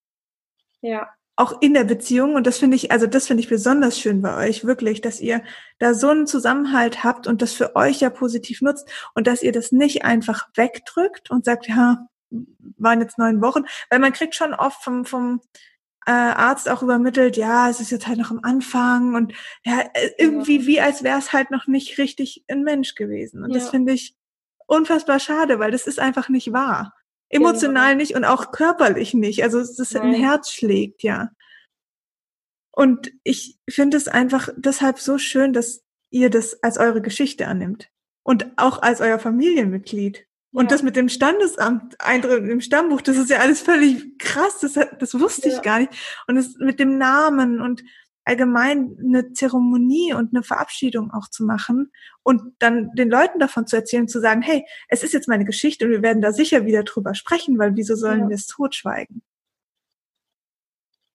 Ja 0.81 1.09
auch 1.37 1.61
in 1.61 1.75
der 1.75 1.85
Beziehung 1.85 2.35
und 2.35 2.47
das 2.47 2.59
finde 2.59 2.77
ich, 2.77 2.92
also 2.92 3.07
das 3.07 3.27
finde 3.27 3.42
ich 3.42 3.49
besonders 3.49 3.99
schön 3.99 4.23
bei 4.23 4.49
euch, 4.49 4.64
wirklich, 4.64 5.01
dass 5.01 5.20
ihr 5.20 5.42
da 5.79 5.94
so 5.94 6.09
einen 6.09 6.27
Zusammenhalt 6.27 7.03
habt 7.03 7.27
und 7.27 7.42
das 7.42 7.53
für 7.53 7.75
euch 7.75 8.01
ja 8.01 8.11
positiv 8.11 8.62
nutzt 8.62 8.88
und 9.14 9.27
dass 9.27 9.42
ihr 9.42 9.51
das 9.51 9.73
nicht 9.73 10.05
einfach 10.05 10.49
wegdrückt 10.55 11.31
und 11.31 11.44
sagt, 11.44 11.66
ja, 11.66 12.07
waren 12.79 13.01
jetzt 13.01 13.18
neun 13.18 13.42
Wochen, 13.42 13.64
weil 13.90 13.99
man 13.99 14.12
kriegt 14.12 14.35
schon 14.35 14.55
oft 14.55 14.83
vom, 14.83 15.05
vom 15.05 15.40
äh, 16.07 16.12
Arzt 16.12 16.68
auch 16.68 16.83
übermittelt, 16.83 17.37
ja, 17.37 17.68
es 17.68 17.81
ist 17.81 17.90
jetzt 17.90 18.07
halt 18.07 18.18
noch 18.18 18.31
am 18.31 18.40
Anfang 18.42 19.14
und 19.14 19.33
ja, 19.64 19.81
äh, 19.94 20.11
irgendwie 20.18 20.61
ja. 20.61 20.66
wie 20.66 20.81
als 20.81 21.03
wäre 21.03 21.18
es 21.18 21.33
halt 21.33 21.51
noch 21.51 21.66
nicht 21.66 21.99
richtig 21.99 22.44
ein 22.49 22.62
Mensch 22.62 22.94
gewesen 22.94 23.42
und 23.42 23.51
ja. 23.51 23.59
das 23.59 23.70
finde 23.70 23.92
ich 23.92 24.14
unfassbar 24.66 25.18
schade, 25.18 25.59
weil 25.59 25.73
das 25.73 25.87
ist 25.87 25.99
einfach 25.99 26.29
nicht 26.29 26.53
wahr. 26.53 26.94
Emotional 27.35 27.92
genau. 27.92 28.01
nicht 28.01 28.14
und 28.14 28.25
auch 28.25 28.53
körperlich 28.53 29.14
nicht. 29.14 29.42
Also 29.42 29.59
es 29.59 29.79
ist 29.79 29.97
ein 29.97 30.14
Herz 30.14 30.51
schlägt, 30.51 31.03
ja. 31.03 31.31
Und 32.70 33.12
ich 33.23 33.59
finde 33.68 33.97
es 33.97 34.09
einfach 34.09 34.49
deshalb 34.57 34.99
so 34.99 35.18
schön, 35.18 35.53
dass 35.53 35.83
ihr 36.11 36.31
das 36.31 36.62
als 36.62 36.79
eure 36.79 37.03
Geschichte 37.03 37.47
annimmt. 37.47 37.88
Und 38.23 38.47
auch 38.57 38.83
als 38.83 39.01
euer 39.01 39.18
Familienmitglied. 39.18 40.27
Und 40.53 40.66
ja. 40.66 40.68
das 40.68 40.83
mit 40.83 40.97
dem 40.97 41.09
Standesamt 41.09 42.01
Eintritt 42.01 42.49
im 42.49 42.61
Stammbuch, 42.61 43.01
das 43.03 43.16
ist 43.16 43.29
ja 43.29 43.38
alles 43.38 43.61
völlig 43.61 44.18
krass. 44.18 44.61
Das, 44.61 44.75
das 44.99 45.18
wusste 45.18 45.49
ja. 45.49 45.57
ich 45.57 45.62
gar 45.62 45.81
nicht. 45.81 45.92
Und 46.27 46.37
das 46.37 46.57
mit 46.59 46.79
dem 46.79 46.97
Namen 46.97 47.61
und 47.61 47.83
allgemein 48.24 48.96
eine 49.02 49.32
Zeremonie 49.32 50.14
und 50.14 50.34
eine 50.34 50.42
Verabschiedung 50.42 51.10
auch 51.12 51.28
zu 51.28 51.44
machen 51.44 51.92
und 52.22 52.54
dann 52.58 52.90
den 52.94 53.10
Leuten 53.10 53.38
davon 53.38 53.66
zu 53.66 53.76
erzählen, 53.76 54.08
zu 54.08 54.20
sagen, 54.20 54.42
hey, 54.42 54.66
es 54.88 55.02
ist 55.02 55.12
jetzt 55.12 55.28
meine 55.28 55.44
Geschichte 55.44 55.84
und 55.84 55.90
wir 55.90 56.02
werden 56.02 56.22
da 56.22 56.32
sicher 56.32 56.64
wieder 56.64 56.84
drüber 56.84 57.14
sprechen, 57.14 57.58
weil 57.58 57.76
wieso 57.76 57.94
sollen 57.94 58.22
ja. 58.22 58.28
wir 58.28 58.34
es 58.34 58.46
totschweigen? 58.46 59.22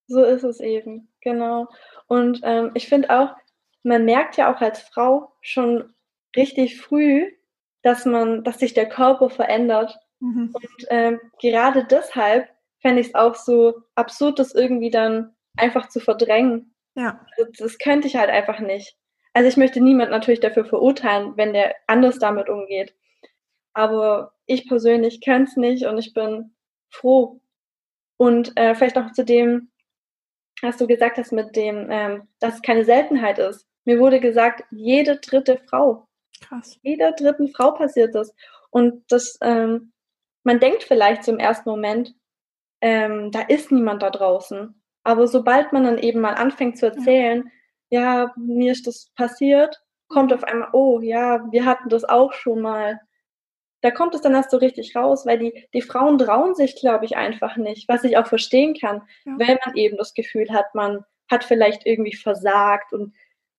So 0.07 0.23
ist 0.23 0.43
es 0.43 0.59
eben, 0.59 1.07
genau. 1.21 1.67
Und 2.07 2.41
ähm, 2.43 2.71
ich 2.73 2.87
finde 2.87 3.09
auch, 3.11 3.35
man 3.83 4.05
merkt 4.05 4.37
ja 4.37 4.53
auch 4.53 4.61
als 4.61 4.81
Frau 4.81 5.33
schon 5.41 5.93
richtig 6.35 6.81
früh, 6.81 7.31
dass 7.81 8.05
man, 8.05 8.43
dass 8.43 8.59
sich 8.59 8.73
der 8.73 8.89
Körper 8.89 9.29
verändert. 9.29 9.97
Mhm. 10.19 10.51
Und 10.53 10.85
ähm, 10.89 11.19
gerade 11.39 11.85
deshalb 11.85 12.49
fände 12.79 13.01
ich 13.01 13.07
es 13.07 13.15
auch 13.15 13.35
so 13.35 13.81
absurd, 13.95 14.39
das 14.39 14.53
irgendwie 14.53 14.89
dann 14.89 15.35
einfach 15.57 15.89
zu 15.89 15.99
verdrängen. 15.99 16.68
Ja. 16.95 17.25
Das, 17.38 17.47
das 17.58 17.78
könnte 17.78 18.08
ich 18.08 18.15
halt 18.15 18.30
einfach 18.30 18.60
nicht. 18.60 18.95
Also 19.34 19.47
ich 19.47 19.58
möchte 19.58 19.82
niemand 19.82 20.12
natürlich 20.12 20.39
dafür 20.39 20.65
verurteilen, 20.65 21.34
wenn 21.38 21.54
der 21.54 21.75
anders 21.88 22.19
damit 22.19 22.49
umgeht. 22.49 22.95
Aber 23.73 24.34
ich 24.45 24.67
persönlich 24.67 25.21
könnte 25.21 25.52
es 25.52 25.58
nicht 25.58 25.86
und 25.86 25.97
ich 25.97 26.13
bin 26.13 26.56
froh. 26.89 27.39
Und 28.17 28.58
äh, 28.58 28.75
vielleicht 28.75 28.95
noch 28.95 29.12
zu 29.13 29.23
dem, 29.23 29.71
was 30.62 30.78
du 30.78 30.88
gesagt 30.88 31.17
hast 31.17 31.32
mit 31.32 31.56
dem, 31.56 31.88
ähm, 31.89 32.28
dass 32.39 32.56
es 32.56 32.62
keine 32.62 32.84
Seltenheit 32.84 33.39
ist. 33.39 33.65
Mir 33.86 33.99
wurde 33.99 34.19
gesagt, 34.19 34.63
jede 34.71 35.17
dritte 35.17 35.58
Frau. 35.69 36.08
Krass. 36.41 36.78
Jeder 36.82 37.13
dritten 37.13 37.49
Frau 37.49 37.71
passiert 37.71 38.15
das. 38.15 38.34
Und 38.71 39.04
das, 39.12 39.38
ähm, 39.41 39.93
man 40.43 40.60
denkt 40.60 40.84
vielleicht 40.84 41.23
zum 41.23 41.39
ersten 41.39 41.69
Moment, 41.69 42.13
ähm, 42.82 43.32
da 43.32 43.41
ist 43.41 43.71
niemand 43.71 44.02
da 44.02 44.10
draußen. 44.10 44.78
Aber 45.04 45.27
sobald 45.27 45.73
man 45.73 45.83
dann 45.83 45.97
eben 45.97 46.19
mal 46.19 46.33
anfängt 46.33 46.77
zu 46.77 46.87
erzählen, 46.87 47.52
ja, 47.89 48.23
ja 48.23 48.33
mir 48.37 48.71
ist 48.71 48.87
das 48.87 49.12
passiert, 49.15 49.81
kommt 50.08 50.33
auf 50.33 50.43
einmal, 50.43 50.69
oh 50.73 51.00
ja, 51.00 51.45
wir 51.52 51.65
hatten 51.65 51.89
das 51.89 52.04
auch 52.04 52.33
schon 52.33 52.62
mal. 52.62 53.00
Da 53.81 53.91
kommt 53.91 54.13
es 54.13 54.21
dann 54.21 54.33
erst 54.33 54.52
so 54.52 54.58
richtig 54.58 54.95
raus, 54.95 55.25
weil 55.25 55.39
die, 55.39 55.67
die 55.73 55.81
Frauen 55.81 56.17
trauen 56.17 56.54
sich, 56.54 56.75
glaube 56.75 57.06
ich, 57.06 57.15
einfach 57.15 57.56
nicht, 57.56 57.87
was 57.87 58.04
ich 58.04 58.17
auch 58.17 58.27
verstehen 58.27 58.75
kann, 58.79 59.04
ja. 59.25 59.35
wenn 59.37 59.58
man 59.65 59.75
eben 59.75 59.95
das 59.97 60.13
Gefühl 60.13 60.52
hat, 60.52 60.75
man 60.75 61.06
hat 61.31 61.45
vielleicht 61.45 61.85
irgendwie 61.85 62.15
versagt 62.15 62.91
und 62.91 63.13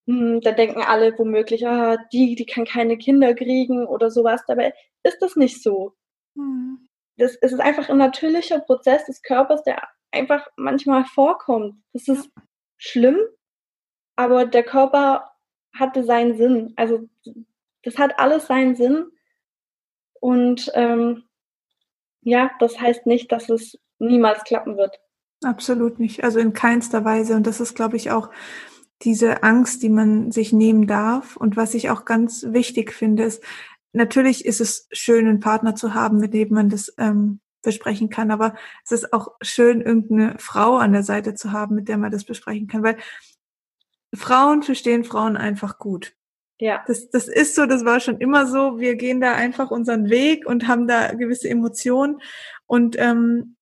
hm, 0.07 0.41
da 0.41 0.53
denken 0.53 0.83
alle 0.83 1.17
womöglich, 1.19 1.67
ah, 1.67 1.97
die, 2.13 2.35
die 2.35 2.47
kann 2.47 2.65
keine 2.65 2.99
Kinder 2.99 3.35
kriegen 3.35 3.87
oder 3.87 4.11
sowas. 4.11 4.43
Dabei 4.47 4.75
ist 5.05 5.19
das 5.21 5.37
nicht 5.37 5.63
so. 5.63 5.95
Mhm. 6.35 6.89
Das, 7.17 7.37
es 7.41 7.53
ist 7.53 7.61
einfach 7.61 7.89
ein 7.89 7.99
natürlicher 7.99 8.59
Prozess 8.61 9.05
des 9.07 9.23
Körpers, 9.23 9.63
der 9.63 9.83
einfach 10.13 10.47
manchmal 10.57 11.05
vorkommt. 11.05 11.75
Das 11.93 12.09
ist 12.09 12.31
schlimm, 12.77 13.19
aber 14.17 14.47
der 14.47 14.63
Körper 14.63 15.31
hatte 15.79 16.05
seinen 16.05 16.37
Sinn. 16.37 16.73
Also 16.77 17.09
das 17.83 17.99
hat 17.99 18.19
alles 18.19 18.47
seinen 18.47 18.75
Sinn. 18.77 19.07
Und 20.21 20.71
ähm, 20.75 21.25
ja, 22.23 22.51
das 22.59 22.81
heißt 22.81 23.07
nicht, 23.07 23.33
dass 23.33 23.49
es 23.49 23.79
niemals 23.99 24.45
klappen 24.45 24.77
wird. 24.77 24.99
Absolut 25.43 25.99
nicht. 25.99 26.23
Also 26.23 26.39
in 26.39 26.53
keinster 26.53 27.05
Weise. 27.05 27.35
Und 27.35 27.47
das 27.47 27.61
ist, 27.61 27.75
glaube 27.75 27.97
ich, 27.97 28.11
auch 28.11 28.31
diese 29.03 29.43
Angst, 29.43 29.83
die 29.83 29.89
man 29.89 30.31
sich 30.31 30.53
nehmen 30.53 30.87
darf. 30.87 31.37
Und 31.37 31.57
was 31.57 31.75
ich 31.75 31.89
auch 31.89 32.05
ganz 32.05 32.47
wichtig 32.51 32.93
finde, 32.93 33.23
ist, 33.23 33.43
natürlich 33.93 34.45
ist 34.45 34.61
es 34.61 34.87
schön, 34.93 35.27
einen 35.27 35.41
Partner 35.41 35.75
zu 35.75 35.95
haben, 35.95 36.19
mit 36.19 36.35
dem 36.35 36.51
man 36.53 36.69
das 36.69 36.93
ähm, 36.99 37.41
besprechen 37.63 38.11
kann. 38.11 38.31
Aber 38.31 38.55
es 38.85 38.93
ist 38.93 39.13
auch 39.13 39.33
schön, 39.43 39.81
irgendeine 39.81 40.39
Frau 40.39 40.77
an 40.77 40.93
der 40.93 41.03
Seite 41.03 41.35
zu 41.35 41.53
haben, 41.53 41.75
mit 41.75 41.89
der 41.89 41.99
man 41.99 42.11
das 42.11 42.25
besprechen 42.25 42.67
kann, 42.67 42.83
weil 42.83 42.97
Frauen 44.15 44.63
verstehen 44.63 45.05
Frauen 45.05 45.37
einfach 45.37 45.79
gut. 45.79 46.15
Ja. 46.59 46.85
Das, 46.87 47.09
das 47.11 47.27
ist 47.27 47.55
so, 47.55 47.67
das 47.67 47.85
war 47.85 48.01
schon 48.01 48.19
immer 48.19 48.47
so. 48.47 48.79
Wir 48.79 48.97
gehen 48.97 49.21
da 49.21 49.35
einfach 49.35 49.71
unseren 49.71 50.11
Weg 50.11 50.47
und 50.47 50.69
haben 50.69 50.87
da 50.87 51.15
gewisse 51.15 51.49
Emotionen. 51.49 52.21
Und 52.67 52.97
ähm, 52.99 53.57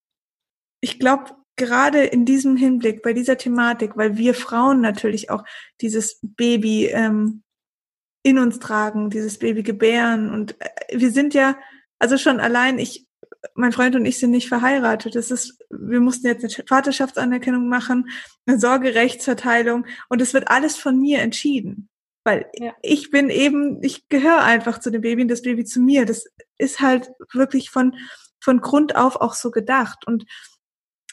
ich 0.81 0.99
glaube, 0.99 1.37
gerade 1.57 2.05
in 2.05 2.25
diesem 2.25 2.57
Hinblick, 2.57 3.03
bei 3.03 3.13
dieser 3.13 3.37
Thematik, 3.37 3.97
weil 3.97 4.17
wir 4.17 4.35
Frauen 4.35 4.81
natürlich 4.81 5.31
auch 5.31 5.45
dieses 5.81 6.19
Baby 6.23 6.87
ähm, 6.87 7.43
in 8.23 8.39
uns 8.39 8.59
tragen, 8.59 9.11
dieses 9.11 9.39
Baby 9.39 9.63
gebären. 9.63 10.33
Und 10.33 10.61
äh, 10.61 10.99
wir 10.99 11.11
sind 11.11 11.35
ja, 11.35 11.59
also 11.99 12.17
schon 12.17 12.41
allein, 12.41 12.79
ich, 12.79 13.08
mein 13.55 13.73
Freund 13.73 13.95
und 13.95 14.05
ich 14.05 14.19
sind 14.19 14.31
nicht 14.31 14.49
verheiratet. 14.49 15.15
Das 15.15 15.31
ist, 15.31 15.59
wir 15.71 16.01
mussten 16.01 16.27
jetzt 16.27 16.45
eine 16.45 16.67
Vaterschaftsanerkennung 16.67 17.69
machen, 17.69 18.09
eine 18.47 18.59
Sorgerechtsverteilung 18.59 19.87
und 20.09 20.21
es 20.21 20.35
wird 20.35 20.49
alles 20.49 20.77
von 20.77 20.99
mir 20.99 21.21
entschieden. 21.21 21.89
Weil 22.25 22.47
ja. 22.55 22.75
ich 22.83 23.11
bin 23.11 23.31
eben, 23.31 23.83
ich 23.83 24.09
gehöre 24.09 24.43
einfach 24.43 24.81
zu 24.81 24.91
dem 24.91 25.03
Baby 25.03 25.23
und 25.23 25.29
das 25.29 25.43
Baby 25.43 25.65
zu 25.65 25.81
mir. 25.81 26.05
Das 26.05 26.27
ist 26.59 26.81
halt 26.81 27.11
wirklich 27.33 27.71
von, 27.71 27.95
von 28.41 28.61
Grund 28.61 28.97
auf 28.97 29.17
auch 29.17 29.35
so 29.35 29.51
gedacht. 29.51 30.07
Und 30.07 30.25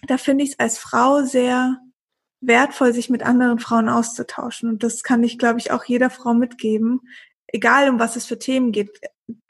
da 0.07 0.17
finde 0.17 0.43
ich 0.43 0.51
es 0.51 0.59
als 0.59 0.77
Frau 0.77 1.23
sehr 1.23 1.77
wertvoll, 2.41 2.93
sich 2.93 3.09
mit 3.09 3.23
anderen 3.23 3.59
Frauen 3.59 3.87
auszutauschen. 3.89 4.69
Und 4.69 4.83
das 4.83 5.03
kann 5.03 5.23
ich, 5.23 5.37
glaube 5.37 5.59
ich, 5.59 5.71
auch 5.71 5.85
jeder 5.85 6.09
Frau 6.09 6.33
mitgeben, 6.33 7.01
egal 7.47 7.89
um 7.89 7.99
was 7.99 8.15
es 8.15 8.25
für 8.25 8.37
Themen 8.37 8.71
geht, 8.71 8.99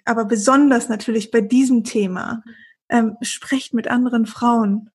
aber 0.06 0.26
besonders 0.26 0.88
natürlich 0.90 1.32
bei 1.32 1.42
diesem 1.42 1.84
Thema. 1.84 2.44
Ähm, 2.90 3.18
sprecht 3.22 3.74
mit 3.74 3.88
anderen 3.88 4.26
Frauen, 4.26 4.92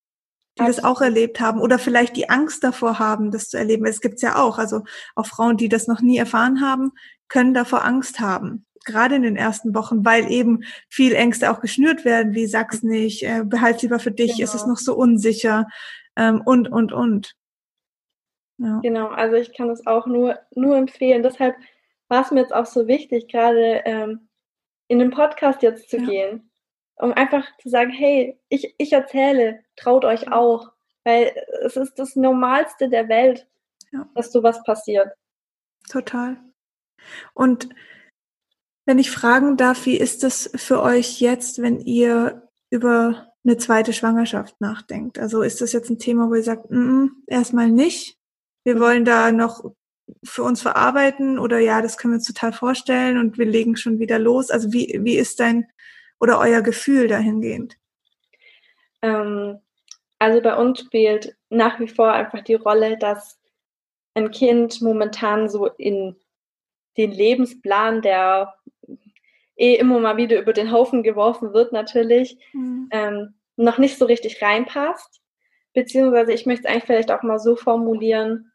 die 0.57 0.65
das 0.65 0.83
auch 0.83 1.01
erlebt 1.01 1.39
haben 1.39 1.59
oder 1.59 1.79
vielleicht 1.79 2.15
die 2.15 2.29
Angst 2.29 2.63
davor 2.63 2.99
haben, 2.99 3.31
das 3.31 3.49
zu 3.49 3.57
erleben. 3.57 3.85
Es 3.85 4.01
gibt's 4.01 4.21
ja 4.21 4.37
auch. 4.37 4.57
Also 4.57 4.83
auch 5.15 5.25
Frauen, 5.25 5.57
die 5.57 5.69
das 5.69 5.87
noch 5.87 6.01
nie 6.01 6.17
erfahren 6.17 6.61
haben, 6.61 6.91
können 7.27 7.53
davor 7.53 7.85
Angst 7.85 8.19
haben. 8.19 8.65
Gerade 8.85 9.15
in 9.15 9.21
den 9.21 9.35
ersten 9.35 9.75
Wochen, 9.75 10.03
weil 10.03 10.31
eben 10.31 10.63
viel 10.89 11.13
Ängste 11.13 11.51
auch 11.51 11.61
geschnürt 11.61 12.03
werden, 12.03 12.33
wie 12.33 12.47
sag's 12.47 12.81
nicht, 12.83 13.23
äh, 13.23 13.43
behalt 13.45 13.81
lieber 13.81 13.99
für 13.99 14.11
dich, 14.11 14.37
genau. 14.37 14.43
ist 14.43 14.55
es 14.55 14.65
noch 14.65 14.77
so 14.77 14.95
unsicher 14.95 15.67
ähm, 16.15 16.41
und, 16.43 16.69
und, 16.69 16.91
und. 16.91 17.35
Ja. 18.57 18.79
Genau, 18.81 19.07
also 19.07 19.35
ich 19.35 19.53
kann 19.55 19.69
es 19.69 19.85
auch 19.87 20.07
nur, 20.07 20.39
nur 20.55 20.77
empfehlen. 20.77 21.23
Deshalb 21.23 21.55
war 22.09 22.23
es 22.23 22.31
mir 22.31 22.41
jetzt 22.41 22.53
auch 22.53 22.65
so 22.65 22.87
wichtig, 22.87 23.27
gerade 23.27 23.81
ähm, 23.85 24.29
in 24.87 24.99
den 24.99 25.11
Podcast 25.11 25.61
jetzt 25.61 25.89
zu 25.89 25.97
ja. 25.97 26.05
gehen, 26.05 26.50
um 27.01 27.13
einfach 27.13 27.45
zu 27.57 27.69
sagen, 27.69 27.91
hey, 27.91 28.39
ich, 28.49 28.75
ich 28.77 28.93
erzähle, 28.93 29.63
traut 29.75 30.05
euch 30.05 30.31
auch, 30.31 30.71
weil 31.03 31.33
es 31.63 31.75
ist 31.75 31.97
das 31.97 32.15
Normalste 32.15 32.89
der 32.89 33.09
Welt, 33.09 33.47
ja. 33.91 34.07
dass 34.13 34.31
sowas 34.31 34.63
passiert. 34.63 35.11
Total. 35.89 36.37
Und 37.33 37.69
wenn 38.85 38.99
ich 38.99 39.09
fragen 39.09 39.57
darf, 39.57 39.85
wie 39.85 39.97
ist 39.97 40.23
das 40.23 40.51
für 40.55 40.81
euch 40.83 41.19
jetzt, 41.21 41.61
wenn 41.61 41.79
ihr 41.79 42.47
über 42.69 43.33
eine 43.43 43.57
zweite 43.57 43.93
Schwangerschaft 43.93 44.61
nachdenkt? 44.61 45.17
Also 45.17 45.41
ist 45.41 45.59
das 45.61 45.73
jetzt 45.73 45.89
ein 45.89 45.99
Thema, 45.99 46.29
wo 46.29 46.35
ihr 46.35 46.43
sagt, 46.43 46.69
mm, 46.69 46.75
mm, 46.75 47.23
erstmal 47.27 47.69
nicht, 47.69 48.17
wir 48.63 48.79
wollen 48.79 49.05
da 49.05 49.31
noch 49.31 49.73
für 50.23 50.43
uns 50.43 50.61
verarbeiten 50.61 51.39
oder 51.39 51.57
ja, 51.57 51.81
das 51.81 51.97
können 51.97 52.13
wir 52.13 52.17
uns 52.17 52.27
total 52.27 52.53
vorstellen 52.53 53.17
und 53.17 53.39
wir 53.39 53.45
legen 53.45 53.75
schon 53.75 53.97
wieder 53.97 54.19
los. 54.19 54.51
Also 54.51 54.71
wie, 54.71 54.99
wie 55.03 55.15
ist 55.15 55.39
dein 55.39 55.67
oder 56.21 56.39
euer 56.39 56.61
Gefühl 56.61 57.07
dahingehend? 57.07 57.77
Ähm, 59.01 59.59
also 60.19 60.41
bei 60.41 60.55
uns 60.55 60.79
spielt 60.79 61.35
nach 61.49 61.79
wie 61.79 61.87
vor 61.87 62.13
einfach 62.13 62.41
die 62.43 62.53
Rolle, 62.53 62.97
dass 62.97 63.39
ein 64.13 64.31
Kind 64.31 64.81
momentan 64.81 65.49
so 65.49 65.67
in 65.67 66.15
den 66.97 67.11
Lebensplan, 67.11 68.01
der 68.01 68.53
eh 69.55 69.75
immer 69.75 69.99
mal 69.99 70.17
wieder 70.17 70.39
über 70.39 70.53
den 70.53 70.71
Haufen 70.71 71.03
geworfen 71.03 71.53
wird, 71.53 71.71
natürlich, 71.71 72.37
mhm. 72.53 72.89
ähm, 72.91 73.33
noch 73.55 73.77
nicht 73.77 73.97
so 73.97 74.05
richtig 74.05 74.41
reinpasst. 74.41 75.21
Beziehungsweise 75.73 76.33
ich 76.33 76.45
möchte 76.45 76.67
es 76.67 76.69
eigentlich 76.71 76.85
vielleicht 76.85 77.11
auch 77.11 77.23
mal 77.23 77.39
so 77.39 77.55
formulieren, 77.55 78.51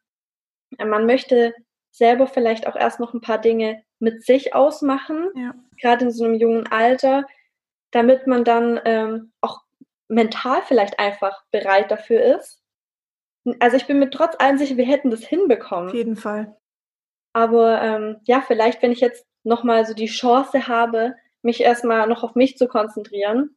man 0.79 1.07
möchte 1.07 1.55
selber 1.91 2.27
vielleicht 2.27 2.67
auch 2.67 2.77
erst 2.77 3.01
noch 3.01 3.14
ein 3.14 3.21
paar 3.21 3.41
Dinge 3.41 3.83
mit 3.99 4.25
sich 4.25 4.55
ausmachen, 4.55 5.29
ja. 5.35 5.55
gerade 5.81 6.05
in 6.07 6.11
so 6.11 6.25
einem 6.25 6.35
jungen 6.35 6.67
Alter, 6.67 7.25
damit 7.97 8.27
man 8.27 8.45
dann 8.45 8.79
ähm, 8.85 9.33
auch 9.41 9.63
mental 10.09 10.61
vielleicht 10.61 10.99
einfach 10.99 11.43
bereit 11.51 11.91
dafür 11.91 12.23
ist. 12.37 12.63
Also 13.59 13.79
ich 13.79 13.87
bin 13.87 13.99
mir 13.99 14.11
trotz 14.11 14.35
allem 14.39 14.59
sicher, 14.59 14.77
wir 14.77 14.85
hätten 14.85 15.11
das 15.11 15.25
hinbekommen. 15.25 15.89
Auf 15.89 15.95
jeden 15.95 16.17
Fall. 16.17 16.55
Aber 17.33 17.81
ähm, 17.81 18.21
ja, 18.25 18.43
vielleicht, 18.43 18.83
wenn 18.83 18.93
ich 18.93 19.01
jetzt 19.01 19.27
nochmal 19.45 19.87
so 19.87 19.95
die 19.95 20.09
Chance 20.09 20.69
habe, 20.69 21.15
mich 21.41 21.63
erstmal 21.63 22.07
noch 22.07 22.23
auf 22.23 22.35
mich 22.35 22.59
zu 22.59 22.69
konzentrieren, 22.69 23.57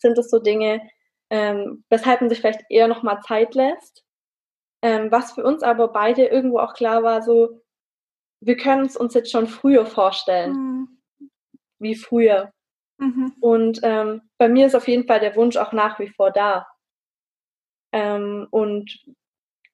sind 0.00 0.18
das 0.18 0.28
so 0.28 0.38
Dinge, 0.38 0.86
ähm, 1.30 1.82
weshalb 1.88 2.20
man 2.20 2.28
sich 2.28 2.40
vielleicht 2.40 2.64
eher 2.68 2.88
nochmal 2.88 3.22
Zeit 3.22 3.54
lässt. 3.54 4.04
Ähm, 4.82 5.10
was 5.10 5.32
für 5.32 5.44
uns 5.44 5.62
aber 5.62 5.88
beide 5.88 6.26
irgendwo 6.26 6.58
auch 6.58 6.74
klar 6.74 7.02
war, 7.02 7.22
so, 7.22 7.62
wir 8.40 8.58
können 8.58 8.84
es 8.84 8.98
uns 8.98 9.14
jetzt 9.14 9.30
schon 9.30 9.46
früher 9.46 9.86
vorstellen. 9.86 10.52
Mhm. 10.52 10.88
Wie 11.78 11.94
früher. 11.94 12.52
Mhm. 12.98 13.34
Und 13.40 13.80
ähm, 13.82 14.22
bei 14.38 14.48
mir 14.48 14.66
ist 14.66 14.74
auf 14.74 14.88
jeden 14.88 15.06
Fall 15.06 15.20
der 15.20 15.36
Wunsch 15.36 15.56
auch 15.56 15.72
nach 15.72 15.98
wie 15.98 16.08
vor 16.08 16.30
da. 16.30 16.66
Ähm, 17.92 18.46
und 18.50 19.04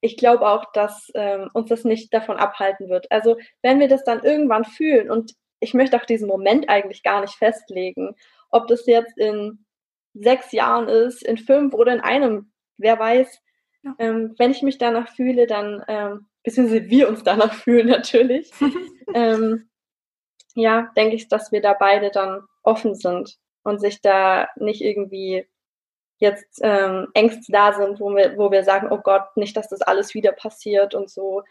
ich 0.00 0.16
glaube 0.16 0.48
auch, 0.48 0.72
dass 0.72 1.10
ähm, 1.14 1.48
uns 1.54 1.68
das 1.68 1.84
nicht 1.84 2.12
davon 2.12 2.36
abhalten 2.36 2.88
wird. 2.88 3.10
Also 3.10 3.36
wenn 3.62 3.80
wir 3.80 3.88
das 3.88 4.04
dann 4.04 4.24
irgendwann 4.24 4.64
fühlen 4.64 5.10
und 5.10 5.34
ich 5.60 5.74
möchte 5.74 5.96
auch 5.96 6.04
diesen 6.04 6.26
Moment 6.26 6.68
eigentlich 6.68 7.02
gar 7.02 7.20
nicht 7.20 7.34
festlegen, 7.34 8.16
ob 8.50 8.66
das 8.66 8.86
jetzt 8.86 9.16
in 9.16 9.64
sechs 10.14 10.52
Jahren 10.52 10.88
ist, 10.88 11.22
in 11.22 11.38
fünf 11.38 11.72
oder 11.74 11.92
in 11.92 12.00
einem, 12.00 12.52
wer 12.76 12.98
weiß, 12.98 13.42
ja. 13.82 13.94
Ähm, 13.98 14.34
wenn 14.38 14.50
ich 14.50 14.62
mich 14.62 14.78
danach 14.78 15.08
fühle, 15.08 15.46
dann, 15.46 15.84
ähm, 15.88 16.26
beziehungsweise 16.44 16.88
wir 16.88 17.08
uns 17.08 17.22
danach 17.22 17.52
fühlen 17.64 17.88
natürlich, 17.88 18.50
ähm, 19.14 19.68
ja, 20.54 20.90
denke 20.96 21.16
ich, 21.16 21.28
dass 21.28 21.52
wir 21.52 21.60
da 21.60 21.74
beide 21.74 22.10
dann 22.10 22.42
offen 22.62 22.94
sind 22.94 23.38
und 23.64 23.80
sich 23.80 24.00
da 24.00 24.48
nicht 24.56 24.82
irgendwie 24.82 25.46
jetzt 26.18 26.60
ähm, 26.62 27.08
Ängste 27.14 27.50
da 27.52 27.72
sind, 27.72 28.00
wo 28.00 28.14
wir, 28.14 28.36
wo 28.38 28.50
wir 28.50 28.62
sagen, 28.62 28.88
oh 28.90 28.98
Gott, 28.98 29.36
nicht, 29.36 29.56
dass 29.56 29.68
das 29.68 29.82
alles 29.82 30.14
wieder 30.14 30.32
passiert 30.32 30.94
und 30.94 31.10
so. 31.10 31.42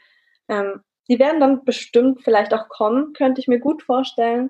Ähm, 0.48 0.82
die 1.10 1.20
werden 1.20 1.42
dann 1.42 1.66
bestimmt 1.66 2.24
vielleicht 2.24 2.54
auch 2.54 2.70
kommen, 2.70 3.14
könnte 3.14 3.42
ich 3.42 3.48
mir 3.48 3.60
gut 3.60 3.84
vorstellen. 3.84 4.50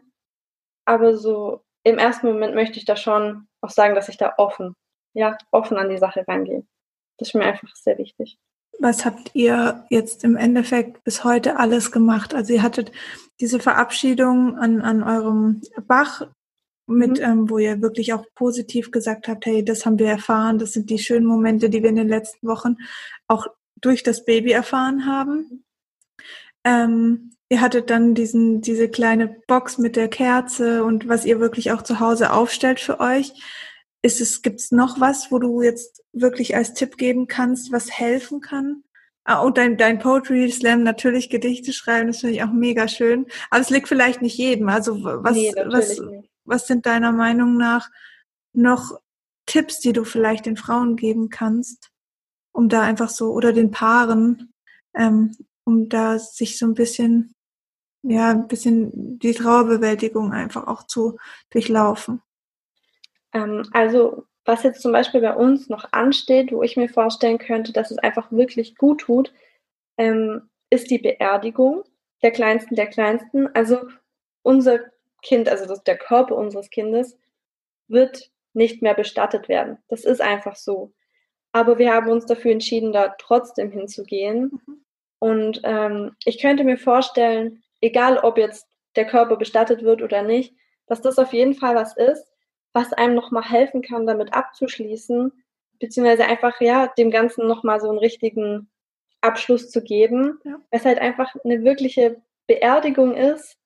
Aber 0.85 1.17
so 1.17 1.63
im 1.83 1.97
ersten 1.97 2.27
Moment 2.27 2.53
möchte 2.53 2.77
ich 2.77 2.85
da 2.85 2.95
schon 2.95 3.47
auch 3.61 3.69
sagen, 3.69 3.95
dass 3.95 4.09
ich 4.09 4.17
da 4.17 4.35
offen, 4.37 4.75
ja, 5.13 5.37
offen 5.51 5.77
an 5.77 5.89
die 5.89 5.97
Sache 5.97 6.23
rangehe. 6.27 6.65
Das 7.17 7.29
ist 7.29 7.35
mir 7.35 7.45
einfach 7.45 7.75
sehr 7.75 7.97
wichtig. 7.97 8.37
Was 8.79 9.05
habt 9.05 9.31
ihr 9.33 9.85
jetzt 9.89 10.23
im 10.23 10.35
Endeffekt 10.35 11.03
bis 11.03 11.23
heute 11.23 11.57
alles 11.57 11.91
gemacht? 11.91 12.33
Also 12.33 12.53
ihr 12.53 12.63
hattet 12.63 12.91
diese 13.39 13.59
Verabschiedung 13.59 14.57
an, 14.57 14.81
an 14.81 15.03
eurem 15.03 15.61
Bach 15.87 16.27
mit, 16.87 17.19
mhm. 17.19 17.23
ähm, 17.23 17.49
wo 17.49 17.57
ihr 17.57 17.81
wirklich 17.81 18.13
auch 18.13 18.25
positiv 18.35 18.91
gesagt 18.91 19.27
habt, 19.27 19.45
hey, 19.45 19.63
das 19.63 19.85
haben 19.85 19.99
wir 19.99 20.07
erfahren, 20.07 20.59
das 20.59 20.73
sind 20.73 20.89
die 20.89 20.99
schönen 20.99 21.25
Momente, 21.25 21.69
die 21.69 21.81
wir 21.81 21.89
in 21.89 21.95
den 21.95 22.07
letzten 22.07 22.47
Wochen 22.47 22.77
auch 23.27 23.47
durch 23.79 24.03
das 24.03 24.25
Baby 24.25 24.51
erfahren 24.51 25.05
haben. 25.05 25.63
Ähm, 26.63 27.31
ihr 27.49 27.61
hattet 27.61 27.89
dann 27.89 28.13
diesen, 28.13 28.61
diese 28.61 28.89
kleine 28.89 29.27
Box 29.47 29.77
mit 29.77 29.95
der 29.95 30.07
Kerze 30.07 30.83
und 30.83 31.07
was 31.07 31.25
ihr 31.25 31.39
wirklich 31.39 31.71
auch 31.71 31.81
zu 31.81 31.99
Hause 31.99 32.31
aufstellt 32.31 32.79
für 32.79 32.99
euch. 32.99 33.33
Ist 34.03 34.21
es, 34.21 34.41
gibt's 34.41 34.71
noch 34.71 34.99
was, 34.99 35.31
wo 35.31 35.37
du 35.37 35.61
jetzt 35.61 36.03
wirklich 36.11 36.55
als 36.55 36.73
Tipp 36.73 36.97
geben 36.97 37.27
kannst, 37.27 37.71
was 37.71 37.91
helfen 37.91 38.41
kann? 38.41 38.83
Ah, 39.23 39.41
und 39.41 39.57
dein, 39.57 39.77
dein 39.77 39.99
Poetry 39.99 40.49
Slam, 40.51 40.81
natürlich 40.81 41.29
Gedichte 41.29 41.73
schreiben, 41.73 42.07
das 42.07 42.21
finde 42.21 42.35
ich 42.35 42.43
auch 42.43 42.51
mega 42.51 42.87
schön. 42.87 43.27
Aber 43.51 43.61
es 43.61 43.69
liegt 43.69 43.87
vielleicht 43.87 44.21
nicht 44.21 44.37
jedem. 44.37 44.67
Also 44.69 45.03
was, 45.03 45.33
nee, 45.33 45.53
was, 45.65 46.01
was 46.45 46.65
sind 46.65 46.87
deiner 46.87 47.11
Meinung 47.11 47.57
nach 47.57 47.89
noch 48.53 48.99
Tipps, 49.45 49.79
die 49.79 49.93
du 49.93 50.03
vielleicht 50.03 50.47
den 50.47 50.57
Frauen 50.57 50.95
geben 50.95 51.29
kannst, 51.29 51.91
um 52.51 52.67
da 52.67 52.81
einfach 52.81 53.09
so, 53.09 53.31
oder 53.31 53.53
den 53.53 53.69
Paaren, 53.69 54.53
ähm, 54.95 55.35
um 55.65 55.87
da 55.87 56.17
sich 56.17 56.57
so 56.57 56.65
ein 56.65 56.73
bisschen, 56.73 57.35
ja, 58.01 58.31
ein 58.31 58.47
bisschen 58.47 59.19
die 59.19 59.33
Trauerbewältigung 59.33 60.33
einfach 60.33 60.65
auch 60.67 60.87
zu 60.87 61.17
durchlaufen? 61.51 62.21
Ähm, 63.33 63.63
also 63.71 64.25
was 64.45 64.63
jetzt 64.63 64.81
zum 64.81 64.91
Beispiel 64.91 65.21
bei 65.21 65.35
uns 65.35 65.69
noch 65.69 65.91
ansteht, 65.91 66.51
wo 66.51 66.63
ich 66.63 66.77
mir 66.77 66.89
vorstellen 66.89 67.37
könnte, 67.37 67.73
dass 67.73 67.91
es 67.91 67.97
einfach 67.99 68.31
wirklich 68.31 68.75
gut 68.75 69.01
tut, 69.01 69.33
ähm, 69.97 70.49
ist 70.69 70.89
die 70.89 70.97
Beerdigung 70.97 71.83
der 72.23 72.31
Kleinsten 72.31 72.75
der 72.75 72.87
Kleinsten. 72.87 73.47
Also 73.53 73.87
unser 74.41 74.79
Kind, 75.21 75.49
also 75.49 75.65
das, 75.65 75.83
der 75.83 75.97
Körper 75.97 76.35
unseres 76.35 76.69
Kindes, 76.69 77.17
wird 77.87 78.31
nicht 78.53 78.81
mehr 78.81 78.93
bestattet 78.93 79.47
werden. 79.49 79.77
Das 79.87 80.05
ist 80.05 80.21
einfach 80.21 80.55
so. 80.55 80.93
Aber 81.51 81.77
wir 81.77 81.93
haben 81.93 82.09
uns 82.09 82.25
dafür 82.25 82.51
entschieden, 82.51 82.93
da 82.93 83.15
trotzdem 83.17 83.71
hinzugehen. 83.71 84.51
Mhm. 84.65 84.85
Und 85.19 85.61
ähm, 85.63 86.15
ich 86.25 86.41
könnte 86.41 86.63
mir 86.63 86.77
vorstellen, 86.77 87.63
egal 87.81 88.17
ob 88.17 88.37
jetzt 88.37 88.67
der 88.95 89.05
Körper 89.05 89.35
bestattet 89.35 89.83
wird 89.83 90.01
oder 90.01 90.23
nicht, 90.23 90.55
dass 90.87 91.01
das 91.01 91.19
auf 91.19 91.33
jeden 91.33 91.53
Fall 91.53 91.75
was 91.75 91.95
ist, 91.95 92.30
was 92.73 92.93
einem 92.93 93.15
nochmal 93.15 93.43
helfen 93.43 93.81
kann, 93.81 94.05
damit 94.05 94.33
abzuschließen, 94.33 95.31
beziehungsweise 95.79 96.25
einfach, 96.25 96.61
ja, 96.61 96.87
dem 96.87 97.11
Ganzen 97.11 97.47
nochmal 97.47 97.79
so 97.81 97.89
einen 97.89 97.99
richtigen 97.99 98.69
Abschluss 99.21 99.69
zu 99.69 99.83
geben, 99.83 100.39
ja. 100.43 100.59
es 100.71 100.85
halt 100.85 100.99
einfach 100.99 101.35
eine 101.43 101.63
wirkliche 101.63 102.21
Beerdigung 102.47 103.15
ist, 103.15 103.57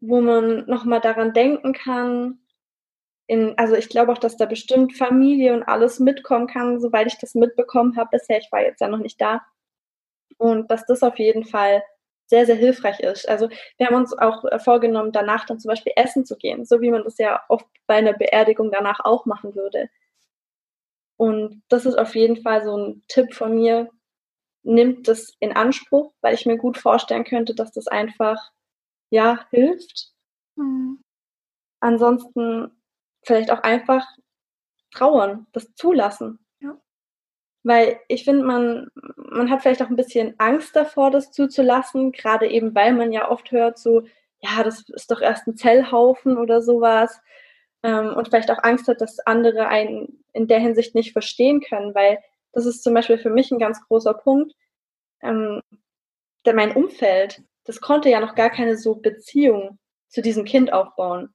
wo 0.00 0.20
man 0.20 0.66
nochmal 0.66 1.00
daran 1.00 1.32
denken 1.32 1.72
kann, 1.72 2.38
in, 3.26 3.56
also 3.56 3.76
ich 3.76 3.88
glaube 3.88 4.12
auch, 4.12 4.18
dass 4.18 4.36
da 4.36 4.46
bestimmt 4.46 4.96
Familie 4.96 5.54
und 5.54 5.62
alles 5.62 6.00
mitkommen 6.00 6.48
kann, 6.48 6.80
soweit 6.80 7.06
ich 7.06 7.18
das 7.18 7.34
mitbekommen 7.34 7.96
habe 7.96 8.10
bisher. 8.12 8.38
Ich 8.38 8.50
war 8.50 8.60
jetzt 8.60 8.80
ja 8.80 8.88
noch 8.88 8.98
nicht 8.98 9.20
da. 9.20 9.42
Und 10.38 10.70
dass 10.70 10.84
das 10.86 11.02
auf 11.02 11.18
jeden 11.18 11.44
Fall 11.44 11.82
sehr, 12.32 12.46
sehr 12.46 12.56
hilfreich 12.56 12.98
ist. 13.00 13.28
Also 13.28 13.50
wir 13.76 13.86
haben 13.86 13.94
uns 13.94 14.16
auch 14.16 14.42
äh, 14.46 14.58
vorgenommen, 14.58 15.12
danach 15.12 15.44
dann 15.44 15.60
zum 15.60 15.68
Beispiel 15.68 15.92
essen 15.96 16.24
zu 16.24 16.38
gehen, 16.38 16.64
so 16.64 16.80
wie 16.80 16.90
man 16.90 17.04
das 17.04 17.18
ja 17.18 17.42
oft 17.50 17.66
bei 17.86 17.96
einer 17.96 18.14
Beerdigung 18.14 18.70
danach 18.70 19.00
auch 19.00 19.26
machen 19.26 19.54
würde. 19.54 19.90
Und 21.18 21.62
das 21.68 21.84
ist 21.84 21.98
auf 21.98 22.14
jeden 22.14 22.40
Fall 22.40 22.64
so 22.64 22.74
ein 22.74 23.02
Tipp 23.06 23.34
von 23.34 23.54
mir. 23.54 23.90
Nimmt 24.62 25.08
das 25.08 25.34
in 25.40 25.52
Anspruch, 25.52 26.14
weil 26.22 26.34
ich 26.34 26.46
mir 26.46 26.56
gut 26.56 26.78
vorstellen 26.78 27.24
könnte, 27.24 27.54
dass 27.54 27.72
das 27.72 27.86
einfach, 27.86 28.50
ja, 29.10 29.44
hilft. 29.50 30.08
Mhm. 30.56 31.02
Ansonsten 31.80 32.70
vielleicht 33.26 33.50
auch 33.50 33.62
einfach 33.62 34.06
trauern, 34.90 35.46
das 35.52 35.74
zulassen. 35.74 36.38
Weil 37.64 38.00
ich 38.08 38.24
finde, 38.24 38.44
man, 38.44 38.88
man 39.16 39.50
hat 39.50 39.62
vielleicht 39.62 39.82
auch 39.82 39.88
ein 39.88 39.96
bisschen 39.96 40.34
Angst 40.38 40.74
davor, 40.74 41.10
das 41.10 41.30
zuzulassen, 41.30 42.12
gerade 42.12 42.48
eben, 42.48 42.74
weil 42.74 42.92
man 42.92 43.12
ja 43.12 43.30
oft 43.30 43.52
hört, 43.52 43.78
so, 43.78 44.02
ja, 44.40 44.62
das 44.64 44.88
ist 44.88 45.10
doch 45.10 45.20
erst 45.20 45.46
ein 45.46 45.56
Zellhaufen 45.56 46.36
oder 46.36 46.60
sowas. 46.60 47.20
Ähm, 47.82 48.14
und 48.14 48.28
vielleicht 48.28 48.50
auch 48.50 48.62
Angst 48.62 48.88
hat, 48.88 49.00
dass 49.00 49.20
andere 49.20 49.68
einen 49.68 50.24
in 50.32 50.48
der 50.48 50.58
Hinsicht 50.60 50.94
nicht 50.94 51.12
verstehen 51.12 51.60
können, 51.60 51.94
weil 51.94 52.18
das 52.52 52.66
ist 52.66 52.82
zum 52.82 52.94
Beispiel 52.94 53.18
für 53.18 53.30
mich 53.30 53.50
ein 53.50 53.58
ganz 53.58 53.80
großer 53.86 54.14
Punkt. 54.14 54.54
Ähm, 55.22 55.60
denn 56.44 56.56
mein 56.56 56.74
Umfeld, 56.74 57.42
das 57.64 57.80
konnte 57.80 58.08
ja 58.10 58.20
noch 58.20 58.34
gar 58.34 58.50
keine 58.50 58.76
so 58.76 58.96
Beziehung 58.96 59.78
zu 60.08 60.22
diesem 60.22 60.44
Kind 60.44 60.72
aufbauen. 60.72 61.32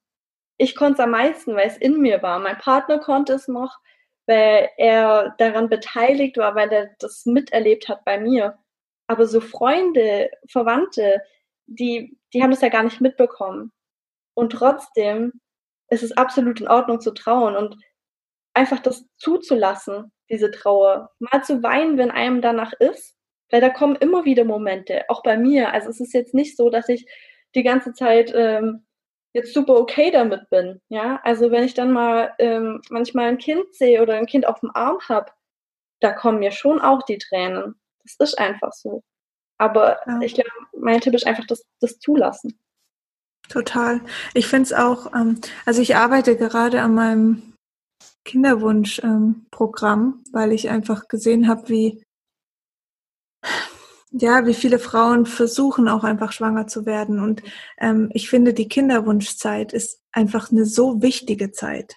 Ich 0.58 0.76
konnte 0.76 0.94
es 0.94 1.00
am 1.00 1.12
meisten, 1.12 1.56
weil 1.56 1.68
es 1.68 1.78
in 1.78 2.00
mir 2.02 2.22
war. 2.22 2.40
Mein 2.40 2.58
Partner 2.58 3.00
konnte 3.00 3.34
es 3.34 3.48
noch, 3.48 3.80
weil 4.28 4.70
er 4.78 5.36
daran 5.38 5.70
beteiligt 5.70 6.38
war, 6.38 6.54
weil 6.56 6.72
er 6.72 6.90
das 7.00 7.26
miterlebt 7.26 7.90
hat 7.90 8.06
bei 8.06 8.20
mir. 8.20 8.58
Aber 9.08 9.26
so 9.26 9.40
Freunde, 9.42 10.30
Verwandte, 10.50 11.22
die, 11.66 12.18
die 12.34 12.44
haben 12.44 12.52
das 12.52 12.62
ja 12.62 12.70
gar 12.70 12.84
nicht 12.84 13.02
mitbekommen. 13.02 13.72
Und 14.34 14.52
trotzdem 14.52 15.34
ist 15.90 16.04
es 16.04 16.12
absolut 16.12 16.60
in 16.62 16.68
Ordnung 16.68 17.00
zu 17.00 17.12
trauen 17.12 17.56
und 17.56 17.78
einfach 18.54 18.80
das 18.80 19.06
zuzulassen, 19.18 20.12
diese 20.30 20.52
Trauer. 20.52 21.12
Mal 21.20 21.44
zu 21.44 21.64
weinen, 21.64 21.98
wenn 21.98 22.12
einem 22.12 22.42
danach 22.42 22.74
ist, 22.74 23.16
weil 23.50 23.62
da 23.62 23.70
kommen 23.70 23.96
immer 23.96 24.26
wieder 24.26 24.44
Momente, 24.44 25.06
auch 25.10 25.24
bei 25.24 25.38
mir. 25.38 25.72
Also 25.72 25.90
es 25.90 26.02
ist 26.02 26.14
jetzt 26.14 26.34
nicht 26.34 26.58
so, 26.58 26.70
dass 26.70 26.90
ich 26.90 27.08
die 27.56 27.64
ganze 27.64 27.94
Zeit 27.94 28.34
ähm, 28.36 28.86
jetzt 29.38 29.54
super 29.54 29.76
okay 29.76 30.12
damit 30.12 30.50
bin. 30.50 30.82
Ja, 30.90 31.20
also 31.24 31.52
wenn 31.52 31.64
ich 31.64 31.74
dann 31.74 31.92
mal 31.92 32.34
ähm, 32.40 32.82
manchmal 32.90 33.28
ein 33.28 33.38
Kind 33.38 33.74
sehe 33.74 34.02
oder 34.02 34.16
ein 34.16 34.26
Kind 34.26 34.48
auf 34.48 34.60
dem 34.60 34.72
Arm 34.74 35.00
habe, 35.08 35.32
da 36.02 36.12
kommen 36.12 36.40
mir 36.40 36.52
schon 36.52 36.82
auch 36.82 37.04
die 37.04 37.18
Tränen. 37.18 37.76
Das 38.04 38.16
ist 38.20 38.40
einfach 38.40 38.74
so. 38.74 39.04
Aber 39.58 40.00
ja. 40.06 40.20
ich 40.22 40.36
glaube, 40.36 40.50
mein 40.78 41.02
Tipp 41.02 41.14
ist 41.14 41.26
einfach 41.26 41.46
das, 41.46 41.64
das 41.80 42.00
Zulassen. 42.00 42.60
Total. 43.50 44.02
Ich 44.34 44.48
finde 44.48 44.64
es 44.64 44.74
auch, 44.74 45.14
ähm, 45.14 45.40
also 45.66 45.82
ich 45.82 45.96
arbeite 45.96 46.36
gerade 46.36 46.82
an 46.82 46.94
meinem 46.94 47.54
Kinderwunschprogramm, 48.26 50.02
ähm, 50.02 50.24
weil 50.34 50.52
ich 50.52 50.70
einfach 50.70 51.08
gesehen 51.08 51.48
habe, 51.48 51.70
wie 51.70 52.04
ja, 54.12 54.46
wie 54.46 54.54
viele 54.54 54.80
Frauen 54.80 55.26
versuchen 55.26 55.88
auch 55.88 56.04
einfach 56.04 56.32
schwanger 56.32 56.68
zu 56.68 56.86
werden. 56.86 57.20
Und 57.20 57.44
ähm, 57.80 58.10
ich 58.14 58.30
finde, 58.30 58.54
die 58.54 58.70
Kinderwunschzeit 58.70 59.74
ist 59.74 60.02
einfach 60.12 60.52
eine 60.52 60.66
so 60.66 61.02
wichtige 61.02 61.52
Zeit. 61.52 61.96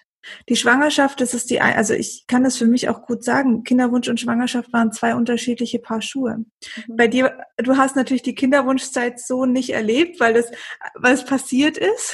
Die 0.49 0.55
Schwangerschaft, 0.55 1.19
das 1.19 1.33
ist 1.33 1.49
die, 1.49 1.61
also 1.61 1.93
ich 1.93 2.25
kann 2.27 2.43
das 2.43 2.57
für 2.57 2.67
mich 2.67 2.89
auch 2.89 3.07
gut 3.07 3.23
sagen. 3.23 3.63
Kinderwunsch 3.63 4.07
und 4.07 4.19
Schwangerschaft 4.19 4.71
waren 4.71 4.91
zwei 4.91 5.15
unterschiedliche 5.15 5.79
Paar 5.79 6.01
Schuhe. 6.01 6.37
Mhm. 6.37 6.95
Bei 6.95 7.07
dir, 7.07 7.39
du 7.57 7.77
hast 7.77 7.95
natürlich 7.95 8.21
die 8.21 8.35
Kinderwunschzeit 8.35 9.19
so 9.19 9.45
nicht 9.45 9.71
erlebt, 9.71 10.19
weil 10.19 10.33
das, 10.33 10.51
weil 10.95 11.15
es 11.15 11.25
passiert 11.25 11.77
ist. 11.77 12.13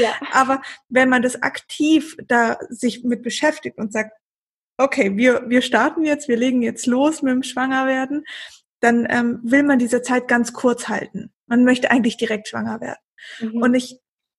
Ja. 0.00 0.14
Aber 0.32 0.62
wenn 0.88 1.08
man 1.08 1.22
das 1.22 1.42
aktiv 1.42 2.16
da 2.26 2.58
sich 2.70 3.04
mit 3.04 3.22
beschäftigt 3.22 3.78
und 3.78 3.92
sagt, 3.92 4.12
okay, 4.76 5.16
wir, 5.16 5.44
wir 5.48 5.62
starten 5.62 6.04
jetzt, 6.04 6.26
wir 6.26 6.36
legen 6.36 6.62
jetzt 6.62 6.86
los 6.86 7.22
mit 7.22 7.32
dem 7.32 7.44
Schwangerwerden, 7.44 8.24
dann 8.84 9.06
ähm, 9.08 9.40
will 9.42 9.62
man 9.62 9.78
diese 9.78 10.02
Zeit 10.02 10.28
ganz 10.28 10.52
kurz 10.52 10.88
halten. 10.88 11.32
Man 11.46 11.64
möchte 11.64 11.90
eigentlich 11.90 12.18
direkt 12.18 12.48
schwanger 12.48 12.80
werden. 12.80 13.00
Mhm. 13.40 13.62
Und 13.62 13.74
ich 13.74 13.98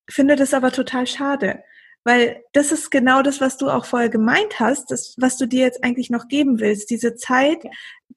finde 0.09 0.35
das 0.35 0.53
aber 0.53 0.71
total 0.71 1.07
schade, 1.07 1.63
weil 2.03 2.43
das 2.53 2.71
ist 2.71 2.91
genau 2.91 3.23
das, 3.23 3.41
was 3.41 3.57
du 3.57 3.69
auch 3.69 3.85
vorher 3.85 4.09
gemeint 4.09 4.59
hast, 4.59 4.91
das, 4.91 5.15
was 5.17 5.37
du 5.37 5.47
dir 5.47 5.61
jetzt 5.61 5.83
eigentlich 5.83 6.11
noch 6.11 6.27
geben 6.27 6.59
willst, 6.59 6.91
diese 6.91 7.15
Zeit, 7.15 7.63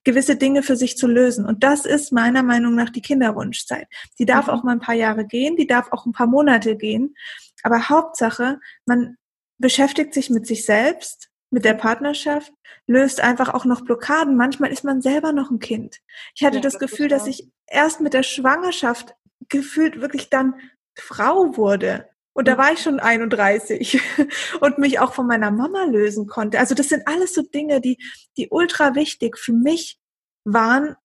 gewisse 0.04 0.36
Dinge 0.36 0.62
für 0.62 0.76
sich 0.76 0.98
zu 0.98 1.06
lösen. 1.06 1.46
Und 1.46 1.64
das 1.64 1.86
ist 1.86 2.12
meiner 2.12 2.42
Meinung 2.42 2.74
nach 2.74 2.90
die 2.90 3.00
Kinderwunschzeit. 3.00 3.88
Die 4.18 4.26
darf 4.26 4.48
mhm. 4.48 4.52
auch 4.52 4.62
mal 4.62 4.72
ein 4.72 4.80
paar 4.80 4.94
Jahre 4.94 5.26
gehen, 5.26 5.56
die 5.56 5.66
darf 5.66 5.90
auch 5.92 6.04
ein 6.04 6.12
paar 6.12 6.26
Monate 6.26 6.76
gehen. 6.76 7.14
Aber 7.62 7.88
Hauptsache, 7.88 8.60
man 8.84 9.16
beschäftigt 9.56 10.12
sich 10.12 10.28
mit 10.28 10.46
sich 10.46 10.66
selbst, 10.66 11.27
mit 11.50 11.64
der 11.64 11.74
Partnerschaft 11.74 12.52
löst 12.86 13.20
einfach 13.20 13.54
auch 13.54 13.64
noch 13.64 13.82
Blockaden. 13.82 14.36
Manchmal 14.36 14.70
ist 14.70 14.84
man 14.84 15.00
selber 15.00 15.32
noch 15.32 15.50
ein 15.50 15.58
Kind. 15.58 15.98
Ich 16.34 16.44
hatte 16.44 16.56
ja, 16.56 16.62
das, 16.62 16.74
das 16.74 16.80
Gefühl, 16.80 17.08
dass 17.08 17.26
ich 17.26 17.48
erst 17.66 18.00
mit 18.00 18.14
der 18.14 18.22
Schwangerschaft 18.22 19.14
gefühlt 19.48 20.00
wirklich 20.00 20.30
dann 20.30 20.54
Frau 20.94 21.56
wurde. 21.56 22.08
Und 22.34 22.46
da 22.48 22.54
mhm. 22.54 22.58
war 22.58 22.72
ich 22.72 22.80
schon 22.80 23.00
31 23.00 24.00
und 24.60 24.78
mich 24.78 25.00
auch 25.00 25.12
von 25.12 25.26
meiner 25.26 25.50
Mama 25.50 25.84
lösen 25.84 26.26
konnte. 26.26 26.58
Also 26.58 26.74
das 26.74 26.88
sind 26.88 27.06
alles 27.06 27.34
so 27.34 27.42
Dinge, 27.42 27.80
die, 27.80 27.98
die 28.36 28.48
ultra 28.50 28.94
wichtig 28.94 29.38
für 29.38 29.52
mich 29.52 29.98
waren. 30.44 30.96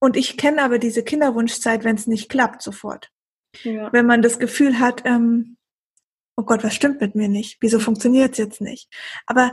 Und 0.00 0.16
ich 0.16 0.36
kenne 0.36 0.62
aber 0.62 0.78
diese 0.78 1.02
Kinderwunschzeit, 1.02 1.84
wenn 1.84 1.96
es 1.96 2.06
nicht 2.06 2.28
klappt, 2.28 2.62
sofort. 2.62 3.10
Ja. 3.62 3.92
Wenn 3.92 4.06
man 4.06 4.20
das 4.20 4.38
Gefühl 4.38 4.80
hat, 4.80 5.02
ähm, 5.04 5.56
oh 6.36 6.42
Gott, 6.42 6.64
was 6.64 6.74
stimmt 6.74 7.00
mit 7.00 7.14
mir 7.14 7.28
nicht? 7.28 7.58
Wieso 7.60 7.78
funktioniert 7.78 8.32
es 8.32 8.38
jetzt 8.38 8.60
nicht? 8.60 8.92
Aber 9.26 9.52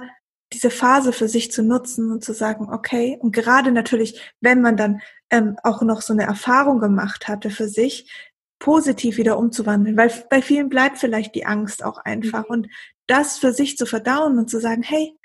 diese 0.53 0.69
Phase 0.69 1.13
für 1.13 1.27
sich 1.27 1.51
zu 1.51 1.63
nutzen 1.63 2.11
und 2.11 2.23
zu 2.23 2.33
sagen, 2.33 2.69
okay, 2.71 3.17
und 3.21 3.31
gerade 3.31 3.71
natürlich, 3.71 4.33
wenn 4.41 4.61
man 4.61 4.77
dann 4.77 5.01
ähm, 5.29 5.57
auch 5.63 5.81
noch 5.81 6.01
so 6.01 6.13
eine 6.13 6.23
Erfahrung 6.23 6.79
gemacht 6.79 7.27
hatte 7.27 7.49
für 7.49 7.67
sich, 7.67 8.11
positiv 8.59 9.17
wieder 9.17 9.37
umzuwandeln, 9.37 9.97
weil 9.97 10.11
bei 10.29 10.41
vielen 10.41 10.69
bleibt 10.69 10.99
vielleicht 10.99 11.35
die 11.35 11.45
Angst 11.45 11.83
auch 11.83 11.97
einfach 11.97 12.47
mhm. 12.47 12.51
und 12.51 12.67
das 13.07 13.39
für 13.39 13.51
sich 13.51 13.77
zu 13.77 13.85
verdauen 13.85 14.37
und 14.37 14.49
zu 14.49 14.59
sagen, 14.59 14.83
hey, 14.83 15.17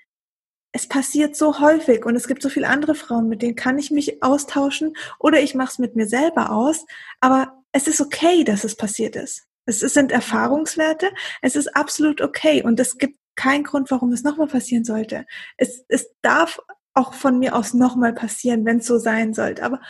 es 0.73 0.89
passiert 0.89 1.37
so 1.37 1.61
häufig 1.61 2.05
und 2.05 2.17
es 2.17 2.29
gibt 2.29 2.43
so 2.43 2.49
viele 2.49 2.69
andere 2.69 2.95
Frauen, 2.95 3.29
mit 3.29 3.43
denen 3.43 3.55
kann 3.55 3.79
ich 3.79 3.91
mich 3.91 4.23
austauschen 4.23 4.95
oder 5.19 5.41
ich 5.41 5.55
mache 5.55 5.71
es 5.73 5.79
mit 5.79 5.97
mir 5.97 6.07
selber 6.07 6.51
aus, 6.51 6.85
aber 7.21 7.63
es 7.73 7.87
ist 7.87 8.01
okay, 8.01 8.43
dass 8.43 8.65
es 8.65 8.77
passiert 8.77 9.17
ist. 9.17 9.45
Es 9.67 9.81
sind 9.81 10.13
Erfahrungswerte, 10.13 11.11
es 11.43 11.57
ist 11.57 11.75
absolut 11.77 12.21
okay 12.21 12.63
und 12.63 12.79
es 12.81 12.99
gibt 12.99 13.19
kein 13.37 13.65
Grund, 13.65 13.91
warum 13.91 14.13
es 14.13 14.23
nochmal 14.23 14.49
passieren 14.49 14.85
sollte. 14.85 15.27
Es, 15.57 15.85
es 15.89 16.11
darf 16.23 16.61
auch 16.95 17.15
von 17.15 17.39
mir 17.39 17.55
aus 17.55 17.75
nochmal 17.75 18.15
passieren, 18.15 18.65
wenn 18.65 18.79
es 18.79 18.87
so 18.87 18.99
sein 18.99 19.35
sollte. 19.35 19.63
Aber 19.63 19.81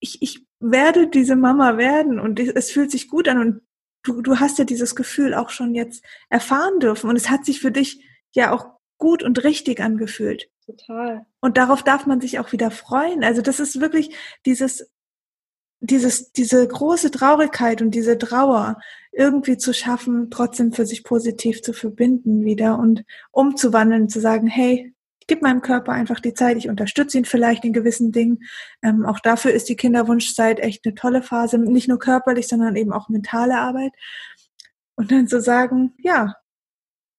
ich, 0.00 0.22
ich 0.22 0.46
werde 0.60 1.08
diese 1.08 1.36
Mama 1.36 1.76
werden 1.76 2.20
und 2.20 2.38
es 2.40 2.70
fühlt 2.70 2.90
sich 2.90 3.08
gut 3.08 3.28
an 3.28 3.38
und 3.38 3.62
du, 4.02 4.22
du 4.22 4.38
hast 4.38 4.58
ja 4.58 4.64
dieses 4.64 4.94
Gefühl 4.94 5.34
auch 5.34 5.50
schon 5.50 5.74
jetzt 5.74 6.04
erfahren 6.28 6.78
dürfen 6.78 7.10
und 7.10 7.16
es 7.16 7.28
hat 7.28 7.44
sich 7.44 7.60
für 7.60 7.72
dich 7.72 8.04
ja 8.32 8.52
auch 8.52 8.66
gut 8.98 9.22
und 9.22 9.42
richtig 9.44 9.80
angefühlt. 9.80 10.48
Total. 10.64 11.26
Und 11.40 11.58
darauf 11.58 11.82
darf 11.82 12.06
man 12.06 12.20
sich 12.20 12.38
auch 12.38 12.52
wieder 12.52 12.70
freuen. 12.70 13.24
Also 13.24 13.42
das 13.42 13.60
ist 13.60 13.80
wirklich 13.80 14.14
dieses 14.46 14.90
dieses, 15.80 16.32
diese 16.32 16.66
große 16.66 17.10
Traurigkeit 17.10 17.82
und 17.82 17.90
diese 17.90 18.18
Trauer 18.18 18.78
irgendwie 19.16 19.56
zu 19.56 19.72
schaffen, 19.72 20.30
trotzdem 20.30 20.72
für 20.72 20.84
sich 20.84 21.02
positiv 21.02 21.62
zu 21.62 21.72
verbinden 21.72 22.44
wieder 22.44 22.78
und 22.78 23.02
umzuwandeln, 23.32 24.08
zu 24.08 24.20
sagen, 24.20 24.46
hey, 24.46 24.92
ich 25.20 25.26
gebe 25.26 25.40
meinem 25.42 25.62
Körper 25.62 25.92
einfach 25.92 26.20
die 26.20 26.34
Zeit, 26.34 26.58
ich 26.58 26.68
unterstütze 26.68 27.18
ihn 27.18 27.24
vielleicht 27.24 27.64
in 27.64 27.72
gewissen 27.72 28.12
Dingen. 28.12 28.44
Ähm, 28.82 29.06
auch 29.06 29.18
dafür 29.18 29.52
ist 29.52 29.68
die 29.68 29.76
Kinderwunschzeit 29.76 30.60
echt 30.60 30.84
eine 30.84 30.94
tolle 30.94 31.22
Phase, 31.22 31.58
nicht 31.58 31.88
nur 31.88 31.98
körperlich, 31.98 32.46
sondern 32.46 32.76
eben 32.76 32.92
auch 32.92 33.08
mentale 33.08 33.58
Arbeit. 33.58 33.92
Und 34.96 35.10
dann 35.10 35.28
zu 35.28 35.40
sagen, 35.40 35.94
ja, 35.98 36.34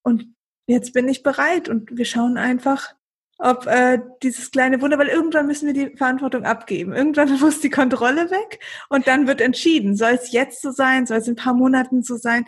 und 0.04 0.28
jetzt 0.68 0.93
bin 0.93 1.08
ich 1.08 1.24
bereit 1.24 1.68
und 1.68 1.98
wir 1.98 2.06
schauen 2.06 2.38
einfach, 2.38 2.93
ob 3.40 3.68
äh, 3.68 4.00
dieses 4.24 4.52
kleine 4.52 4.82
Wunder, 4.82 4.98
weil 4.98 5.08
irgendwann 5.08 5.48
müssen 5.48 5.68
wir 5.68 5.74
die 5.74 5.96
Verantwortung 5.96 6.44
abgeben. 6.44 6.94
Irgendwann 6.94 7.30
muss 7.40 7.62
die 7.62 7.70
Kontrolle 7.70 8.32
weg 8.32 8.60
und 8.90 9.08
dann 9.08 9.28
wird 9.28 9.42
entschieden, 9.42 9.96
soll 9.96 10.12
es 10.12 10.32
jetzt 10.32 10.62
so 10.62 10.72
sein, 10.72 11.06
soll 11.06 11.18
es 11.18 11.28
in 11.28 11.34
ein 11.34 11.44
paar 11.44 11.54
Monaten 11.54 12.04
so 12.04 12.16
sein. 12.16 12.46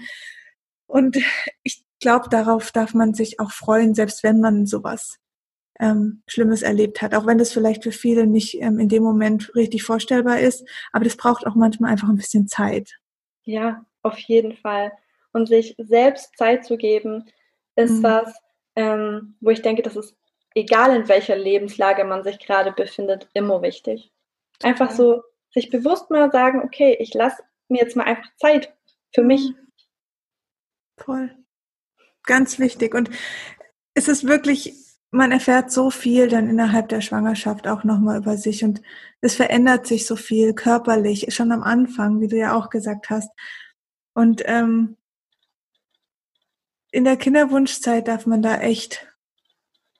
Und 0.87 1.17
ich 1.63 1.83
glaube, 1.99 2.29
darauf 2.29 2.71
darf 2.71 2.93
man 2.93 3.13
sich 3.13 3.39
auch 3.39 3.51
freuen, 3.51 3.93
selbst 3.93 4.23
wenn 4.23 4.39
man 4.39 4.65
sowas 4.65 5.19
ähm, 5.79 6.23
Schlimmes 6.27 6.61
erlebt 6.61 7.01
hat, 7.01 7.13
auch 7.13 7.25
wenn 7.25 7.37
das 7.37 7.53
vielleicht 7.53 7.83
für 7.83 7.91
viele 7.91 8.27
nicht 8.27 8.61
ähm, 8.61 8.79
in 8.79 8.89
dem 8.89 9.03
Moment 9.03 9.53
richtig 9.55 9.83
vorstellbar 9.83 10.39
ist, 10.39 10.67
aber 10.91 11.05
das 11.05 11.15
braucht 11.15 11.45
auch 11.45 11.55
manchmal 11.55 11.91
einfach 11.91 12.09
ein 12.09 12.17
bisschen 12.17 12.47
Zeit. 12.47 12.99
Ja, 13.43 13.85
auf 14.01 14.17
jeden 14.17 14.55
Fall. 14.57 14.91
Und 15.31 15.47
sich 15.47 15.75
selbst 15.77 16.35
Zeit 16.37 16.65
zu 16.65 16.77
geben, 16.77 17.29
ist 17.75 17.99
mhm. 17.99 18.03
was, 18.03 18.35
ähm, 18.75 19.35
wo 19.39 19.51
ich 19.51 19.61
denke, 19.61 19.83
das 19.83 19.95
ist 19.95 20.15
egal 20.55 20.95
in 20.95 21.07
welcher 21.07 21.35
Lebenslage 21.35 22.03
man 22.03 22.23
sich 22.23 22.39
gerade 22.39 22.71
befindet, 22.71 23.29
immer 23.33 23.61
wichtig. 23.61 24.11
Einfach 24.63 24.91
so 24.91 25.23
sich 25.51 25.69
bewusst 25.69 26.09
mal 26.09 26.31
sagen, 26.31 26.61
okay, 26.63 26.97
ich 26.99 27.13
lasse 27.13 27.41
mir 27.69 27.81
jetzt 27.81 27.95
mal 27.95 28.03
einfach 28.03 28.29
Zeit 28.37 28.73
für 29.13 29.23
mich. 29.23 29.53
Voll. 30.97 31.35
Ganz 32.23 32.59
wichtig. 32.59 32.93
Und 32.93 33.09
es 33.93 34.07
ist 34.07 34.27
wirklich, 34.27 34.73
man 35.11 35.31
erfährt 35.31 35.71
so 35.71 35.89
viel 35.89 36.27
dann 36.27 36.49
innerhalb 36.49 36.89
der 36.89 37.01
Schwangerschaft 37.01 37.67
auch 37.67 37.83
nochmal 37.83 38.17
über 38.17 38.37
sich 38.37 38.63
und 38.63 38.81
es 39.21 39.35
verändert 39.35 39.87
sich 39.87 40.05
so 40.05 40.15
viel 40.15 40.53
körperlich, 40.53 41.33
schon 41.33 41.51
am 41.51 41.63
Anfang, 41.63 42.21
wie 42.21 42.27
du 42.27 42.37
ja 42.37 42.53
auch 42.55 42.69
gesagt 42.69 43.09
hast. 43.09 43.31
Und 44.13 44.43
ähm, 44.45 44.97
in 46.91 47.03
der 47.03 47.17
Kinderwunschzeit 47.17 48.07
darf 48.07 48.25
man 48.25 48.41
da 48.41 48.59
echt 48.59 49.07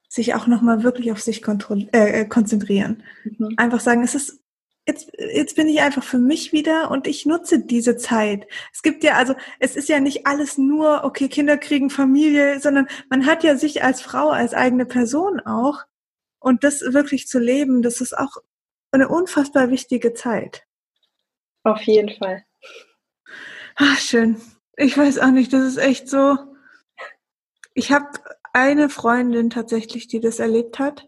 sich 0.09 0.33
auch 0.33 0.47
nochmal 0.47 0.83
wirklich 0.83 1.11
auf 1.11 1.21
sich 1.21 1.41
äh, 1.47 1.87
äh, 1.93 2.25
konzentrieren. 2.25 3.03
Mhm. 3.23 3.53
Einfach 3.57 3.79
sagen, 3.79 4.03
es 4.03 4.15
ist 4.15 4.41
jetzt, 4.87 5.11
jetzt 5.17 5.55
bin 5.55 5.67
ich 5.67 5.81
einfach 5.81 6.03
für 6.03 6.17
mich 6.17 6.51
wieder 6.51 6.89
und 6.89 7.07
ich 7.07 7.25
nutze 7.25 7.59
diese 7.59 7.95
Zeit. 7.95 8.47
Es 8.73 8.81
gibt 8.81 9.03
ja, 9.03 9.13
also 9.13 9.35
es 9.59 9.75
ist 9.75 9.87
ja 9.87 9.99
nicht 9.99 10.25
alles 10.25 10.57
nur, 10.57 11.03
okay, 11.03 11.29
Kinder 11.29 11.57
kriegen 11.57 11.91
Familie, 11.91 12.59
sondern 12.59 12.87
man 13.09 13.27
hat 13.27 13.43
ja 13.43 13.55
sich 13.55 13.83
als 13.83 14.01
Frau, 14.01 14.29
als 14.29 14.53
eigene 14.53 14.85
Person 14.85 15.39
auch. 15.41 15.85
Und 16.39 16.63
das 16.63 16.81
wirklich 16.81 17.27
zu 17.27 17.37
leben, 17.37 17.81
das 17.81 18.01
ist 18.01 18.17
auch 18.17 18.37
eine 18.91 19.09
unfassbar 19.09 19.69
wichtige 19.69 20.13
Zeit. 20.13 20.65
Auf 21.63 21.81
jeden 21.83 22.17
Fall. 22.17 22.43
Ach, 23.75 23.99
schön. 23.99 24.41
Ich 24.75 24.97
weiß 24.97 25.19
auch 25.19 25.31
nicht, 25.31 25.53
das 25.53 25.65
ist 25.65 25.77
echt 25.77 26.09
so. 26.09 26.37
Ich 27.73 27.91
habe 27.91 28.07
eine 28.53 28.89
Freundin 28.89 29.49
tatsächlich, 29.49 30.07
die 30.07 30.19
das 30.19 30.39
erlebt 30.39 30.79
hat. 30.79 31.07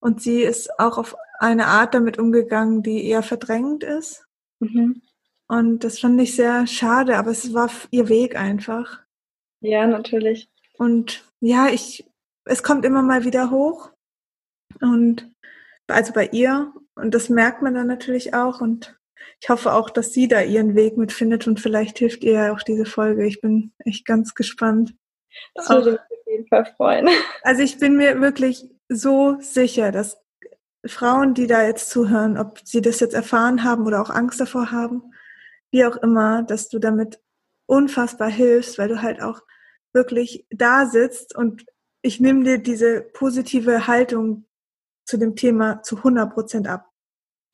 Und 0.00 0.22
sie 0.22 0.42
ist 0.42 0.78
auch 0.78 0.98
auf 0.98 1.16
eine 1.38 1.66
Art 1.66 1.94
damit 1.94 2.18
umgegangen, 2.18 2.82
die 2.82 3.06
eher 3.06 3.22
verdrängend 3.22 3.84
ist. 3.84 4.24
Mhm. 4.60 5.02
Und 5.48 5.84
das 5.84 5.98
fand 5.98 6.20
ich 6.20 6.36
sehr 6.36 6.66
schade, 6.66 7.16
aber 7.16 7.30
es 7.30 7.52
war 7.52 7.70
ihr 7.90 8.08
Weg 8.08 8.36
einfach. 8.36 9.00
Ja, 9.60 9.86
natürlich. 9.86 10.48
Und 10.78 11.24
ja, 11.40 11.68
ich, 11.68 12.10
es 12.44 12.62
kommt 12.62 12.84
immer 12.84 13.02
mal 13.02 13.24
wieder 13.24 13.50
hoch. 13.50 13.90
Und 14.80 15.30
also 15.86 16.12
bei 16.12 16.28
ihr. 16.28 16.72
Und 16.94 17.14
das 17.14 17.28
merkt 17.28 17.62
man 17.62 17.74
dann 17.74 17.86
natürlich 17.86 18.34
auch. 18.34 18.60
Und 18.60 18.98
ich 19.40 19.48
hoffe 19.48 19.72
auch, 19.72 19.90
dass 19.90 20.12
sie 20.12 20.28
da 20.28 20.40
ihren 20.42 20.74
Weg 20.74 20.96
mitfindet 20.96 21.46
und 21.46 21.60
vielleicht 21.60 21.98
hilft 21.98 22.24
ihr 22.24 22.32
ja 22.32 22.52
auch 22.52 22.62
diese 22.62 22.86
Folge. 22.86 23.26
Ich 23.26 23.40
bin 23.40 23.72
echt 23.78 24.06
ganz 24.06 24.34
gespannt. 24.34 24.94
Das 25.54 25.68
würde 25.68 26.00
jeden 26.34 26.48
Fall 26.48 26.66
freuen. 26.76 27.08
Also 27.42 27.62
ich 27.62 27.78
bin 27.78 27.96
mir 27.96 28.20
wirklich 28.20 28.64
so 28.88 29.36
sicher, 29.40 29.92
dass 29.92 30.18
Frauen, 30.86 31.34
die 31.34 31.46
da 31.46 31.62
jetzt 31.62 31.90
zuhören, 31.90 32.36
ob 32.38 32.60
sie 32.64 32.80
das 32.80 33.00
jetzt 33.00 33.14
erfahren 33.14 33.64
haben 33.64 33.86
oder 33.86 34.00
auch 34.02 34.10
Angst 34.10 34.40
davor 34.40 34.70
haben, 34.70 35.14
wie 35.70 35.84
auch 35.84 35.96
immer, 35.96 36.42
dass 36.42 36.68
du 36.68 36.78
damit 36.78 37.20
unfassbar 37.66 38.30
hilfst, 38.30 38.78
weil 38.78 38.88
du 38.88 39.02
halt 39.02 39.22
auch 39.22 39.40
wirklich 39.92 40.46
da 40.50 40.86
sitzt 40.86 41.34
und 41.34 41.64
ich 42.02 42.20
nehme 42.20 42.44
dir 42.44 42.58
diese 42.58 43.00
positive 43.00 43.86
Haltung 43.86 44.44
zu 45.06 45.16
dem 45.16 45.36
Thema 45.36 45.82
zu 45.82 45.98
100 45.98 46.32
Prozent 46.32 46.68
ab. 46.68 46.90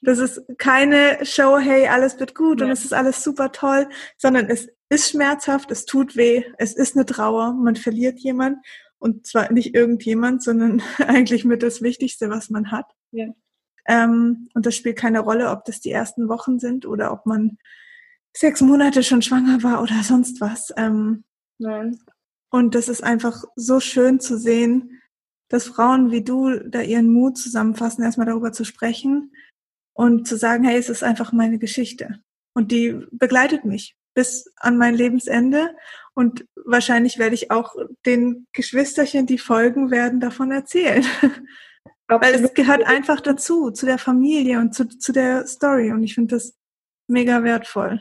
Das 0.03 0.19
ist 0.19 0.43
keine 0.59 1.19
Show, 1.25 1.59
hey, 1.59 1.87
alles 1.89 2.19
wird 2.19 2.35
gut 2.35 2.61
ja. 2.61 2.67
und 2.67 2.73
es 2.73 2.85
ist 2.85 2.95
alles 2.95 3.23
super 3.23 3.53
toll, 3.53 3.89
sondern 4.17 4.47
es 4.47 4.69
ist 4.89 5.11
schmerzhaft, 5.11 5.71
es 5.71 5.85
tut 5.85 6.17
weh, 6.17 6.45
es 6.59 6.75
ist 6.75 6.97
eine 6.97 7.07
Trauer, 7.07 7.53
man 7.53 7.77
verliert 7.77 8.19
jemand 8.19 8.59
und 8.99 9.27
zwar 9.27 9.53
nicht 9.53 9.75
irgendjemand, 9.75 10.43
sondern 10.43 10.83
eigentlich 10.99 11.45
mit 11.45 11.63
das 11.63 11.83
Wichtigste, 11.83 12.31
was 12.31 12.51
man 12.51 12.71
hat. 12.71 12.87
Ja. 13.13 13.27
Ähm, 13.87 14.49
und 14.55 14.67
das 14.67 14.77
spielt 14.77 14.99
keine 14.99 15.21
Rolle, 15.21 15.51
ob 15.51 15.65
das 15.65 15.81
die 15.81 15.91
ersten 15.91 16.29
Wochen 16.29 16.59
sind 16.59 16.87
oder 16.87 17.13
ob 17.13 17.27
man 17.27 17.59
sechs 18.37 18.61
Monate 18.61 19.03
schon 19.03 19.23
schwanger 19.23 19.63
war 19.63 19.83
oder 19.83 20.03
sonst 20.03 20.41
was. 20.41 20.73
Ähm, 20.77 21.25
Nein. 21.59 21.99
Und 22.51 22.75
das 22.75 22.89
ist 22.89 23.03
einfach 23.03 23.45
so 23.57 23.81
schön 23.81 24.21
zu 24.21 24.39
sehen, 24.39 25.01
dass 25.49 25.67
Frauen 25.67 26.11
wie 26.11 26.23
du 26.23 26.59
da 26.69 26.81
ihren 26.81 27.11
Mut 27.11 27.39
zusammenfassen, 27.39 28.05
erstmal 28.05 28.27
darüber 28.27 28.53
zu 28.53 28.65
sprechen 28.65 29.33
und 30.01 30.27
zu 30.27 30.39
sagen, 30.39 30.65
hey, 30.65 30.79
es 30.79 30.89
ist 30.89 31.03
einfach 31.03 31.31
meine 31.31 31.59
Geschichte. 31.59 32.21
Und 32.55 32.73
die 32.73 33.07
begleitet 33.11 33.67
mich 33.67 33.97
bis 34.15 34.51
an 34.57 34.79
mein 34.79 34.95
Lebensende. 34.95 35.77
Und 36.15 36.47
wahrscheinlich 36.65 37.19
werde 37.19 37.35
ich 37.35 37.51
auch 37.51 37.75
den 38.07 38.47
Geschwisterchen, 38.55 39.27
die 39.27 39.37
folgen 39.37 39.91
werden, 39.91 40.19
davon 40.19 40.53
erzählen. 40.53 41.05
Weil 42.09 42.35
es 42.35 42.55
gehört 42.55 42.83
einfach 42.87 43.21
dazu, 43.21 43.73
zu 43.73 43.85
der 43.85 43.99
Familie 43.99 44.59
und 44.59 44.75
zu, 44.75 44.89
zu 44.89 45.13
der 45.13 45.47
Story. 45.47 45.93
Und 45.93 46.03
ich 46.03 46.15
finde 46.15 46.37
das 46.37 46.57
mega 47.07 47.43
wertvoll. 47.43 48.01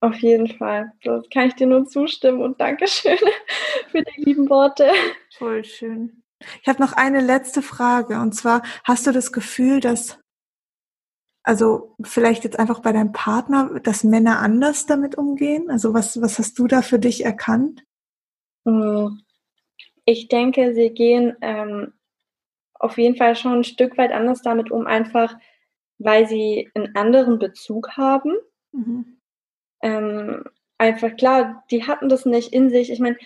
Auf 0.00 0.16
jeden 0.16 0.48
Fall. 0.48 0.92
Das 1.02 1.26
kann 1.30 1.48
ich 1.48 1.54
dir 1.56 1.66
nur 1.66 1.86
zustimmen 1.86 2.40
und 2.40 2.58
Dankeschön 2.58 3.18
für 3.90 4.00
die 4.00 4.24
lieben 4.24 4.48
Worte. 4.48 4.90
Voll 5.36 5.62
schön. 5.62 6.22
Ich 6.62 6.68
habe 6.68 6.80
noch 6.80 6.94
eine 6.94 7.20
letzte 7.20 7.60
Frage. 7.60 8.18
Und 8.18 8.34
zwar, 8.34 8.62
hast 8.82 9.06
du 9.06 9.12
das 9.12 9.30
Gefühl, 9.30 9.80
dass 9.80 10.23
also 11.44 11.94
vielleicht 12.02 12.44
jetzt 12.44 12.58
einfach 12.58 12.80
bei 12.80 12.92
deinem 12.92 13.12
Partner, 13.12 13.78
dass 13.80 14.02
Männer 14.02 14.40
anders 14.40 14.86
damit 14.86 15.16
umgehen? 15.16 15.70
Also 15.70 15.94
was, 15.94 16.20
was 16.20 16.38
hast 16.38 16.58
du 16.58 16.66
da 16.66 16.82
für 16.82 16.98
dich 16.98 17.24
erkannt? 17.24 17.84
Hm. 18.66 19.20
Ich 20.06 20.28
denke, 20.28 20.74
sie 20.74 20.90
gehen 20.90 21.36
ähm, 21.40 21.92
auf 22.74 22.98
jeden 22.98 23.16
Fall 23.16 23.36
schon 23.36 23.52
ein 23.52 23.64
Stück 23.64 23.96
weit 23.96 24.12
anders 24.12 24.42
damit 24.42 24.70
um, 24.70 24.86
einfach 24.86 25.36
weil 25.98 26.28
sie 26.28 26.70
einen 26.74 26.94
anderen 26.96 27.38
Bezug 27.38 27.96
haben. 27.96 28.32
Mhm. 28.72 29.20
Ähm, 29.82 30.44
einfach 30.78 31.16
klar, 31.16 31.64
die 31.70 31.86
hatten 31.86 32.08
das 32.08 32.26
nicht 32.26 32.52
in 32.52 32.70
sich. 32.70 32.90
Ich 32.90 33.00
meine, 33.00 33.16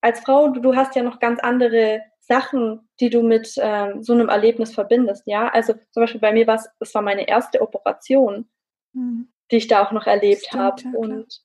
als 0.00 0.20
Frau, 0.20 0.48
du, 0.48 0.60
du 0.60 0.76
hast 0.76 0.94
ja 0.94 1.02
noch 1.02 1.20
ganz 1.20 1.40
andere 1.40 2.02
Sachen, 2.20 2.85
die 3.00 3.10
du 3.10 3.22
mit 3.22 3.54
ähm, 3.58 4.02
so 4.02 4.12
einem 4.12 4.28
Erlebnis 4.28 4.74
verbindest, 4.74 5.24
ja. 5.26 5.48
Also 5.48 5.74
zum 5.90 6.02
Beispiel 6.02 6.20
bei 6.20 6.32
mir 6.32 6.46
war 6.46 6.56
es, 6.56 6.68
es 6.80 6.94
war 6.94 7.02
meine 7.02 7.28
erste 7.28 7.60
Operation, 7.60 8.48
mhm. 8.92 9.28
die 9.50 9.56
ich 9.56 9.68
da 9.68 9.84
auch 9.84 9.92
noch 9.92 10.06
erlebt 10.06 10.52
habe. 10.52 10.82
Ja, 10.82 10.90
und 10.94 11.42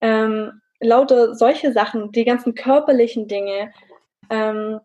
ähm, 0.00 0.60
lauter 0.80 1.34
solche 1.34 1.72
Sachen, 1.72 2.12
die 2.12 2.24
ganzen 2.24 2.54
körperlichen 2.54 3.28
Dinge, 3.28 3.72
ähm, 4.30 4.80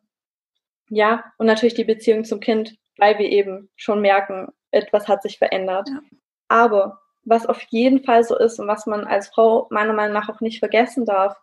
ja, 0.89 1.23
und 1.37 1.47
natürlich 1.47 1.73
die 1.73 1.83
Beziehung 1.83 2.25
zum 2.25 2.39
Kind, 2.39 2.77
weil 2.97 3.17
wir 3.17 3.29
eben 3.29 3.69
schon 3.75 4.01
merken, 4.01 4.49
etwas 4.71 5.07
hat 5.07 5.23
sich 5.23 5.37
verändert. 5.37 5.89
Ja. 5.89 6.01
Aber 6.47 7.01
was 7.23 7.47
auf 7.47 7.61
jeden 7.69 8.03
Fall 8.03 8.23
so 8.23 8.37
ist 8.37 8.59
und 8.59 8.67
was 8.67 8.85
man 8.85 9.05
als 9.05 9.29
Frau 9.29 9.67
meiner 9.71 9.93
Meinung 9.93 10.13
nach 10.13 10.29
auch 10.29 10.41
nicht 10.41 10.59
vergessen 10.59 11.05
darf, 11.05 11.35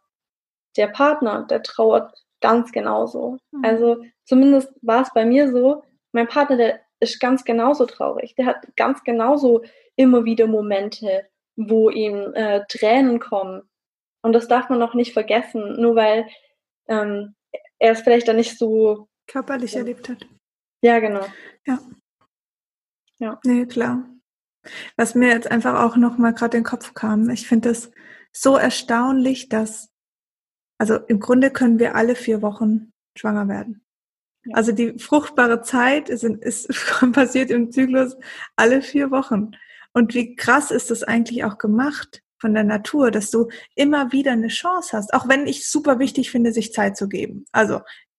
der 0.77 0.87
Partner, 0.87 1.45
der 1.51 1.63
trauert 1.63 2.15
ganz 2.41 2.73
genauso. 2.73 3.39
Mhm. 3.51 3.65
Also 3.65 4.05
zumindest 4.25 4.73
war 4.83 5.03
es 5.03 5.13
bei 5.13 5.25
mir 5.25 5.51
so, 5.51 5.83
mein 6.13 6.29
Partner, 6.29 6.57
der 6.57 6.81
ist 7.01 7.21
ganz 7.21 7.45
genauso 7.45 7.87
traurig. 7.87 8.35
Der 8.37 8.47
hat 8.47 8.77
ganz 8.77 9.03
genauso 9.03 9.63
immer 9.97 10.25
wieder 10.25 10.47
Momente, 10.47 11.27
wo 11.57 11.91
ihm 11.91 12.33
äh, 12.35 12.65
Tränen 12.69 13.19
kommen. 13.19 13.63
Und 14.23 14.33
das 14.33 14.49
darf 14.49 14.69
man 14.69 14.79
noch 14.79 14.95
nicht 14.95 15.13
vergessen, 15.13 15.81
nur 15.81 15.97
weil 15.97 16.29
ähm, 16.89 17.35
er 17.79 17.93
es 17.93 18.03
vielleicht 18.03 18.29
dann 18.29 18.37
nicht 18.37 18.57
so 18.57 19.09
körperlich 19.27 19.73
ja. 19.73 19.81
erlebt 19.81 20.09
hat. 20.09 20.27
Ja, 20.83 21.01
genau. 21.01 21.27
Ja. 21.67 21.81
Ja. 23.19 23.41
Nee, 23.45 23.67
klar. 23.67 24.09
Was 24.97 25.15
mir 25.15 25.29
jetzt 25.29 25.51
einfach 25.51 25.83
auch 25.83 25.97
noch 25.97 26.19
mal 26.19 26.33
gerade 26.33 26.57
in 26.57 26.63
den 26.63 26.69
Kopf 26.69 26.95
kam, 26.95 27.29
ich 27.31 27.49
finde 27.49 27.71
es 27.71 27.91
so 28.33 28.57
erstaunlich, 28.57 29.49
dass 29.49 29.91
also 30.79 30.97
im 30.97 31.21
Grunde 31.21 31.51
können 31.51 31.79
wir 31.79 31.95
alle 31.95 32.17
vier 32.17 32.43
Wochen 32.43 32.93
schwanger 33.17 33.47
werden. 33.47 33.82
Also 34.53 34.73
die 34.73 34.99
fruchtbare 34.99 35.63
Zeit 35.63 36.09
ist, 36.09 36.25
ist 36.25 36.69
passiert 37.13 37.51
im 37.51 37.71
Zyklus 37.71 38.17
alle 38.57 38.83
vier 38.83 39.11
Wochen. 39.11 39.53
Und 39.93 40.15
wie 40.15 40.35
krass 40.35 40.71
ist 40.71 40.91
das 40.91 41.03
eigentlich 41.03 41.45
auch 41.45 41.59
gemacht 41.59 42.23
von 42.39 42.55
der 42.55 42.65
Natur, 42.65 43.11
dass 43.11 43.31
du 43.31 43.49
immer 43.77 44.11
wieder 44.11 44.33
eine 44.33 44.49
Chance 44.49 44.97
hast, 44.97 45.15
auch 45.15 45.29
wenn 45.29 45.47
ich 45.47 45.71
super 45.71 45.99
wichtig 45.99 46.31
finde, 46.31 46.53
sich 46.53 46.73
Zeit 46.73 46.97
zu 46.97 47.09
geben. 47.09 47.45
Also 47.53 47.75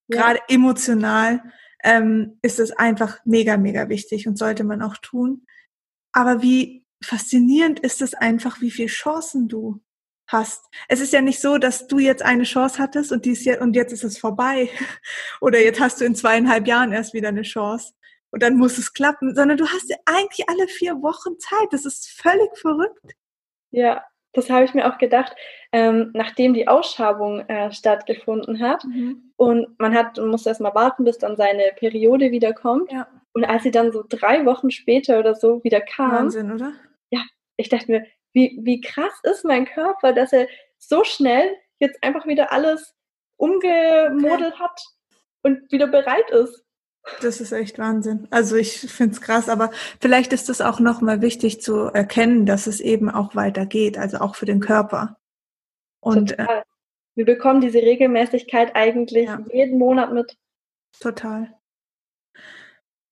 ja. 0.08 0.22
gerade 0.22 0.40
emotional 0.48 1.44
ähm, 1.84 2.40
ist 2.42 2.60
es 2.60 2.72
einfach 2.72 3.20
mega, 3.26 3.58
mega 3.58 3.90
wichtig 3.90 4.28
und 4.28 4.38
sollte 4.38 4.64
man 4.64 4.82
auch 4.82 4.98
tun. 4.98 5.46
Aber 6.14 6.42
wie 6.42 6.86
faszinierend 7.04 7.82
ist 7.82 8.02
es 8.02 8.14
einfach, 8.14 8.62
wie 8.62 8.72
viele 8.72 8.88
Chancen 8.88 9.50
du 9.50 9.82
hast. 10.34 10.66
Es 10.90 11.00
ist 11.00 11.14
ja 11.14 11.22
nicht 11.22 11.40
so, 11.40 11.58
dass 11.58 11.88
du 11.88 12.00
jetzt 12.00 12.24
eine 12.24 12.44
Chance 12.44 12.80
hattest 12.80 13.14
und, 13.14 13.24
dies 13.24 13.46
jetzt, 13.46 13.62
und 13.62 13.76
jetzt 13.76 13.94
ist 13.94 14.04
es 14.04 14.18
vorbei. 14.18 14.70
Oder 15.42 15.60
jetzt 15.60 15.80
hast 15.80 16.02
du 16.02 16.06
in 16.06 16.16
zweieinhalb 16.16 16.68
Jahren 16.68 16.92
erst 16.92 17.14
wieder 17.14 17.30
eine 17.30 17.44
Chance 17.44 17.94
und 18.32 18.42
dann 18.42 18.58
muss 18.58 18.80
es 18.80 18.94
klappen, 18.94 19.36
sondern 19.36 19.58
du 19.58 19.68
hast 19.68 19.90
ja 19.90 19.98
eigentlich 20.06 20.50
alle 20.50 20.68
vier 20.68 21.02
Wochen 21.04 21.38
Zeit. 21.40 21.68
Das 21.72 21.86
ist 21.86 22.10
völlig 22.20 22.58
verrückt. 22.58 23.14
Ja, 23.70 24.04
das 24.34 24.50
habe 24.50 24.66
ich 24.66 24.74
mir 24.74 24.92
auch 24.92 24.98
gedacht, 24.98 25.36
ähm, 25.72 26.10
nachdem 26.14 26.56
die 26.56 26.68
Ausschabung 26.68 27.42
äh, 27.42 27.72
stattgefunden 27.72 28.60
hat 28.60 28.84
mhm. 28.86 29.32
und 29.36 29.80
man 29.80 29.94
hat 29.94 30.18
man 30.18 30.30
musste 30.30 30.50
erst 30.50 30.62
mal 30.62 30.74
warten, 30.74 31.04
bis 31.04 31.20
dann 31.20 31.36
seine 31.36 31.74
Periode 31.76 32.32
wiederkommt. 32.32 32.92
Ja. 32.92 33.08
Und 33.34 33.46
als 33.46 33.64
sie 33.64 33.72
dann 33.72 33.92
so 33.92 34.04
drei 34.08 34.46
Wochen 34.46 34.72
später 34.72 35.20
oder 35.20 35.36
so 35.36 35.64
wieder 35.64 35.82
kam, 35.82 36.12
Wahnsinn, 36.12 36.52
oder? 36.52 36.74
Ja, 37.12 37.22
ich 37.58 37.70
dachte 37.70 37.92
mir, 37.92 38.06
wie, 38.34 38.60
wie 38.62 38.82
krass 38.82 39.14
ist 39.24 39.46
mein 39.46 39.66
Körper, 39.66 40.14
dass 40.14 40.34
er 40.34 40.48
so 40.78 41.04
schnell 41.04 41.56
jetzt 41.80 42.04
einfach 42.04 42.26
wieder 42.28 42.52
alles 42.52 42.94
umgemodelt 43.38 44.54
okay. 44.54 44.60
hat 44.60 44.82
und 45.44 45.72
wieder 45.72 45.88
bereit 45.88 46.30
ist. 46.32 46.64
Das 47.22 47.42
ist 47.42 47.52
echt 47.52 47.80
Wahnsinn. 47.80 48.28
Also 48.32 48.56
ich 48.56 48.80
finde 48.80 49.14
es 49.16 49.22
krass, 49.22 49.50
aber 49.50 49.72
vielleicht 50.00 50.32
ist 50.32 50.50
es 50.50 50.62
auch 50.62 50.80
nochmal 50.80 51.22
wichtig 51.22 51.62
zu 51.62 51.88
erkennen, 51.88 52.46
dass 52.46 52.66
es 52.66 52.80
eben 52.80 53.10
auch 53.10 53.36
weitergeht, 53.36 53.98
also 53.98 54.20
auch 54.20 54.36
für 54.36 54.46
den 54.46 54.62
Körper. 54.62 55.18
Und 56.00 56.40
äh, 56.40 56.64
wir 57.16 57.26
bekommen 57.26 57.62
diese 57.62 57.80
Regelmäßigkeit 57.80 58.76
eigentlich 58.76 59.26
ja. 59.26 59.40
jeden 59.52 59.78
Monat 59.78 60.14
mit. 60.14 60.38
Total. 61.00 61.54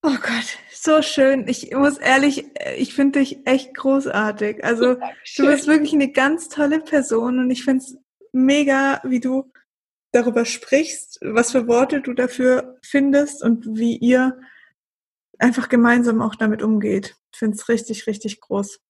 Oh 0.04 0.16
Gott, 0.20 0.58
so 0.72 1.00
schön. 1.00 1.46
Ich 1.46 1.70
muss 1.72 1.98
ehrlich, 1.98 2.44
ich 2.76 2.92
finde 2.92 3.20
dich 3.20 3.46
echt 3.46 3.74
großartig. 3.74 4.64
Also 4.64 4.94
Dankeschön. 4.94 5.16
du 5.46 5.52
bist 5.52 5.66
wirklich 5.68 5.92
eine 5.92 6.10
ganz 6.10 6.48
tolle 6.48 6.80
Person 6.80 7.38
und 7.38 7.50
ich 7.52 7.64
finde 7.64 7.84
es 7.84 7.96
mega, 8.32 9.00
wie 9.04 9.20
du 9.20 9.52
darüber 10.10 10.44
sprichst, 10.44 11.20
was 11.22 11.52
für 11.52 11.68
Worte 11.68 12.00
du 12.00 12.14
dafür 12.14 12.78
findest 12.82 13.44
und 13.44 13.64
wie 13.76 13.96
ihr 13.96 14.38
einfach 15.38 15.68
gemeinsam 15.68 16.20
auch 16.20 16.34
damit 16.34 16.62
umgeht. 16.62 17.14
Ich 17.32 17.38
finde 17.38 17.56
es 17.56 17.68
richtig, 17.68 18.06
richtig 18.08 18.40
groß. 18.40 18.80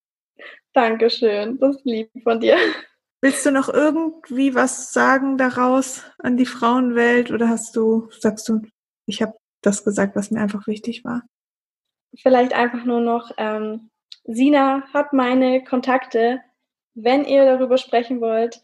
Dankeschön, 0.73 1.59
das 1.59 1.77
ist 1.77 1.85
lieb 1.85 2.11
von 2.23 2.41
dir. 2.41 2.57
Willst 3.21 3.45
du 3.45 3.53
noch 3.53 3.69
irgendwie 3.69 4.55
was 4.55 4.93
sagen 4.93 5.37
daraus 5.37 6.05
an 6.19 6.37
die 6.37 6.47
Frauenwelt 6.47 7.31
oder 7.31 7.49
hast 7.49 7.77
du, 7.77 8.09
sagst 8.19 8.49
du, 8.49 8.63
ich 9.07 9.23
habe 9.23 9.35
das 9.63 9.85
gesagt, 9.85 10.17
was 10.17 10.31
mir 10.31 10.41
einfach 10.41 10.67
wichtig 10.67 11.05
war? 11.05 11.23
Vielleicht 12.17 12.53
einfach 12.53 12.85
nur 12.85 13.01
noch, 13.01 13.31
ähm, 13.39 13.91
Sina 14.25 14.83
hat 14.93 15.13
meine 15.13 15.65
Kontakte. 15.65 16.41
Wenn 16.95 17.25
ihr 17.25 17.45
darüber 17.45 17.79
sprechen 17.79 18.21
wollt, 18.21 18.63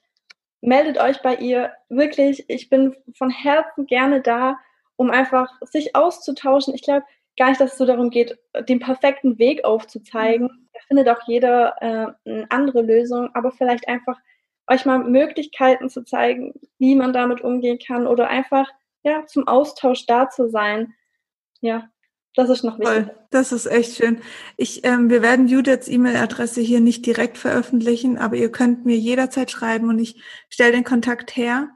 meldet 0.60 0.98
euch 0.98 1.22
bei 1.22 1.36
ihr. 1.36 1.72
Wirklich, 1.88 2.44
ich 2.48 2.68
bin 2.68 2.94
von 3.16 3.30
Herzen 3.30 3.86
gerne 3.86 4.20
da, 4.20 4.58
um 4.96 5.10
einfach 5.10 5.48
sich 5.62 5.96
auszutauschen. 5.96 6.74
Ich 6.74 6.82
glaube 6.82 7.06
gar 7.38 7.48
nicht, 7.48 7.60
dass 7.60 7.72
es 7.72 7.78
so 7.78 7.86
darum 7.86 8.10
geht, 8.10 8.38
den 8.68 8.80
perfekten 8.80 9.38
Weg 9.38 9.64
aufzuzeigen. 9.64 10.48
Mhm. 10.48 10.68
Da 10.72 10.80
findet 10.88 11.08
auch 11.08 11.26
jeder 11.26 11.76
äh, 11.80 12.30
eine 12.30 12.50
andere 12.50 12.82
Lösung, 12.82 13.30
aber 13.34 13.52
vielleicht 13.52 13.88
einfach 13.88 14.18
euch 14.66 14.84
mal 14.84 14.98
Möglichkeiten 14.98 15.88
zu 15.88 16.04
zeigen, 16.04 16.52
wie 16.78 16.94
man 16.94 17.12
damit 17.12 17.40
umgehen 17.40 17.78
kann 17.78 18.06
oder 18.06 18.28
einfach 18.28 18.68
ja 19.02 19.26
zum 19.26 19.46
Austausch 19.46 20.06
da 20.06 20.28
zu 20.28 20.48
sein. 20.48 20.94
Ja, 21.60 21.90
das 22.34 22.50
ist 22.50 22.62
noch 22.62 22.78
wichtig. 22.78 23.06
Toll. 23.06 23.14
Das 23.30 23.52
ist 23.52 23.66
echt 23.66 23.96
schön. 23.96 24.20
Ich, 24.56 24.84
ähm, 24.84 25.10
wir 25.10 25.22
werden 25.22 25.48
Judiths 25.48 25.88
E-Mail-Adresse 25.88 26.60
hier 26.60 26.80
nicht 26.80 27.04
direkt 27.04 27.36
veröffentlichen, 27.36 28.16
aber 28.16 28.36
ihr 28.36 28.50
könnt 28.50 28.86
mir 28.86 28.96
jederzeit 28.96 29.50
schreiben 29.50 29.88
und 29.88 29.98
ich 29.98 30.22
stelle 30.48 30.72
den 30.72 30.84
Kontakt 30.84 31.36
her 31.36 31.68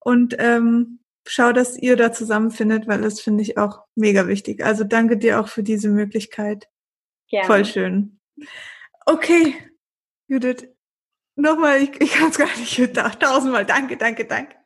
und 0.00 0.34
ähm, 0.38 1.00
schau, 1.26 1.52
dass 1.52 1.76
ihr 1.76 1.96
da 1.96 2.12
zusammenfindet, 2.12 2.88
weil 2.88 3.00
das 3.00 3.20
finde 3.20 3.42
ich 3.42 3.58
auch 3.58 3.84
mega 3.94 4.26
wichtig. 4.26 4.64
Also 4.64 4.84
danke 4.84 5.16
dir 5.16 5.40
auch 5.40 5.48
für 5.48 5.62
diese 5.62 5.88
Möglichkeit. 5.88 6.68
Gerne. 7.28 7.46
Voll 7.46 7.64
schön. 7.64 8.20
Okay, 9.06 9.54
Judith, 10.26 10.68
nochmal, 11.38 11.82
ich, 11.82 12.00
ich 12.00 12.12
kann 12.12 12.30
es 12.30 12.38
gar 12.38 12.54
nicht 12.56 12.76
gedacht. 12.76 13.20
Tausendmal 13.20 13.64
danke, 13.64 13.96
danke, 13.96 14.24
danke. 14.24 14.56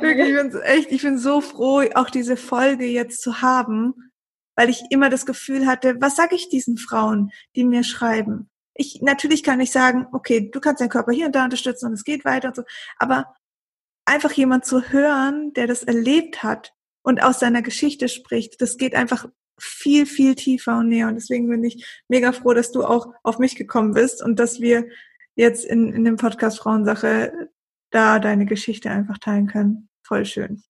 Wirklich, 0.00 0.28
ich 0.28 0.36
bin 0.36 0.60
echt, 0.62 0.92
ich 0.92 1.02
bin 1.02 1.18
so 1.18 1.40
froh, 1.40 1.82
auch 1.94 2.10
diese 2.10 2.36
Folge 2.36 2.84
jetzt 2.84 3.22
zu 3.22 3.40
haben 3.42 3.94
weil 4.56 4.70
ich 4.70 4.84
immer 4.90 5.10
das 5.10 5.26
Gefühl 5.26 5.66
hatte, 5.66 6.00
was 6.00 6.16
sage 6.16 6.34
ich 6.34 6.48
diesen 6.48 6.76
Frauen, 6.76 7.30
die 7.56 7.64
mir 7.64 7.84
schreiben? 7.84 8.50
Ich 8.74 9.00
natürlich 9.02 9.42
kann 9.42 9.60
ich 9.60 9.70
sagen, 9.70 10.06
okay, 10.12 10.50
du 10.50 10.60
kannst 10.60 10.80
deinen 10.80 10.88
Körper 10.88 11.12
hier 11.12 11.26
und 11.26 11.34
da 11.34 11.44
unterstützen 11.44 11.86
und 11.86 11.92
es 11.92 12.04
geht 12.04 12.24
weiter 12.24 12.48
und 12.48 12.56
so, 12.56 12.62
aber 12.98 13.34
einfach 14.04 14.32
jemand 14.32 14.64
zu 14.64 14.90
hören, 14.90 15.52
der 15.54 15.66
das 15.66 15.82
erlebt 15.82 16.42
hat 16.42 16.72
und 17.02 17.22
aus 17.22 17.40
seiner 17.40 17.62
Geschichte 17.62 18.08
spricht, 18.08 18.60
das 18.60 18.76
geht 18.76 18.94
einfach 18.94 19.28
viel, 19.58 20.06
viel 20.06 20.34
tiefer 20.34 20.78
und 20.78 20.88
näher. 20.88 21.08
Und 21.08 21.14
deswegen 21.14 21.48
bin 21.48 21.62
ich 21.62 22.02
mega 22.08 22.32
froh, 22.32 22.54
dass 22.54 22.72
du 22.72 22.84
auch 22.84 23.12
auf 23.22 23.38
mich 23.38 23.54
gekommen 23.54 23.92
bist 23.92 24.22
und 24.22 24.38
dass 24.40 24.60
wir 24.60 24.86
jetzt 25.34 25.64
in, 25.64 25.92
in 25.92 26.04
dem 26.04 26.16
Podcast 26.16 26.58
Frauensache 26.58 27.50
da 27.90 28.18
deine 28.18 28.46
Geschichte 28.46 28.90
einfach 28.90 29.18
teilen 29.18 29.46
können. 29.46 29.88
Voll 30.06 30.24
schön. 30.24 30.62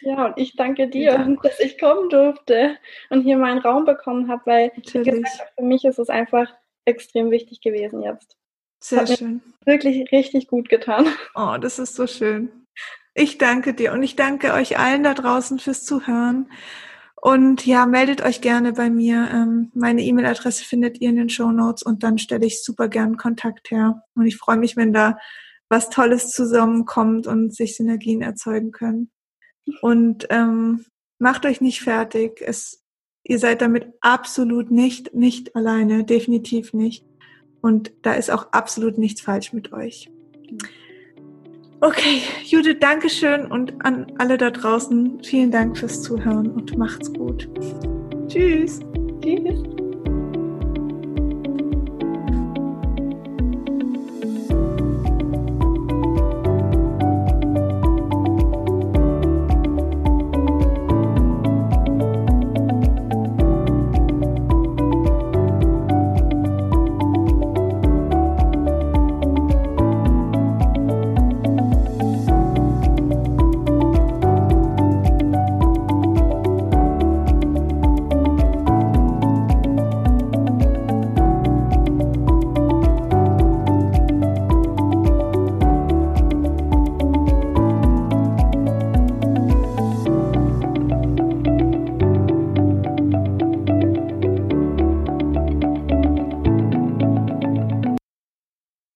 Ja, 0.00 0.26
und 0.26 0.38
ich 0.38 0.56
danke 0.56 0.88
dir, 0.88 1.12
Dank. 1.12 1.42
dass 1.42 1.60
ich 1.60 1.78
kommen 1.78 2.08
durfte 2.10 2.76
und 3.08 3.22
hier 3.22 3.36
meinen 3.36 3.60
Raum 3.60 3.84
bekommen 3.84 4.28
habe, 4.28 4.42
weil 4.46 4.70
gesagt, 4.70 5.28
für 5.56 5.64
mich 5.64 5.84
ist 5.84 5.98
es 5.98 6.08
einfach 6.08 6.52
extrem 6.84 7.30
wichtig 7.30 7.60
gewesen 7.60 8.02
jetzt. 8.02 8.36
Sehr 8.82 9.06
schön. 9.06 9.42
Wirklich 9.64 10.10
richtig 10.12 10.48
gut 10.48 10.68
getan. 10.68 11.06
Oh, 11.34 11.56
das 11.60 11.78
ist 11.78 11.94
so 11.94 12.06
schön. 12.06 12.66
Ich 13.14 13.38
danke 13.38 13.74
dir 13.74 13.92
und 13.92 14.02
ich 14.02 14.16
danke 14.16 14.52
euch 14.52 14.78
allen 14.78 15.02
da 15.02 15.14
draußen 15.14 15.58
fürs 15.58 15.84
Zuhören. 15.84 16.50
Und 17.26 17.66
ja, 17.66 17.86
meldet 17.86 18.22
euch 18.22 18.40
gerne 18.40 18.72
bei 18.72 18.88
mir. 18.88 19.28
Ähm, 19.32 19.72
meine 19.74 20.04
E-Mail-Adresse 20.04 20.62
findet 20.62 21.00
ihr 21.00 21.08
in 21.08 21.16
den 21.16 21.28
Show 21.28 21.50
Notes 21.50 21.82
und 21.82 22.04
dann 22.04 22.18
stelle 22.18 22.46
ich 22.46 22.62
super 22.62 22.86
gern 22.86 23.16
Kontakt 23.16 23.72
her. 23.72 24.04
Und 24.14 24.26
ich 24.26 24.36
freue 24.36 24.58
mich, 24.58 24.76
wenn 24.76 24.92
da 24.92 25.18
was 25.68 25.90
Tolles 25.90 26.30
zusammenkommt 26.30 27.26
und 27.26 27.52
sich 27.52 27.76
Synergien 27.76 28.22
erzeugen 28.22 28.70
können. 28.70 29.10
Und 29.80 30.28
ähm, 30.30 30.84
macht 31.18 31.46
euch 31.46 31.60
nicht 31.60 31.80
fertig. 31.80 32.40
Es, 32.46 32.84
ihr 33.24 33.40
seid 33.40 33.60
damit 33.60 33.88
absolut 34.02 34.70
nicht, 34.70 35.12
nicht 35.12 35.56
alleine, 35.56 36.04
definitiv 36.04 36.74
nicht. 36.74 37.04
Und 37.60 37.92
da 38.02 38.14
ist 38.14 38.30
auch 38.30 38.52
absolut 38.52 38.98
nichts 38.98 39.20
falsch 39.20 39.52
mit 39.52 39.72
euch. 39.72 40.08
Okay, 41.80 42.22
Judith, 42.44 42.78
Dankeschön 42.80 43.46
und 43.46 43.74
an 43.84 44.06
alle 44.18 44.38
da 44.38 44.50
draußen 44.50 45.22
vielen 45.22 45.50
Dank 45.50 45.76
fürs 45.76 46.02
Zuhören 46.02 46.50
und 46.50 46.76
macht's 46.78 47.12
gut. 47.12 47.48
Tschüss. 48.28 48.80
Tschüss. 49.20 49.62